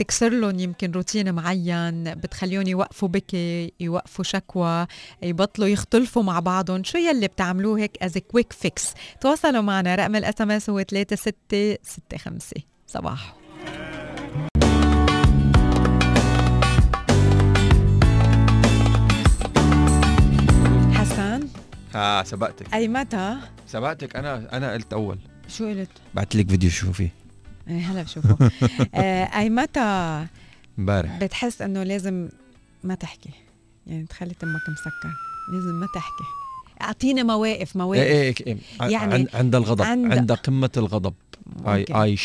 بتكسر 0.00 0.28
لهم 0.28 0.58
يمكن 0.58 0.90
روتين 0.90 1.34
معين 1.34 2.14
بتخليهم 2.14 2.66
يوقفوا 2.66 3.08
بكي 3.08 3.72
يوقفوا 3.80 4.24
شكوى 4.24 4.86
يبطلوا 5.22 5.68
يختلفوا 5.68 6.22
مع 6.22 6.40
بعضهم. 6.40 6.84
شو 6.84 6.98
يلي 6.98 7.28
بتعملوه 7.28 7.78
هيك 7.78 8.02
as 8.02 8.18
quick 8.18 8.52
fix 8.52 8.94
تواصلوا 9.20 9.60
معنا 9.62 9.94
رقم 9.94 10.16
ال 10.16 10.40
SMS 10.40 10.70
هو 10.70 10.82
3665 10.82 12.62
صباح. 12.86 13.36
حسن 20.94 21.48
ها 21.94 22.22
سبقتك. 22.22 22.74
أي 22.74 22.88
متى؟ 22.88 23.36
سبقتك. 23.66 24.16
أنا 24.16 24.56
أنا 24.56 24.72
قلت 24.72 24.92
أول. 24.92 25.18
شو 25.48 25.68
قلت؟ 25.68 25.90
بعت 26.14 26.36
لك 26.36 26.50
فيديو 26.50 26.70
شو 26.70 26.92
فيه. 26.92 27.04
إيه 27.04 27.19
هلا 27.78 28.02
بشوفه. 28.02 28.36
آه، 28.94 29.24
أي 29.38 29.50
متى 29.50 30.26
امبارح. 30.78 31.18
بتحس 31.18 31.62
إنه 31.62 31.82
لازم 31.82 32.28
ما 32.84 32.94
تحكي؟ 32.94 33.30
يعني 33.86 34.06
تخلي 34.06 34.34
تمك 34.34 34.60
مسكر. 34.68 35.12
لازم 35.52 35.74
ما 35.80 35.86
تحكي. 35.94 36.24
اعطينا 36.82 37.22
مواقف 37.22 37.76
مواقف. 37.76 38.02
إيه 38.02 38.22
إيه, 38.22 38.34
إيه. 38.46 38.56
يعني 38.80 38.92
يعني 39.14 39.28
عند 39.34 39.54
الغضب 39.54 39.82
عند- 39.82 40.12
عند, 40.12 40.32
قمة 40.32 40.70
الغضب. 40.76 41.14
اي. 41.66 41.84
اي 41.90 42.16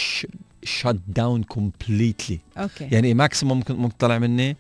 shut 0.82 0.96
down 1.08 1.44
completely 1.44 2.40
okay. 2.58 2.86
يعني 2.92 3.14
maximum 3.14 3.58
ممكن 3.58 3.76
ممكن 3.76 3.96
طلع 4.00 4.18
مني 4.20 4.58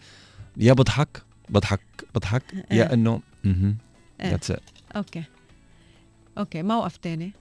يا 0.58 0.74
بضحك 0.74 1.22
بضحك 1.50 1.80
بضحك 2.16 2.44
إيه. 2.72 2.78
يا 2.78 2.94
إنه 2.94 3.22
أها 3.46 3.74
إيه. 4.22 4.30
ذاتس 4.30 4.52
ات 4.52 4.62
أوكي. 4.96 5.24
أوكي 6.38 6.64
موقف 6.64 6.98
تاني. 6.98 7.32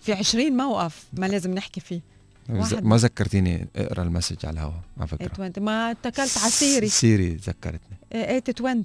في 0.00 0.12
عشرين 0.12 0.56
موقف 0.56 1.04
ما 1.12 1.26
لازم 1.26 1.54
نحكي 1.54 1.80
فيه. 1.80 2.00
واحد. 2.48 2.84
ما 2.84 2.96
ذكرتيني 2.96 3.68
اقرأ 3.76 4.02
ال 4.02 4.07
message 4.07 4.46
على 4.46 4.54
الهواء 4.54 4.80
على 4.98 5.08
فكرة. 5.08 5.28
820 5.28 5.64
ما 5.64 5.90
اتكلت 5.90 6.38
على 6.38 6.50
Siri. 6.50 6.88
Siri 6.88 7.34
ذكرتني. 7.34 7.96
820 8.12 8.84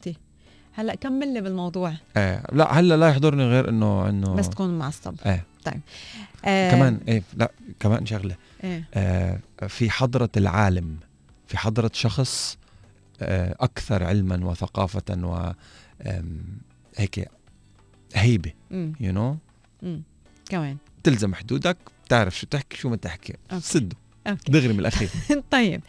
هلأ 0.74 0.96
كمل 0.96 1.34
لي 1.34 1.42
بالموضوع. 1.42 1.94
إيه 2.18 2.44
لا 2.52 2.80
هلأ 2.80 2.98
لا 2.98 3.10
يحضرني 3.10 3.44
غير 3.44 3.70
إنه 3.70 4.10
إنه 4.10 4.36
بس 4.36 4.50
تكون 4.50 4.78
معصب 4.80 5.16
إيه. 5.26 5.46
آه 6.46 6.72
كمان 6.72 7.00
إيه 7.08 7.24
لا 7.34 7.52
كمان 7.80 8.06
شغلة. 8.06 8.36
إيه. 8.64 8.88
آه 8.94 9.40
في 9.68 9.90
حضرة 9.90 10.30
العالم 10.38 10.98
في 11.48 11.58
حضرة 11.58 11.92
شخص 11.94 12.58
آه 13.22 13.56
أكثر 13.60 14.04
علما 14.04 14.46
وثقافه 14.46 15.02
و 15.10 15.52
هيك 16.98 17.30
هيبة 18.16 18.54
you 18.72 18.94
you 19.00 19.16
know? 19.16 19.88
كمان. 20.50 20.78
تلزم 21.04 21.36
حدودك. 21.36 21.78
بتعرف 22.08 22.40
شو 22.40 22.48
تحكي 22.48 22.78
شو 22.78 22.90
ما 22.90 22.96
تحكي. 22.96 23.34
Okay. 24.28 24.52
دغري 24.52 24.74
من 24.74 24.80
الأخير. 24.80 25.10
طيب. 25.52 25.82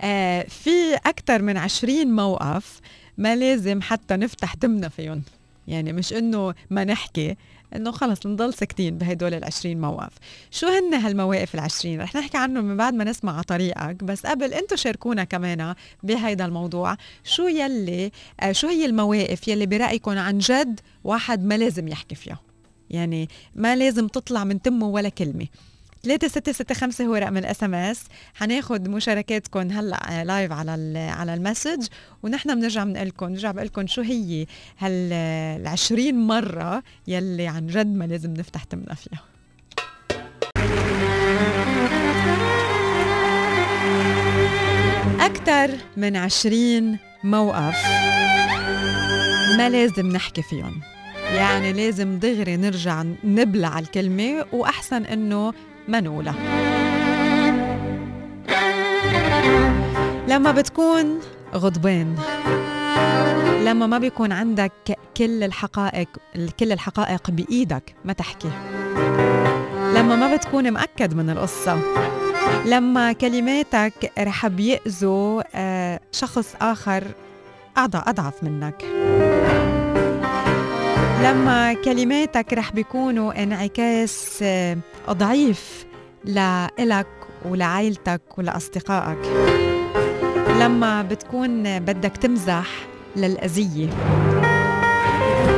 آه 0.00 0.42
في 0.42 0.94
أكثر 0.94 1.42
من 1.42 1.56
عشرين 1.56 2.12
موقف 2.12 2.80
ما 3.18 3.36
لازم 3.36 3.82
حتى 3.82 4.16
نفتح 4.16 4.54
تمنا 4.54 4.88
فيهم. 4.88 5.22
يعني 5.68 5.92
مش 5.92 6.12
إنه 6.12 6.54
ما 6.70 6.84
نحكي 6.84 7.36
إنه 7.76 7.90
خلص 7.90 8.26
نضل 8.26 8.54
ساكتين 8.54 8.98
بهدول 8.98 9.34
العشرين 9.34 9.80
موقف. 9.80 10.12
شو 10.50 10.66
هن 10.66 10.94
هالمواقف 10.94 11.54
العشرين؟ 11.54 12.00
رح 12.00 12.14
نحكي 12.14 12.36
عنهم 12.36 12.64
من 12.64 12.76
بعد 12.76 12.94
ما 12.94 13.04
نسمع 13.04 13.32
على 13.34 13.42
طريقك 13.42 14.04
بس 14.04 14.26
قبل 14.26 14.54
أنتو 14.54 14.76
شاركونا 14.76 15.24
كمان 15.24 15.74
بهيدا 16.02 16.44
الموضوع. 16.44 16.96
شو 17.24 17.48
يلي 17.48 18.12
آه 18.40 18.52
شو 18.52 18.68
هي 18.68 18.86
المواقف 18.86 19.48
يلي 19.48 19.66
برأيكم 19.66 20.18
عن 20.18 20.38
جد 20.38 20.80
واحد 21.04 21.44
ما 21.44 21.56
لازم 21.56 21.88
يحكي 21.88 22.14
فيها؟ 22.14 22.49
يعني 22.90 23.28
ما 23.54 23.76
لازم 23.76 24.06
تطلع 24.08 24.44
من 24.44 24.62
تمه 24.62 24.86
ولا 24.86 25.08
كلمة. 25.08 25.46
3665 26.02 27.06
هو 27.06 27.14
رقم 27.14 27.36
ال 27.36 27.62
SMS 27.64 28.00
حناخد 28.34 28.88
مشاركاتكم 28.88 29.70
هلأ 29.70 30.24
live 30.24 30.52
على 30.52 30.74
ال- 30.74 31.10
على 31.10 31.34
ال 31.34 31.40
message 31.40 31.86
ونحن 32.22 32.54
بنرجع 32.54 32.84
بنقول 32.84 33.08
لكم 33.08 33.26
بنرجع 33.26 33.50
بقول 33.52 33.66
لكم 33.66 33.86
شو 33.86 34.02
هي 34.02 34.46
هال 34.78 35.12
ال 35.60 35.66
20 35.68 36.14
مرة 36.26 36.82
يلي 37.06 37.46
عن 37.46 37.66
جد 37.66 37.86
ما 37.96 38.04
لازم 38.04 38.32
نفتح 38.32 38.64
تمنا 38.64 38.94
فيها. 38.94 39.20
أكثر 45.20 45.70
من 45.96 46.16
20 46.16 46.98
موقف 47.24 47.76
ما 49.58 49.68
لازم 49.68 50.06
نحكي 50.06 50.42
فيهم. 50.42 50.80
يعني 51.34 51.72
لازم 51.72 52.18
دغري 52.18 52.56
نرجع 52.56 53.02
نبلع 53.24 53.78
الكلمة 53.78 54.44
وأحسن 54.52 55.04
إنه 55.04 55.52
ما 55.88 56.00
نقولها. 56.00 56.34
لما 60.28 60.52
بتكون 60.52 61.20
غضبان 61.54 62.14
لما 63.64 63.86
ما 63.86 63.98
بيكون 63.98 64.32
عندك 64.32 64.72
كل 65.16 65.42
الحقائق 65.42 66.08
كل 66.60 66.72
الحقائق 66.72 67.30
بإيدك 67.30 67.94
ما 68.04 68.12
تحكي. 68.12 68.50
لما 69.94 70.16
ما 70.16 70.36
بتكون 70.36 70.70
مأكد 70.70 71.14
من 71.14 71.30
القصة 71.30 71.78
لما 72.66 73.12
كلماتك 73.12 74.12
رح 74.18 74.46
بيأذوا 74.46 75.42
آه، 75.54 76.00
شخص 76.12 76.54
آخر 76.60 77.04
أضع- 77.78 78.08
أضعف 78.08 78.42
منك. 78.44 78.84
لما 81.22 81.72
كلماتك 81.72 82.52
رح 82.52 82.72
بيكونوا 82.72 83.42
انعكاس 83.42 84.38
آه، 84.42 84.76
ضعيف 85.10 85.86
لإلك 86.24 87.06
ولعائلتك 87.44 88.22
ولأصدقائك. 88.38 89.18
لما 90.60 91.02
بتكون 91.02 91.78
بدك 91.78 92.16
تمزح 92.16 92.66
للأذية. 93.16 93.86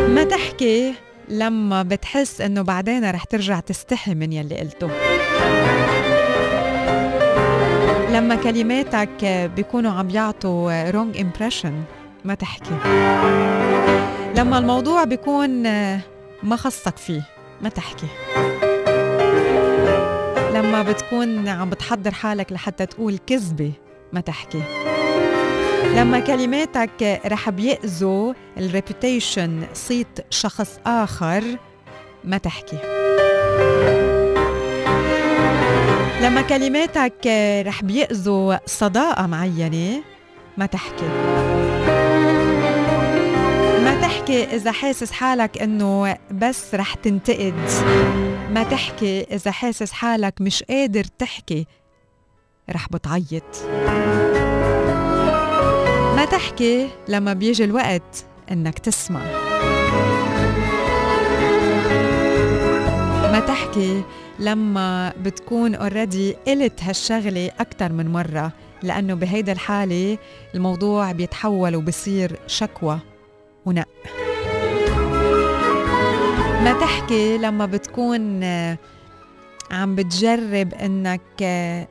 ما 0.09 0.25
تحكي 0.25 0.95
لما 1.29 1.83
بتحس 1.83 2.41
إنه 2.41 2.63
بعدين 2.63 3.11
رح 3.11 3.25
ترجع 3.25 3.61
تستحي 3.61 4.15
من 4.15 4.33
يلي 4.33 4.57
قلته. 4.59 4.91
لما 8.11 8.35
كلماتك 8.35 9.51
بيكونوا 9.57 9.93
عم 9.93 10.11
يعطوا 10.11 10.93
wrong 10.93 11.17
impression. 11.17 12.02
ما 12.25 12.35
تحكي. 12.35 12.75
لما 14.37 14.59
الموضوع 14.59 15.05
بيكون 15.05 15.63
ما 16.43 16.57
خصك 16.57 16.97
فيه 16.97 17.23
ما 17.61 17.69
تحكي. 17.69 18.07
لما 20.55 20.83
بتكون 20.83 21.49
عم 21.49 21.71
بتحضر 21.71 22.15
حالك 22.15 22.53
لحتى 22.53 22.87
تقول 22.87 23.19
كذبة 23.27 23.73
ما 24.13 24.21
تحكي. 24.21 24.63
لما 25.97 26.21
كلماتك 26.21 27.21
رح 27.27 27.51
بيأذوا 27.51 28.33
الريبيوتيشن 28.59 29.63
صيت 29.75 30.21
شخص 30.31 30.79
آخر 30.87 31.43
ما 32.25 32.39
تحكي. 32.39 32.79
لما 36.21 36.43
كلماتك 36.49 37.27
رح 37.67 37.83
بيأذوا 37.83 38.57
صداقة 38.67 39.27
معينة 39.27 40.03
ما 40.57 40.67
تحكي. 40.67 41.09
تحكي 44.23 44.45
إذا 44.45 44.73
حاسس 44.73 45.13
حالك 45.13 45.63
إنه 45.63 46.17
بس 46.31 46.75
رح 46.75 46.95
تنتقد. 46.95 47.55
ما 48.51 48.63
تحكي 48.71 49.23
إذا 49.23 49.51
حاسس 49.51 49.93
حالك 49.93 50.41
مش 50.41 50.63
قادر 50.63 51.05
تحكي 51.05 51.67
رح 52.71 52.89
بتعيط. 52.89 53.45
ما 56.17 56.25
تحكي 56.25 56.89
لما 57.09 57.33
بيجي 57.33 57.65
الوقت 57.65 58.25
إنك 58.51 58.79
تسمع. 58.79 59.21
ما 63.33 63.41
تحكي 63.49 64.03
لما 64.39 65.13
بتكون 65.23 65.75
اوريدي 65.75 66.33
قلت 66.33 66.83
هالشغلة 66.83 67.51
أكتر 67.61 67.93
من 67.93 68.09
مرة 68.09 68.53
لأنه 68.83 69.15
بهيدا 69.15 69.53
الحالة 69.53 70.19
الموضوع 70.55 71.13
بيتحول 71.13 71.77
وبصير 71.77 72.39
شكوى. 72.47 72.99
ونق 73.67 73.89
ما 76.65 76.73
تحكي 76.81 77.39
لما 77.39 77.67
بتكون 77.67 78.43
آه، 78.43 78.79
عم 79.71 79.95
بتجرب 79.95 80.75
إنك 80.75 81.21
آه، 81.43 81.89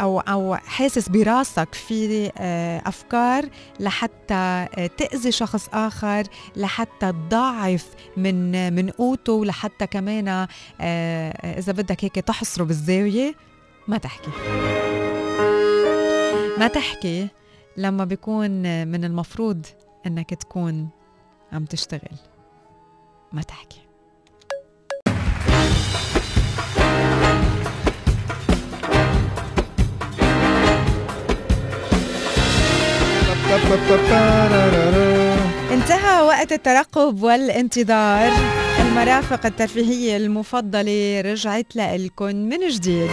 أو 0.00 0.20
أو 0.20 0.54
حاسس 0.54 1.08
براسك 1.08 1.74
في 1.74 2.30
آه، 2.38 2.82
أفكار 2.86 3.48
لحتى 3.80 4.66
تأذي 4.98 5.32
شخص 5.32 5.68
آخر 5.72 6.22
لحتى 6.56 7.12
تضاعف 7.12 7.86
من 8.16 8.72
من 8.74 8.90
قوته 8.90 9.44
لحتى 9.44 9.86
كمان 9.86 10.46
إذا 11.58 11.72
بدك 11.72 12.04
هيك 12.04 12.14
تحصره 12.14 12.64
بالزاوية 12.64 13.34
ما 13.88 13.98
تحكي. 13.98 14.30
ما 16.58 16.66
تحكي 16.66 17.28
لما 17.76 18.04
بيكون 18.04 18.50
من 18.88 19.04
المفروض 19.04 19.66
إنك 20.06 20.34
تكون 20.34 20.88
عم 21.52 21.64
تشتغل. 21.64 22.18
ما 23.32 23.42
تحكي. 23.42 23.80
انتهى 35.72 36.22
وقت 36.22 36.52
الترقب 36.52 37.22
والانتظار. 37.22 38.32
المرافق 38.80 39.46
الترفيهية 39.46 40.16
المفضلة 40.16 41.20
رجعت 41.20 41.76
لكم 41.76 42.36
من 42.36 42.68
جديد. 42.68 43.10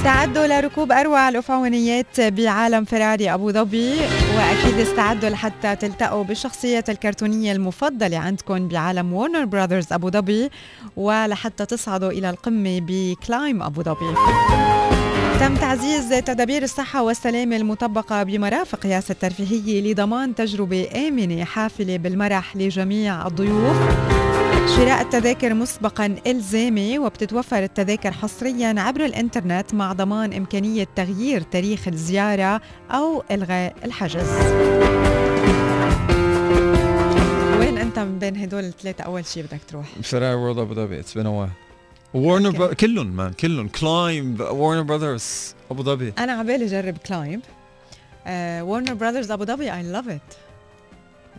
استعدوا 0.00 0.46
لركوب 0.46 0.92
أروع 0.92 1.28
الأفعونيات 1.28 2.20
بعالم 2.20 2.84
فيراري 2.84 3.34
أبو 3.34 3.52
ظبي 3.52 3.94
وأكيد 4.36 4.78
استعدوا 4.78 5.28
لحتى 5.28 5.76
تلتقوا 5.76 6.24
بالشخصيات 6.24 6.90
الكرتونية 6.90 7.52
المفضلة 7.52 8.18
عندكم 8.18 8.68
بعالم 8.68 9.12
Warner 9.12 9.44
Brothers 9.44 9.92
أبو 9.92 10.10
ظبي 10.10 10.50
ولحتى 10.96 11.66
تصعدوا 11.66 12.10
إلى 12.10 12.30
القمة 12.30 12.80
ب 12.80 12.94
CLYMB 12.94 13.62
أبو 13.62 13.82
ظبي. 13.82 14.14
تم 15.40 15.54
تعزيز 15.54 16.08
تدابير 16.08 16.62
الصحة 16.62 17.02
والسلامة 17.02 17.56
المطبقة 17.56 18.22
بمرافق 18.22 18.86
ياس 18.86 19.10
الترفيهية 19.10 19.92
لضمان 19.92 20.34
تجربة 20.34 21.08
آمنة 21.08 21.44
حافلة 21.44 21.96
بالمرح 21.96 22.56
لجميع 22.56 23.26
الضيوف. 23.26 23.76
شراء 24.66 25.00
التذاكر 25.00 25.54
مسبقا 25.54 26.16
إلزامي 26.26 26.98
وبتتوفر 26.98 27.62
التذاكر 27.62 28.12
حصريا 28.12 28.74
عبر 28.78 29.04
الإنترنت 29.04 29.74
مع 29.74 29.92
ضمان 29.92 30.32
إمكانية 30.32 30.86
تغيير 30.96 31.40
تاريخ 31.40 31.88
الزيارة 31.88 32.60
أو 32.90 33.24
إلغاء 33.30 33.74
الحجز. 33.84 34.30
وين 37.58 37.78
أنت 37.78 37.98
من 37.98 38.18
بين 38.18 38.36
هدول 38.36 38.64
الثلاثة؟ 38.64 39.04
أول 39.04 39.26
شيء 39.26 39.42
بدك 39.42 39.60
تروح؟ 39.68 39.86
Ferrari 40.02 40.34
World 40.34 40.58
ابو 40.58 40.74
ظبي 40.74 41.00
it's 41.00 41.18
بين 41.18 41.52
Warner 42.14 42.50
Bro... 42.50 42.74
كلهم 42.74 43.06
man 43.06 43.32
كلهم. 43.32 43.68
CLYMB 43.68 44.36
Warner 44.40 44.82
Brothers 44.82 45.54
ابو 45.70 45.82
ظبي 45.82 46.12
أنا 46.18 46.32
عبالي 46.32 46.66
جرب 46.66 46.98
CLYMB 46.98 47.42
Warner 48.28 48.94
Brothers 48.94 49.30
أبو 49.30 49.44
ظبي 49.44 49.70
I 49.70 49.82
love 49.96 50.08
it. 50.08 50.49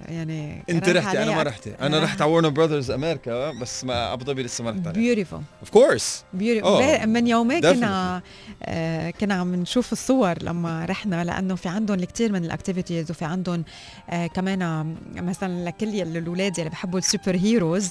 يعني 0.08 0.64
انت 0.70 0.89
رحتي 0.89 1.24
أنا 1.24 1.36
ما 1.36 1.44
رحتي. 1.44 1.76
أنا 1.82 2.00
رحت 2.00 2.22
على 2.22 2.32
Warner 2.32 2.49
Brothers 2.49 2.91
أمريكا 2.92 3.52
بس 3.52 3.84
ما 3.84 4.14
أبو 4.14 4.26
ظبي 4.26 4.44
لسه 4.44 4.64
ما 4.64 4.72
رحت 4.72 4.88
عليها. 4.88 5.02
beautiful 5.02 5.41
of 5.60 5.70
course 5.70 6.24
beautiful 6.34 7.08
من 7.08 7.28
يومين. 7.28 7.62
كنا 7.62 8.22
آه 8.64 9.10
كنا 9.10 9.34
عم 9.34 9.56
نشوف 9.56 9.92
الصور 9.92 10.44
لما 10.44 10.86
رحنا 10.86 11.24
لأنه 11.24 11.56
في 11.56 11.70
عندهم 11.70 12.00
الكثير 12.00 12.32
من 12.32 12.46
ال 12.45 12.52
activities 12.52 13.12
وفي 13.12 13.26
عندهم 13.26 13.64
آه 14.10 14.28
كمان 14.28 14.96
مثلا 15.16 15.66
لكل 15.70 16.02
الاولاد 16.02 16.58
اللي 16.60 16.70
بحبوا 16.70 17.00
ال 16.99 17.06
super 17.06 17.36
heroes 17.36 17.89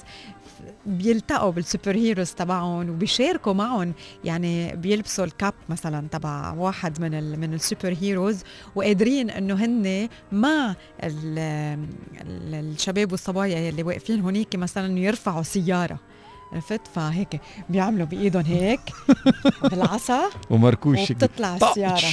بيلتقوا 0.87 1.51
بال 1.51 1.64
super 1.64 1.97
heroes 1.97 2.31
تبعهم 2.33 2.91
وبيشاركوا 2.91 3.53
معهم. 3.53 3.93
يعني 4.25 4.77
بيلبسوا 4.77 5.25
ال 5.25 5.31
cape 5.31 5.55
مثلا 5.69 6.09
تبع 6.09 6.53
واحد 6.53 7.01
من 7.01 7.41
من 7.41 7.55
ال 7.55 7.62
super 7.62 7.97
heroes 8.01 8.43
وقادرين 8.75 9.31
إنه 9.31 9.55
هن 9.55 10.09
مع 10.33 10.75
الشباب 12.53 13.13
والصبايا 13.13 13.59
يلي 13.59 13.83
واقفين 13.83 14.21
هونيك 14.21 14.57
مثلا 14.57 14.99
يرفعوا 14.99 15.43
سيارة 15.43 15.99
عرفت؟ 16.53 16.81
فهيك 16.95 17.41
بيعملوا 17.69 18.07
بإيدهم 18.07 18.43
هيك 18.45 18.81
بالعصا 19.71 20.21
ومركوش 20.51 21.11
وبتطلع 21.11 21.57
السيارة. 21.57 22.09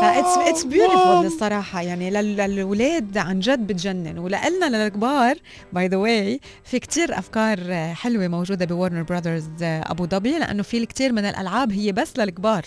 ف 0.00 0.08
it's 0.08 0.38
it's 0.48 0.64
beautiful 0.64 1.26
الصراحة. 1.26 1.82
يعني 1.82 2.10
لل- 2.10 2.36
للاولاد 2.36 3.18
عن 3.18 3.40
جد 3.40 3.66
بتجنن. 3.66 4.18
ولنا 4.18 4.84
للكبار 4.84 5.36
by 5.72 5.88
the 5.88 5.96
way 5.96 6.40
في 6.64 6.78
كتير 6.78 7.18
أفكار 7.18 7.58
آه، 7.68 7.92
حلوة 7.92 8.28
موجودة 8.28 8.64
ب 8.66 8.71
Warner 8.71 9.02
Brothers 9.02 9.48
أبو 9.62 10.06
ظبي 10.06 10.38
لأنه 10.38 10.62
في 10.62 10.78
الكثير 10.78 11.12
من 11.12 11.24
الألعاب 11.24 11.72
هي 11.72 11.92
بس 11.92 12.18
للكبار. 12.18 12.62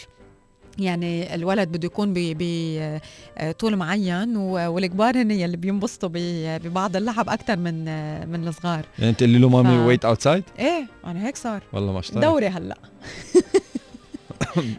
يعني 0.79 1.35
الولد 1.35 1.69
بده 1.69 1.85
يكون 1.85 2.13
بطول 2.15 3.75
معين 3.75 4.37
و- 4.37 4.67
والكبار 4.73 5.21
هن 5.21 5.31
يلي 5.31 5.57
بينبسطوا 5.57 6.09
ببعض 6.13 6.95
اللعب 6.95 7.29
أكثر 7.29 7.57
من 7.57 7.87
آه، 7.87 8.25
من 8.25 8.47
الصغار. 8.47 8.85
يعني 8.99 9.09
أنت 9.09 9.23
اللي 9.23 9.39
له 9.39 9.49
مامي 9.49 9.77
ويت 9.77 10.05
اوتسايد 10.05 10.43
إيه 10.59 10.87
أنا 11.05 11.27
هيك 11.27 11.37
صار. 11.37 11.61
والله 11.73 11.93
ما 11.93 11.99
اشتغل 11.99 12.21
دوري 12.21 12.47
هلأ. 12.47 12.77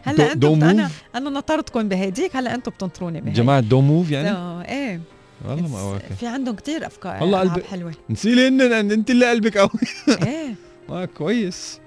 هلأ 0.03 0.31
أنتم 0.33 0.63
أنا 0.63 0.89
أنا 1.15 1.29
نطرتكم 1.29 1.89
بهديك 1.89 2.35
هلأ 2.35 2.55
أنتم 2.55 2.71
بتنطروني 2.71 3.21
بهيك. 3.21 3.35
جماعة 3.35 3.59
دو 3.59 3.81
موف 3.81 4.11
يعني؟ 4.11 4.29
آه، 4.29 4.61
إيه. 4.65 5.01
والله 5.47 5.67
ما 5.67 5.93
أوكي. 5.93 6.13
في 6.19 6.27
عندهم 6.27 6.55
كتير 6.55 6.85
أفكار 6.87 7.21
والله 7.23 7.39
قلبي- 7.39 7.63
حلوة. 7.63 7.93
نسيلي 8.09 8.47
أن 8.47 8.61
أنت 8.91 9.09
اللي 9.09 9.29
قلبك 9.29 9.57
قوي. 9.57 9.69
إيه. 10.27 10.55
آه 10.89 11.05
كويس. 11.05 11.79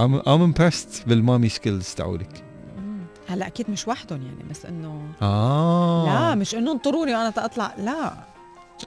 I'm 0.00 0.22
I'm 0.26 0.42
impressed 0.52 1.06
بالمامي 1.08 1.48
سكيلز 1.48 1.94
تاعولك. 1.94 2.44
هلا 3.28 3.46
أكيد 3.46 3.70
مش 3.70 3.88
وحدهم 3.88 4.22
يعني 4.22 4.50
بس 4.50 4.66
إنه 4.66 5.08
آه. 5.22 6.06
لا 6.06 6.34
مش 6.34 6.54
إنه 6.54 6.72
انطروني 6.72 7.14
وأنا 7.14 7.32
أطلع 7.36 7.74
لا. 7.78 8.12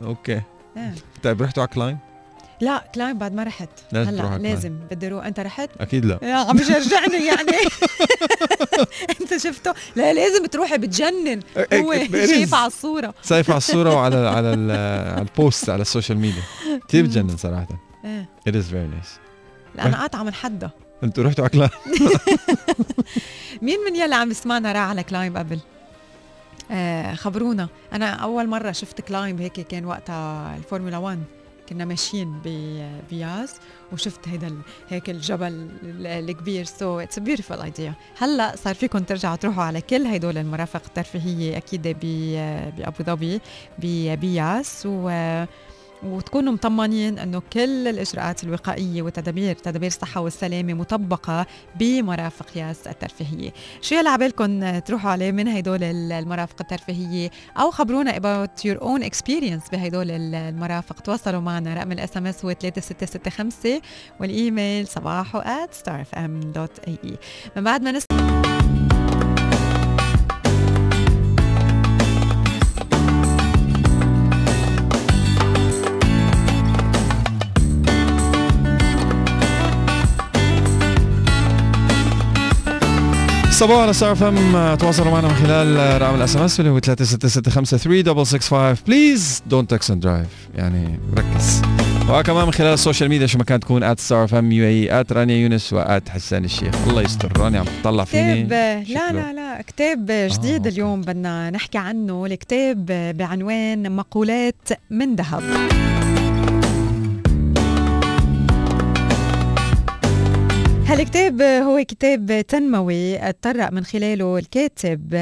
Okay. 0.02 0.42
إيه. 0.78 0.96
طيب 1.24 1.42
رحتوا 1.42 1.64
على 1.64 1.72
CLYMB؟ 1.74 1.98
لا 2.62 2.84
CLYMB 2.96 3.18
بعد 3.18 3.34
ما 3.34 3.44
رحت. 3.44 3.70
لازم 3.92 4.12
تروح 4.18 4.32
هلا 4.32 4.38
CLYMB. 4.38 4.56
لازم. 4.56 4.80
بدي 4.92 5.08
أروح 5.08 5.26
أنت 5.26 5.40
رحت؟ 5.40 5.70
أكيد 5.80 6.06
لا. 6.06 6.20
يا 6.24 6.36
عم 6.36 6.58
يشجعني 6.58 7.26
يعني. 7.26 7.58
أنت 9.22 9.38
شفته 9.38 9.74
لا 9.96 10.14
لازم 10.14 10.46
تروحي 10.46 10.78
بتجنن. 10.78 11.40
هو 11.74 11.94
It 11.94 11.98
is. 12.12 12.30
شايف 12.30 12.54
على 12.56 12.68
الصورة. 12.68 13.14
شايف 13.24 13.50
على 13.50 13.58
الصورة 13.58 13.94
وعلى 13.96 14.16
على 14.16 14.48
على 14.48 15.22
ال 15.22 15.31
post 15.31 15.70
على 15.70 15.82
ال 15.82 15.87
social 15.87 16.18
media 16.18 16.44
كثير 16.88 17.04
بتجنن 17.04 17.38
صراحة. 17.38 17.68
إيه. 18.06 18.30
It 18.50 18.52
is 18.54 18.66
very 18.72 19.04
nice. 19.04 19.10
لا 19.76 19.86
أنا 19.86 20.02
قاطعة 20.02 20.24
من 20.24 20.34
حدها. 20.34 20.72
أنتوا 21.04 21.24
رحتوا 21.24 21.44
على 21.44 21.50
CLYMB 21.52 21.70
مين 23.62 23.78
من 23.90 23.96
يلي 23.96 24.16
عم 24.16 24.32
يسمعنا 24.32 24.72
راح 24.72 24.82
على 24.82 25.04
CLYMB 25.04 25.38
قبل؟ 25.38 25.60
آه 26.72 27.14
خبرونا. 27.16 27.68
أنا 27.94 28.10
أول 28.10 28.48
مرة 28.48 28.72
شفت 28.72 29.02
CLYMB 29.02 29.38
هيك 29.40 29.54
كان 29.54 29.86
وقتها 29.86 30.56
الفورمولا 30.58 30.98
1 30.98 31.20
كنا 31.70 31.86
ماشيين 31.86 32.40
ب- 32.46 33.00
بياس 33.10 33.54
وشفت 33.94 34.28
هيدا 34.28 34.56
هيك 34.90 35.10
الجبل 35.10 35.48
ال- 35.84 36.08
الكبير. 36.30 36.66
so 36.66 37.00
it's 37.00 37.20
beautiful 37.20 37.62
idea 37.62 37.94
هلأ 38.18 38.56
صار 38.64 38.76
فيكم 38.76 39.00
ترجعوا 39.00 39.36
تروحوا 39.36 39.64
على 39.64 39.82
كل 39.82 40.06
هدول 40.08 40.38
المرافق 40.38 40.82
الترفيهية 40.88 41.58
أكيد 41.58 41.82
بأبو 41.88 43.04
ظبي 43.04 43.42
ببياس 43.80 44.84
و 44.86 45.10
وتكونوا 46.04 46.54
مطمنين 46.54 47.20
أنه 47.20 47.42
كل 47.54 47.88
الإجراءات 47.88 48.44
الوقائية 48.44 49.02
وتدابير 49.02 49.56
تدابير 49.56 49.88
الصحة 49.88 50.22
والسلامة 50.22 50.74
مطبقة 50.74 51.46
بمرافق 51.80 52.58
ياس 52.58 52.88
الترفيهية. 52.88 53.54
شو 53.82 53.96
يلي 53.96 54.10
عبالكم 54.10 54.80
تروحوا 54.80 55.12
عليه 55.12 55.32
من 55.32 55.48
هدول 55.48 55.84
المرافق 55.84 56.56
الترفيهية 56.62 57.30
أو 57.58 57.72
خبرونا 57.72 58.12
about 58.12 58.62
your 58.62 58.80
own 58.80 59.04
experience 59.10 59.72
بهدول 59.72 60.12
المرافق. 60.12 61.00
تواصلوا 61.00 61.42
معنا 61.42 61.74
رقم 61.74 61.92
ال 61.92 62.18
SMS 62.18 62.46
هو 62.46 62.52
3665 62.52 63.82
والإيميل 64.20 64.88
صباحو 64.88 65.42
starfm.ae 65.42 67.16
من 67.56 67.64
بعد 67.64 67.82
ما 67.82 67.92
نس 67.92 68.31
صباحو 83.62 83.78
على 83.78 83.94
Star 83.94 84.12
FM 84.12 84.76
تواصلوا 84.76 85.12
معنا 85.12 85.28
من 85.28 85.34
خلال 85.34 86.02
رقم 86.02 86.16
ال 86.16 86.36
SMS 86.36 86.60
اللي 86.60 86.72
هو 86.72 86.80
3665 86.80 88.76
please 88.88 89.44
don't 89.48 89.72
text 89.72 89.92
and 89.92 90.04
drive 90.04 90.28
يعني 90.56 91.00
ركز. 91.18 91.62
وكمان 92.10 92.46
من 92.46 92.54
خلال 92.54 92.74
ال 92.74 92.79
social 92.79 93.10
media 93.10 93.28
شو 93.28 93.38
ما 93.38 93.44
كان 93.44 93.60
تكون 93.60 93.84
at 93.84 94.00
Star 94.00 94.24
FM 94.24 94.52
UAE 94.52 94.66
at 94.66 95.12
رانيا 95.14 95.36
يونس 95.36 95.74
و 95.74 95.86
at 95.86 96.10
حسان 96.10 96.46
الشيخ. 96.46 96.76
الله 96.88 97.02
يستر. 97.02 97.38
رانيا 97.38 97.60
عم 97.60 97.66
تطلع 97.82 98.04
فيني؟ 98.04 98.44
كتاب 98.44 98.86
لا. 98.90 99.12
لا 99.12 99.34
لا. 99.34 99.62
كتاب 99.62 100.06
جديد 100.08 100.56
okay. 100.56 100.70
اليوم 100.70 101.02
بدنا 101.02 101.50
نحكي 101.50 101.78
عنه 101.78 102.26
الكتاب 102.26 102.86
بعنوان 103.18 103.92
مقولات 103.96 104.70
من 104.90 105.16
ذهب. 105.16 105.44
هالكتاب 110.92 111.42
هو 111.42 111.84
كتاب 111.88 112.46
تنموي 112.48 113.18
تطرق 113.18 113.72
من 113.72 113.84
خلاله 113.84 114.38
الكاتب؟ 114.38 115.14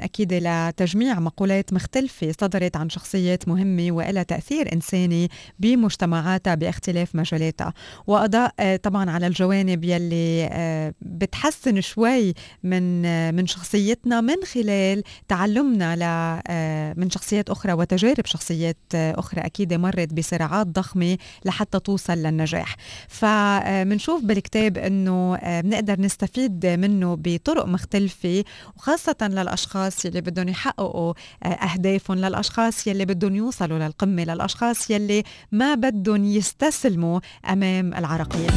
أكيد 0.00 0.34
لتجميع 0.34 1.20
مقولات 1.20 1.72
مختلفة 1.72 2.32
صدرت 2.40 2.76
عن 2.76 2.90
شخصيات 2.90 3.48
مهمة 3.48 3.92
وإلها 3.92 4.22
تأثير 4.22 4.72
إنساني 4.72 5.28
بمجتمعاتها 5.58 6.54
باختلاف 6.54 7.14
مجالاتها. 7.14 7.72
وأضاء 8.06 8.76
طبعا 8.82 9.10
على 9.10 9.26
الجوانب 9.26 9.84
يلي 9.84 10.92
بتحسن 11.00 11.80
شوي 11.80 12.34
من 12.62 13.02
من 13.34 13.46
شخصيتنا 13.46 14.20
من 14.20 14.36
خلال 14.52 15.02
تعلمنا 15.28 15.96
ل 15.96 17.00
من 17.00 17.10
شخصيات 17.10 17.50
أخرى 17.50 17.72
وتجارب 17.72 18.26
شخصيات 18.26 18.76
أخرى. 18.94 19.40
أكيد 19.40 19.74
مرت 19.74 20.12
بصراعات 20.14 20.66
ضخمة 20.66 21.18
لحتى 21.44 21.78
توصل 21.78 22.18
للنجاح. 22.18 22.76
فمنشوف 23.08 24.24
بالكتاب 24.24 24.78
إنه 24.78 25.03
آه، 25.10 25.60
بنقدر 25.60 26.00
نستفيد 26.00 26.66
منه 26.66 27.18
بطرق 27.20 27.66
مختلفة 27.66 28.44
وخاصة 28.76 29.16
للأشخاص 29.22 30.04
يلي 30.04 30.20
بدهم 30.20 30.48
يحققوا 30.48 31.14
آه، 31.42 31.46
أهدافهم 31.46 32.18
للأشخاص 32.18 32.86
يلي 32.86 33.04
بدهم 33.04 33.36
يوصلوا 33.36 33.78
للقمة 33.78 34.24
للأشخاص 34.24 34.90
يلي 34.90 35.22
ما 35.52 35.74
بدهم 35.74 36.24
يستسلموا 36.24 37.20
أمام 37.50 37.94
العراقيل 37.94 38.50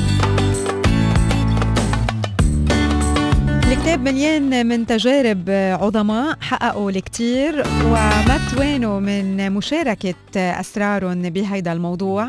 الكتاب 3.72 4.00
مليان 4.00 4.66
من 4.66 4.86
تجارب 4.86 5.50
عظماء 5.82 6.38
حققوا 6.42 6.92
الكثير 6.92 7.64
وما 7.86 8.40
توانوا 8.52 9.00
من 9.00 9.52
مشاركة 9.52 10.16
أسرارهم 10.36 11.22
بهيدا 11.22 11.74
الموضوع. 11.74 12.28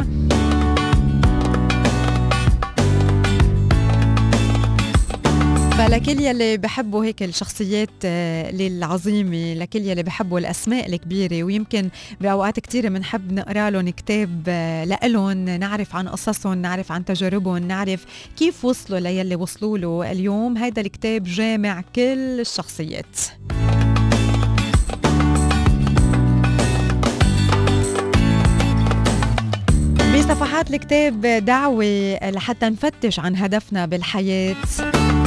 فلكل 5.88 6.20
يلي 6.20 6.56
بحبوا 6.56 7.04
هيك 7.04 7.22
الشخصيات 7.22 7.90
آه، 8.04 8.50
العظيمة 8.50 9.54
لكل 9.54 9.78
يلي 9.78 10.02
بحبوا 10.02 10.38
الأسماء 10.38 10.86
الكبيرة. 10.86 11.44
ويمكن 11.44 11.88
بأوقات 12.20 12.60
كتيرة 12.60 12.88
بنحب 12.88 13.32
نقرأ 13.32 13.70
لهم 13.70 13.88
كتاب 13.88 14.42
آه، 14.48 14.84
لإلهم 14.84 15.44
نعرف 15.44 15.96
عن 15.96 16.08
قصصهم 16.08 16.58
نعرف 16.58 16.92
عن 16.92 17.04
تجاربهم 17.04 17.58
نعرف 17.58 18.04
كيف 18.36 18.64
وصلوا 18.64 19.00
ليلي 19.00 19.36
وصلوا 19.36 19.78
له. 19.78 20.12
اليوم 20.12 20.56
هيدا 20.56 20.80
الكتاب 20.80 21.24
جامع 21.24 21.80
كل 21.96 22.40
الشخصيات. 22.40 23.16
بصفحات 30.28 30.70
الكتاب 30.70 31.26
دعوة 31.26 32.18
لحتى 32.22 32.66
نفتش 32.68 33.20
عن 33.20 33.36
هدفنا 33.36 33.86
بالحياة 33.86 34.56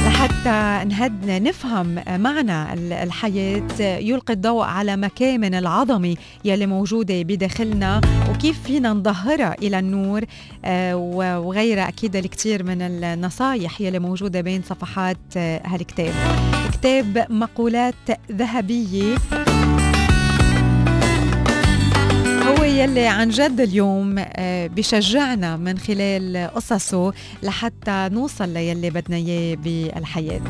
لحتى 0.06 0.88
نهد 0.88 1.30
نفهم 1.30 2.02
معنى 2.08 2.72
الحياة. 3.02 3.68
يلقي 3.80 4.34
الضوء 4.34 4.64
على 4.64 4.96
مكامن 4.96 5.54
العظمة 5.54 6.16
يلي 6.44 6.66
موجودة 6.66 7.22
بداخلنا 7.22 8.00
وكيف 8.30 8.62
فينا 8.62 8.92
نظهرها 8.92 9.54
إلى 9.62 9.78
النور 9.78 10.24
آه، 10.64 10.96
وغيرها 11.38 11.88
أكيد 11.88 12.16
الكثير 12.16 12.62
من 12.64 12.82
النصايح 12.82 13.80
يلي 13.80 13.98
موجودة 13.98 14.40
بين 14.40 14.62
صفحات 14.62 15.36
هالكتاب. 15.36 16.14
كتاب 16.72 17.26
مقولات 17.30 17.94
ذهبية. 18.32 19.16
يلي 22.82 23.06
عن 23.06 23.28
جد 23.28 23.60
اليوم 23.60 24.14
آه، 24.18 24.66
بشجعنا 24.66 25.56
من 25.56 25.78
خلال 25.78 26.50
قصصه 26.54 27.12
لحتى 27.42 28.08
نوصل 28.12 28.48
ليلي 28.48 28.90
بدنا 28.90 29.16
إياه 29.16 29.54
بالحياة. 29.54 30.40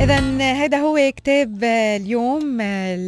إذا 0.00 0.18
هذا 0.40 0.78
هو 0.78 1.12
كتاب 1.16 1.64
اليوم 1.64 2.62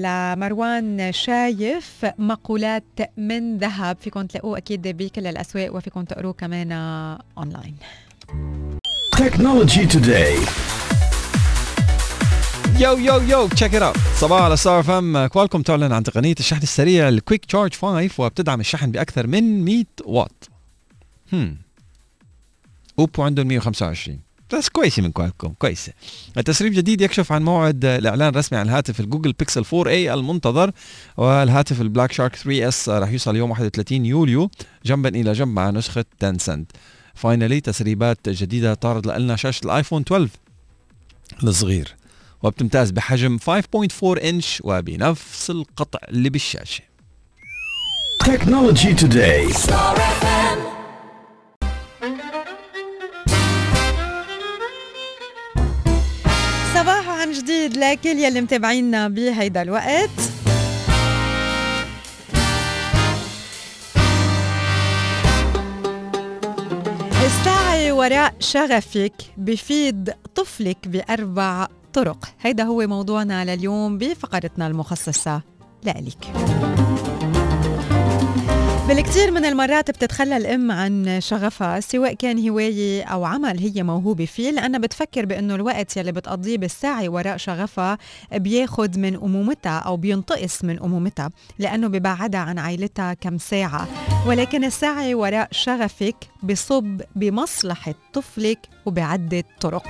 لمروان 0.05 1.13
شايف 1.13 2.07
مقولات 2.19 2.85
من 3.17 3.59
ذهب. 3.59 3.97
فيكم 4.01 4.23
تلاقوه 4.23 4.59
أكيد 4.59 4.89
بكل 4.89 5.27
الأسواق 5.27 5.77
وفيكم 5.77 6.05
تقروه 6.05 6.33
كمان 6.33 6.73
أونلاين 7.39 7.77
Technology 9.17 9.87
Today. 9.87 10.90
يو 12.81 12.97
يو 12.97 13.21
يو 13.21 13.49
check 13.49 13.75
it 13.75 13.83
out 13.83 13.97
صباحو 14.17 14.43
على 14.43 14.57
ستار 14.57 14.83
أف 14.83 15.12
إم 15.12 15.27
كوالكوم 15.27 15.63
تعلن 15.63 15.93
عن 15.93 16.03
تقنية 16.03 16.35
الشحن 16.41 16.63
السريع 16.63 17.09
ال 17.09 17.15
Quick 17.15 17.45
Charge 17.45 17.75
5 17.75 18.11
وبتدعم 18.19 18.61
الشحن 18.61 18.91
بأكثر 18.91 19.27
من 19.27 19.65
100 19.65 19.85
واط. 20.05 20.49
هم 21.33 21.57
اوبو 22.99 23.23
عندهم 23.23 23.47
125 23.47 24.21
بس 24.55 24.69
كويسة 24.69 25.03
من 25.03 25.13
كوالكوم 25.13 25.55
كويسة. 25.59 25.93
التسريب 26.39 26.73
جديد 26.73 27.01
يكشف 27.01 27.33
عن 27.33 27.43
موعد 27.43 27.85
الإعلان 27.85 28.29
الرسمي 28.29 28.59
عن 28.59 28.67
الهاتف 28.69 29.01
الجوجل 29.01 29.33
بيكسل 29.33 29.65
4 29.75 29.93
a 29.93 30.15
المنتظر 30.15 30.73
والهاتف 31.17 31.81
البلاك 31.81 32.13
شارك 32.13 32.37
3 32.37 32.69
s 32.69 32.89
راح 32.89 33.11
يوصل 33.11 33.37
يوم 33.37 33.51
31 33.51 34.07
يوليو 34.07 34.51
جنبا 34.85 35.09
إلى 35.09 35.33
جنب 35.33 35.49
مع 35.49 35.71
نسخة 35.71 36.05
تنسنت 36.19 36.71
finally 37.15 37.61
تسريبات 37.61 38.29
جديدة 38.29 38.75
تعرض 38.75 39.09
لنا 39.09 39.37
شاشة 39.37 39.65
الآيفون 39.65 40.03
12 40.03 40.29
الصغير. 41.43 42.00
وبتمتاز 42.43 42.91
بحجم 42.91 43.39
5.4 43.39 44.25
انش 44.25 44.63
وبنفس 44.65 45.51
القطع 45.51 45.99
اللي 46.09 46.31
بالشاشة. 46.31 46.85
Technology 48.25 48.95
Today. 49.03 49.53
صباح 56.75 57.09
عن 57.09 57.33
جديد 57.33 57.77
لكل 57.77 58.09
يلي 58.09 58.41
متابعينا 58.41 59.09
بهيدا 59.09 59.63
الوقت. 59.63 60.11
السعي 67.27 67.93
وراء 67.93 68.35
شغفك 68.41 69.15
بفيد 69.37 70.15
طفلك 70.35 70.89
بأربع 70.89 71.67
طرق 71.93 72.25
هيدا 72.41 72.65
هو 72.65 72.87
موضوعنا 72.87 73.45
لليوم 73.45 73.99
بفقرتنا 73.99 74.67
المخصصة 74.67 75.43
لإلك. 75.85 76.33
بالكثير 78.89 79.31
من 79.31 79.45
المرات 79.45 79.91
بتتخلى 79.91 80.37
الأم 80.37 80.71
عن 80.71 81.21
شغفها 81.21 81.81
سواء 81.81 82.13
كان 82.13 82.49
هواية 82.49 83.05
أو 83.05 83.25
عمل 83.25 83.59
هي 83.59 83.83
موهوبة 83.83 84.25
فيه. 84.25 84.51
لأنها 84.51 84.81
بتفكر 84.81 85.27
بأنه 85.27 85.55
الوقت 85.55 85.97
يلي 85.97 86.13
بتقضيه 86.13 86.59
بالسعي 86.59 87.09
وراء 87.09 87.37
شغفها 87.37 87.99
بياخد 88.33 88.99
من 88.99 89.15
أمومتها 89.15 89.79
أو 89.79 89.97
بينتقص 89.97 90.65
من 90.65 90.79
أمومتها 90.83 91.31
لأنه 91.59 91.89
ببعدها 91.89 92.41
عن 92.41 92.59
عائلتها 92.59 93.15
كم 93.15 93.39
ساعة. 93.39 93.89
ولكن 94.27 94.65
السعي 94.65 95.15
وراء 95.15 95.49
شغفك 95.51 96.17
بصب 96.43 97.01
بمصلحة 97.17 97.95
طفلك 98.13 98.59
وبعدة 98.87 99.45
طرق. 99.61 99.87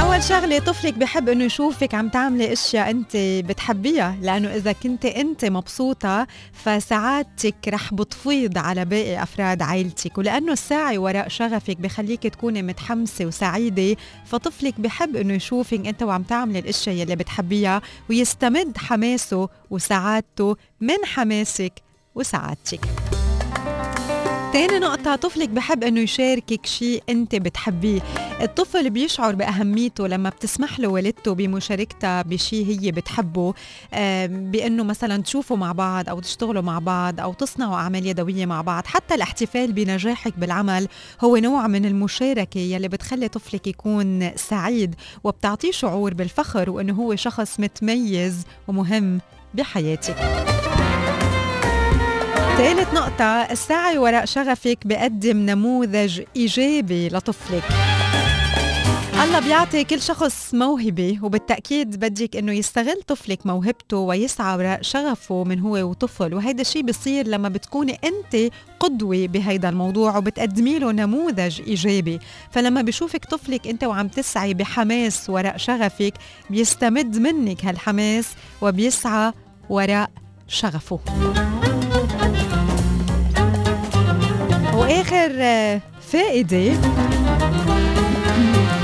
أول 0.00 0.22
شغلة 0.22 0.58
طفلك 0.58 0.94
بحب 0.94 1.28
إنه 1.28 1.44
يشوفك 1.44 1.94
عم 1.94 2.08
تعملي 2.08 2.52
أشياء 2.52 2.90
أنت 2.90 3.16
بتحبيها 3.16 4.16
لأنه 4.22 4.54
إذا 4.54 4.72
كنت 4.72 5.04
أنت 5.04 5.44
مبسوطة 5.44 6.26
فسعادتك 6.52 7.54
رح 7.68 7.94
بتفيض 7.94 8.58
على 8.58 8.84
باقي 8.84 9.22
أفراد 9.22 9.62
عائلتك 9.62 10.18
ولأنه 10.18 10.52
السعي 10.52 10.98
وراء 10.98 11.28
شغفك 11.28 11.76
بخليك 11.76 12.22
تكوني 12.22 12.62
متحمسة 12.62 13.26
وسعيدة 13.26 13.96
فطفلك 14.26 14.80
بحب 14.80 15.16
إنه 15.16 15.34
يشوفك 15.34 15.86
أنت 15.86 16.02
وعم 16.02 16.22
تعملي 16.22 16.58
الأشياء 16.58 17.02
اللي 17.02 17.16
بتحبيها 17.16 17.82
ويستمد 18.10 18.78
حماسه 18.78 19.48
وسعادته 19.70 20.56
من 20.80 21.04
حماسك 21.04 21.72
وسعادتك. 22.14 23.15
تاني 24.56 24.78
نقطة 24.78 25.16
طفلك 25.16 25.48
بحب 25.48 25.84
إنه 25.84 26.00
يشاركك 26.00 26.66
شيء 26.66 27.02
أنت 27.08 27.34
بتحبيه. 27.34 28.00
الطفل 28.40 28.90
بيشعر 28.90 29.34
بأهميته 29.34 30.08
لما 30.08 30.30
بتسمح 30.30 30.80
له 30.80 30.88
والدته 30.88 31.34
بمشاركتها 31.34 32.22
بشيء 32.22 32.66
هي 32.66 32.92
بتحبه 32.92 33.54
بإنه 34.28 34.84
مثلا 34.84 35.22
تشوفوا 35.22 35.56
مع 35.56 35.72
بعض 35.72 36.08
أو 36.08 36.20
تشتغلوا 36.20 36.62
مع 36.62 36.78
بعض 36.78 37.20
أو 37.20 37.32
تصنعوا 37.32 37.76
أعمال 37.76 38.06
يدوية 38.06 38.46
مع 38.46 38.60
بعض. 38.60 38.86
حتى 38.86 39.14
الاحتفال 39.14 39.72
بنجاحك 39.72 40.38
بالعمل 40.38 40.88
هو 41.20 41.36
نوع 41.36 41.66
من 41.66 41.84
المشاركة 41.86 42.58
يلي 42.58 42.88
بتخلي 42.88 43.28
طفلك 43.28 43.66
يكون 43.66 44.36
سعيد 44.36 44.94
وبتعطيه 45.24 45.70
شعور 45.70 46.14
بالفخر 46.14 46.70
وإنه 46.70 46.94
هو 46.94 47.16
شخص 47.16 47.60
متميز 47.60 48.44
ومهم 48.68 49.20
بحياتك. 49.54 50.16
ثالث 52.56 52.94
نقطة 52.94 53.24
السعي 53.24 53.98
وراء 53.98 54.24
شغفك 54.24 54.78
بقدم 54.84 55.36
نموذج 55.36 56.22
إيجابي 56.36 57.08
لطفلك. 57.08 57.62
الله 59.22 59.40
بيعطي 59.40 59.84
كل 59.84 60.02
شخص 60.02 60.54
موهبة 60.54 61.18
وبالتأكيد 61.22 61.96
بدك 61.96 62.36
إنه 62.36 62.52
يستغل 62.52 63.02
طفلك 63.06 63.46
موهبته 63.46 63.96
ويسعى 63.96 64.56
وراء 64.56 64.82
شغفه 64.82 65.44
من 65.44 65.60
هو 65.60 65.72
وطفل. 65.72 66.34
وهيدا 66.34 66.60
الشيء 66.60 66.82
بيصير 66.82 67.26
لما 67.26 67.48
بتكوني 67.48 67.98
أنت 68.04 68.52
قدوة 68.80 69.26
بهيدا 69.26 69.68
الموضوع 69.68 70.16
وبتقدمي 70.16 70.78
له 70.78 70.92
نموذج 70.92 71.60
إيجابي. 71.60 72.18
فلما 72.50 72.82
بشوفك 72.82 73.24
طفلك 73.24 73.66
أنت 73.66 73.84
وعم 73.84 74.08
تسعي 74.08 74.54
بحماس 74.54 75.30
وراء 75.30 75.56
شغفك 75.56 76.14
بيستمد 76.50 77.18
منك 77.18 77.64
هالحماس 77.64 78.28
وبيسعى 78.62 79.32
وراء 79.68 80.10
شغفه. 80.48 81.00
واخر 84.86 85.80
فائدة. 86.12 86.72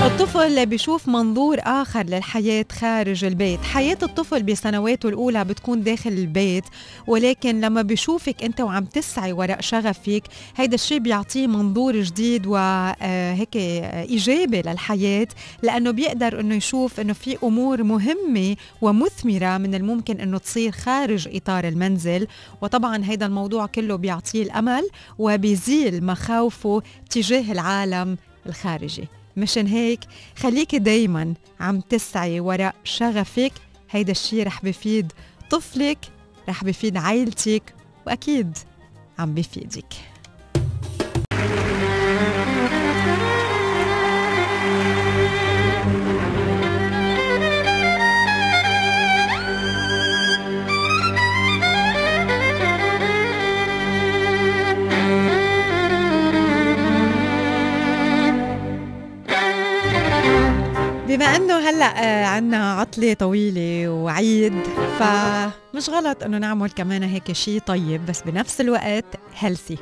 الطفل 0.03 0.67
بيشوف 0.67 1.09
منظور 1.09 1.59
آخر 1.61 2.03
للحياة 2.03 2.65
خارج 2.73 3.25
البيت. 3.25 3.61
حياة 3.61 3.99
الطفل 4.03 4.43
بسنواته 4.43 5.09
الأولى 5.09 5.45
بتكون 5.45 5.83
داخل 5.83 6.11
البيت 6.13 6.65
ولكن 7.07 7.61
لما 7.61 7.83
بيشوفك 7.83 8.45
أنت 8.45 8.61
وعم 8.61 8.85
تسعي 8.85 9.33
وراء 9.33 9.61
شغفك 9.61 10.23
هيدا 10.57 10.75
الشيء 10.75 10.99
بيعطيه 10.99 11.47
منظور 11.47 12.01
جديد 12.01 12.47
وهيك 12.47 13.57
إيجابي 13.57 14.63
للحياة 14.63 15.29
لأنه 15.63 15.91
بيقدر 15.91 16.41
أنه 16.41 16.55
يشوف 16.55 17.01
أنه 17.01 17.13
في 17.13 17.39
أمور 17.45 17.83
مهمة 17.83 18.57
ومثمرة 18.81 19.59
من 19.59 19.75
الممكن 19.75 20.21
أنه 20.21 20.39
تصير 20.39 20.73
خارج 20.73 21.29
إطار 21.37 21.69
المنزل. 21.69 22.27
وطبعا 22.63 23.05
هيدا 23.05 23.27
الموضوع 23.27 23.67
كله 23.67 23.97
بيعطيه 23.97 24.43
الأمل 24.43 24.89
وبيزيل 25.19 26.05
مخاوفه 26.05 26.83
تجاه 27.11 27.53
العالم 27.53 28.17
الخارجي. 28.47 29.09
مشان 29.37 29.67
هيك 29.67 30.01
خليكي 30.37 30.79
دايما 30.79 31.35
عم 31.61 31.81
تسعي 31.81 32.41
وراء 32.41 32.75
شغفك. 32.85 33.53
هيدا 33.91 34.13
الشي 34.13 34.43
رح 34.43 34.65
بفيد 34.65 35.13
طفلك 35.51 35.99
رح 36.49 36.65
بفيد 36.65 36.97
عائلتك 36.97 37.75
وأكيد 38.07 38.59
عم 39.19 39.35
بفيدك. 39.35 40.12
هلا 61.83 62.23
آه، 62.23 62.27
عنا 62.27 62.73
عطلة 62.73 63.15
طويلة 63.15 63.89
وعيد 63.89 64.53
فمش 64.99 65.91
غلط 65.91 66.23
إنه 66.23 66.39
نعمل 66.39 66.71
كمان 66.71 67.03
هيك 67.03 67.33
شيء 67.33 67.61
طيب 67.61 68.07
بس 68.07 68.23
بنفس 68.23 68.61
الوقت 68.61 69.05
healthy 69.39 69.79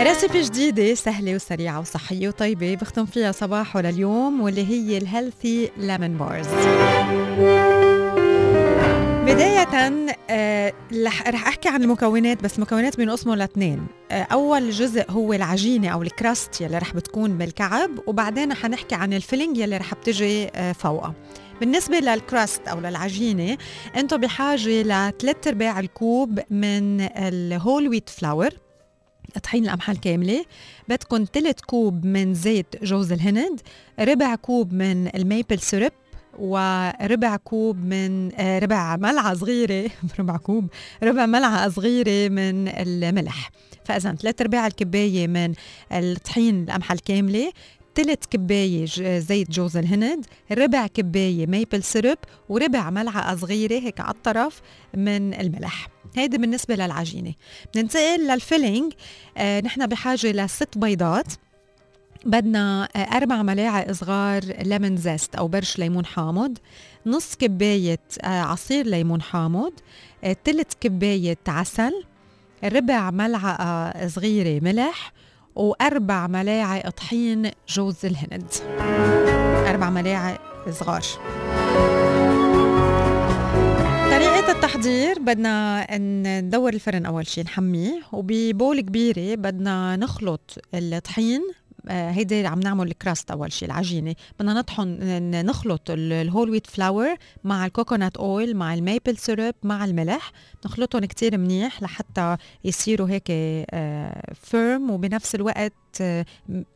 recipe 0.00 0.42
جديدة 0.42 0.94
سهلة 0.94 1.34
وسريعة 1.34 1.80
وصحية 1.80 2.28
وطيبة 2.28 2.74
بختم 2.74 3.06
فيها 3.06 3.32
صباحو 3.32 3.80
لليوم 3.80 4.40
واللي 4.40 4.66
هي 4.68 4.98
ال 4.98 5.07
healthy 5.07 5.70
lemon 5.76 6.16
bars 6.16 6.46
بداية 9.26 10.14
آه 10.30 10.72
رح 11.28 11.28
أحكي 11.28 11.68
عن 11.68 11.82
المكونات 11.82 12.42
بس 12.42 12.56
المكونات 12.56 12.96
بينقسموا 12.96 13.36
لاثنين. 13.36 13.86
آه 14.10 14.22
أول 14.22 14.70
جزء 14.70 15.10
هو 15.10 15.32
العجينة 15.32 15.88
أو 15.88 16.02
ال 16.02 16.12
crust 16.12 16.60
يلي 16.60 16.78
رح 16.78 16.94
بتكون 16.94 17.38
بالكعب 17.38 17.90
وبعدين 18.06 18.54
حنحكي 18.54 18.94
عن 18.94 19.12
ال 19.12 19.18
filling 19.18 19.58
يلي 19.58 19.76
رح 19.76 19.94
بتجي 19.94 20.48
آه 20.48 20.72
فوقها 20.72 21.14
بالنسبة 21.60 21.98
لل 21.98 22.18
crust 22.18 22.68
أو 22.68 22.80
للعجينة 22.80 23.58
أنتم 23.96 24.16
بحاجة 24.16 24.82
لثلاث 24.82 25.46
أرباع 25.46 25.80
الكوب 25.80 26.40
من 26.50 27.00
ال 27.00 27.15
whole 27.15 27.88
wheat 27.88 28.08
flour 28.08 28.50
طحين 29.42 29.64
القمحة 29.64 29.92
الكاملة 29.92 30.44
بدكم 30.88 31.24
ثلث 31.32 31.60
كوب 31.60 32.04
من 32.04 32.34
زيت 32.34 32.66
جوز 32.84 33.12
الهند 33.12 33.60
ربع 34.00 34.34
كوب 34.34 34.72
من 34.72 35.08
ال 35.16 35.23
maple 35.23 35.58
syrup 35.58 35.92
وربع 36.38 37.36
كوب 37.36 37.84
من 37.84 38.34
آه، 38.34 38.58
ربع 38.58 38.96
ملعقة 38.96 39.34
صغيرة. 39.34 39.90
ربع 40.20 40.36
كوب. 40.36 40.68
ربع 41.02 41.26
ملعقة 41.26 41.68
صغيرة 41.68 42.28
من 42.28 42.68
الملح. 42.68 43.50
فإذا 43.84 44.14
ثلاث 44.14 44.40
أرباع 44.40 44.66
الكباية 44.66 45.26
من 45.26 45.54
الطحين 45.92 46.62
القمحة 46.62 46.92
الكاملة. 46.94 47.52
ثلث 47.94 48.26
كباية 48.30 48.86
زيت 49.18 49.50
جوز 49.50 49.76
الهند. 49.76 50.26
ربع 50.52 50.86
كباية 50.86 51.46
maple 51.46 51.82
syrup 51.82 52.18
وربع 52.48 52.90
ملعقة 52.90 53.36
صغيرة 53.36 53.74
هيك 53.74 54.00
على 54.00 54.14
الطرف 54.14 54.60
من 54.94 55.34
الملح. 55.34 55.88
هيدي 56.16 56.38
بالنسبة 56.38 56.74
للعجينة. 56.74 57.34
بننتقل 57.74 58.26
لل 58.28 58.41
filling. 58.41 58.92
آه 59.36 59.60
نحن 59.60 59.86
بحاجة 59.86 60.32
لست 60.32 60.78
بيضات. 60.78 61.32
بدنا 62.26 62.84
أربع 62.84 63.42
ملاعق 63.42 63.92
صغار 63.92 64.42
lemon 64.44 64.96
zest 64.96 65.34
أو 65.34 65.48
برش 65.48 65.78
ليمون 65.78 66.06
حامض 66.06 66.58
نص 67.06 67.34
كباية 67.36 67.98
آه، 68.22 68.42
عصير 68.42 68.86
ليمون 68.86 69.22
حامض 69.22 69.72
آه، 70.24 70.36
كباية 70.80 71.38
عسل 71.48 72.04
ربع 72.64 73.10
ملعقة 73.10 74.08
صغيرة 74.08 74.64
ملح 74.64 75.12
وأربع 75.54 76.26
ملاعق 76.26 76.88
طحين 76.88 77.50
جوز 77.68 78.04
الهند. 78.04 78.52
أربع 79.68 79.90
ملاعق 79.90 80.40
صغار. 80.70 81.02
طريقة 84.10 84.52
التحضير 84.52 85.18
بدنا 85.18 85.86
ندور 86.40 86.72
الفرن 86.72 87.06
أول 87.06 87.26
شيء 87.26 87.44
نحميه 87.44 88.02
وب 88.12 88.35
bowl 88.35 88.80
كبيرة 88.80 89.34
بدنا 89.34 89.96
نخلط 89.96 90.58
الطحين 90.74 91.42
هيدي 91.88 92.46
عم 92.46 92.60
نعمل 92.60 92.86
ال 92.86 92.93
crust 92.93 93.30
أول 93.30 93.52
شيء 93.52 93.68
العجينة. 93.68 94.14
بدنا 94.40 94.54
نطحن 94.54 94.98
نخلط 95.46 95.90
ال 95.90 96.00
whole 96.00 96.50
wheat 96.50 96.66
flour 96.66 97.16
مع 97.44 97.66
ال 97.66 97.72
coconut 97.72 98.16
oil 98.16 98.56
مع 98.56 98.74
ال 98.74 98.81
maple 98.81 99.16
syrup 99.16 99.54
مع 99.62 99.84
الملح. 99.84 100.32
نخلطهم 100.66 101.04
كتير 101.04 101.38
منيح 101.38 101.82
لحتى 101.82 102.36
يصيروا 102.64 103.08
هيك 103.08 103.26
firm 104.34 104.90
آه، 104.90 104.92
وبنفس 104.92 105.34
الوقت 105.34 105.72
آه، 106.00 106.24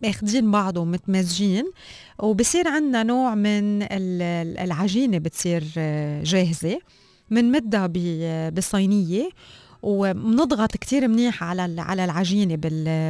اخذين 0.04 0.50
بعض 0.50 0.76
ومتمزجين. 0.76 1.64
وبصير 2.18 2.68
عندنا 2.68 3.02
نوع 3.02 3.34
من 3.34 3.82
العجينة 4.62 5.18
بتصير 5.18 5.64
جاهزة. 6.22 6.78
بنمدها 7.30 7.86
بصينية. 8.50 9.28
وبنضغط 9.82 10.76
كتير 10.76 11.08
منيح 11.08 11.44
على 11.44 11.80
على 11.80 12.04
العجينة 12.04 12.56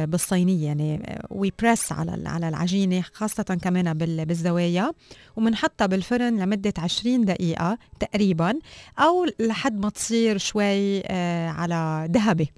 بالصينية. 0.05 0.65
يعني 0.65 1.19
we 1.29 1.53
press 1.59 1.91
على 1.91 2.29
على 2.29 2.49
العجينة 2.49 3.01
خاصة 3.01 3.43
كمان 3.43 3.93
بالزوايا. 3.93 4.91
وبنحطها 5.35 5.85
بالفرن 5.85 6.39
لمدة 6.39 6.73
20 6.77 7.25
دقيقة 7.25 7.77
تقريبا 7.99 8.59
أو 8.99 9.25
لحد 9.39 9.79
ما 9.79 9.89
تصير 9.89 10.37
شوي 10.37 11.01
آه، 11.05 11.49
على 11.49 12.09
ذهبي. 12.11 12.51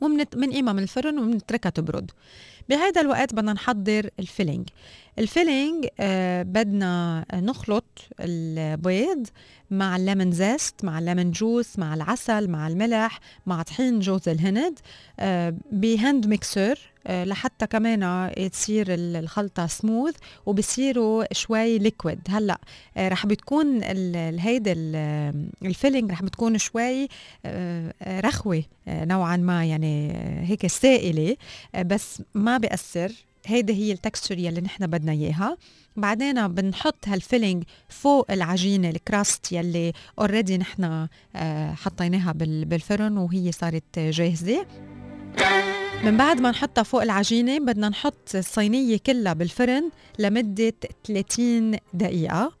ومنقيمها 0.00 0.72
من 0.72 0.82
الفرن 0.82 1.18
وبنتركها 1.18 1.70
تبرد. 1.70 2.10
بهذا 2.68 3.00
الوقت 3.00 3.34
بدنا 3.34 3.52
نحضر 3.52 4.10
ال 4.20 4.25
filling. 4.25 4.68
ال 5.18 5.27
filling 5.27 5.86
آه 6.00 6.42
بدنا 6.42 7.24
نخلط 7.34 7.84
البيض 8.20 9.26
مع 9.70 9.96
ال 9.96 10.02
lemon 10.02 10.32
zest 10.32 10.84
مع 10.84 10.98
ال 10.98 11.03
lemon 11.03 11.30
juice 11.30 11.78
مع 11.78 11.94
العسل 11.94 12.48
مع 12.48 12.68
الملح 12.68 13.20
مع 13.46 13.62
طحين 13.62 14.00
جوز 14.00 14.28
الهند 14.28 14.78
آه 15.20 15.54
ب 15.72 15.83
hand 15.83 16.26
mixer 16.26 16.78
لحتى 17.08 17.66
كمان 17.66 18.30
تصير 18.52 18.86
الخلطة 18.88 19.66
سموث 19.66 20.14
وبصيروا 20.46 21.24
شوي 21.32 21.78
liquid 21.78 22.20
هلأ 22.28 22.58
آه 22.96 23.08
رح 23.08 23.26
بتكون 23.26 23.82
هيدا 24.38 24.72
ال 25.62 25.68
filling 25.68 26.10
رح 26.12 26.22
بتكون 26.22 26.58
شوي 26.58 27.08
آه 27.46 27.92
رخوة 28.02 28.62
آه، 28.88 29.04
نوعا 29.04 29.36
ما 29.36 29.64
يعني 29.64 30.10
آه، 30.10 30.44
هيك 30.44 30.66
سائلة. 30.66 31.36
آه، 31.74 31.82
بس 31.82 32.22
ما 32.34 32.58
بيأثر 32.58 33.12
هيدي 33.46 33.72
هي 33.72 33.92
ال 33.92 33.98
texture 33.98 34.38
يلي 34.38 34.60
نحن 34.60 34.86
بدنا 34.86 35.12
إياها. 35.12 35.56
بعدين 35.96 36.48
بنحط 36.48 37.08
هال 37.08 37.20
filling 37.20 37.64
فوق 37.88 38.30
العجينة 38.30 38.90
ال 38.90 39.00
crust 39.00 39.52
يلي 39.52 39.92
already 40.18 40.58
نحن 40.58 41.08
آه، 41.36 41.74
حطيناها 41.74 42.32
بالفرن 42.38 43.18
وهي 43.18 43.52
صارت 43.52 43.98
جاهزة. 43.98 44.66
من 46.04 46.16
بعد 46.16 46.40
ما 46.40 46.50
نحطها 46.50 46.82
فوق 46.82 47.02
العجينة 47.02 47.58
بدنا 47.58 47.88
نحط 47.88 48.34
الصينية 48.34 48.98
كلها 49.06 49.32
بالفرن 49.32 49.90
لمدة 50.18 50.72
30 51.04 51.76
دقيقة. 51.94 52.52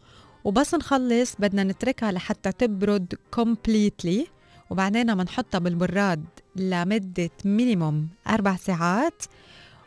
وبس 0.44 0.74
نخلص 0.74 1.34
بدنا 1.38 1.64
نتركها 1.64 2.12
لحتى 2.12 2.52
تبرد 2.52 3.14
completely 3.30 4.26
وبعدين 4.70 5.14
بنحطها 5.14 5.58
بالبراد 5.58 6.24
لمدة 6.56 7.30
minimum 7.44 8.08
أربع 8.28 8.56
ساعات. 8.56 9.22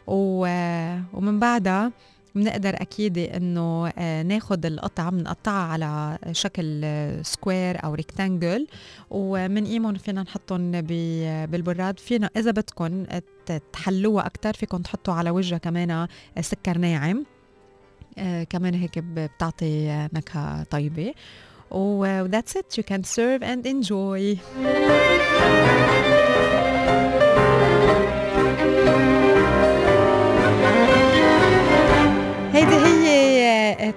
ومن 0.07 1.39
بعدها 1.39 1.91
بنقدر 2.39 2.75
أكيد 2.81 3.17
إنه 3.17 3.87
آه، 3.97 4.23
ناخذ 4.23 4.65
القطعة 4.65 5.11
بنقطعها 5.11 5.71
على 5.71 6.17
شكل 6.31 6.85
square 7.21 7.83
أو 7.83 7.93
rectangle 7.93 8.67
ومنقيمهم 9.09 9.95
فينا 9.95 10.23
نحطهم 10.23 10.71
بالبراد. 11.45 11.99
فينا 11.99 12.29
إذا 12.37 12.51
بدكم 12.51 13.05
تحلوها 13.73 14.25
أكثر 14.25 14.53
فيكم 14.53 14.77
تحطوا 14.77 15.13
على 15.13 15.29
وجهها 15.29 15.57
كمان 15.57 16.07
سكر 16.41 16.77
ناعم. 16.77 17.25
آه 18.17 18.43
كمان 18.43 18.73
هيك 18.73 18.99
بتعطي 18.99 20.07
نكهة 20.13 20.63
طيبة. 20.63 21.13
و 21.71 22.27
that's 22.27 22.55
it. 22.55 22.77
You 22.77 22.83
can 22.83 23.03
serve 23.03 23.43
and 23.43 23.65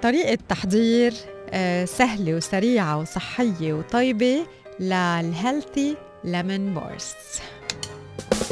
طريقة 0.03 0.39
تحضير 0.49 1.13
آه، 1.51 1.85
سهلة 1.85 2.35
وسريعة 2.35 2.99
وصحية 3.01 3.73
وطيبة 3.73 4.47
للهيلثي 4.81 5.97
ليمون 6.25 6.75
بارز 6.75 7.15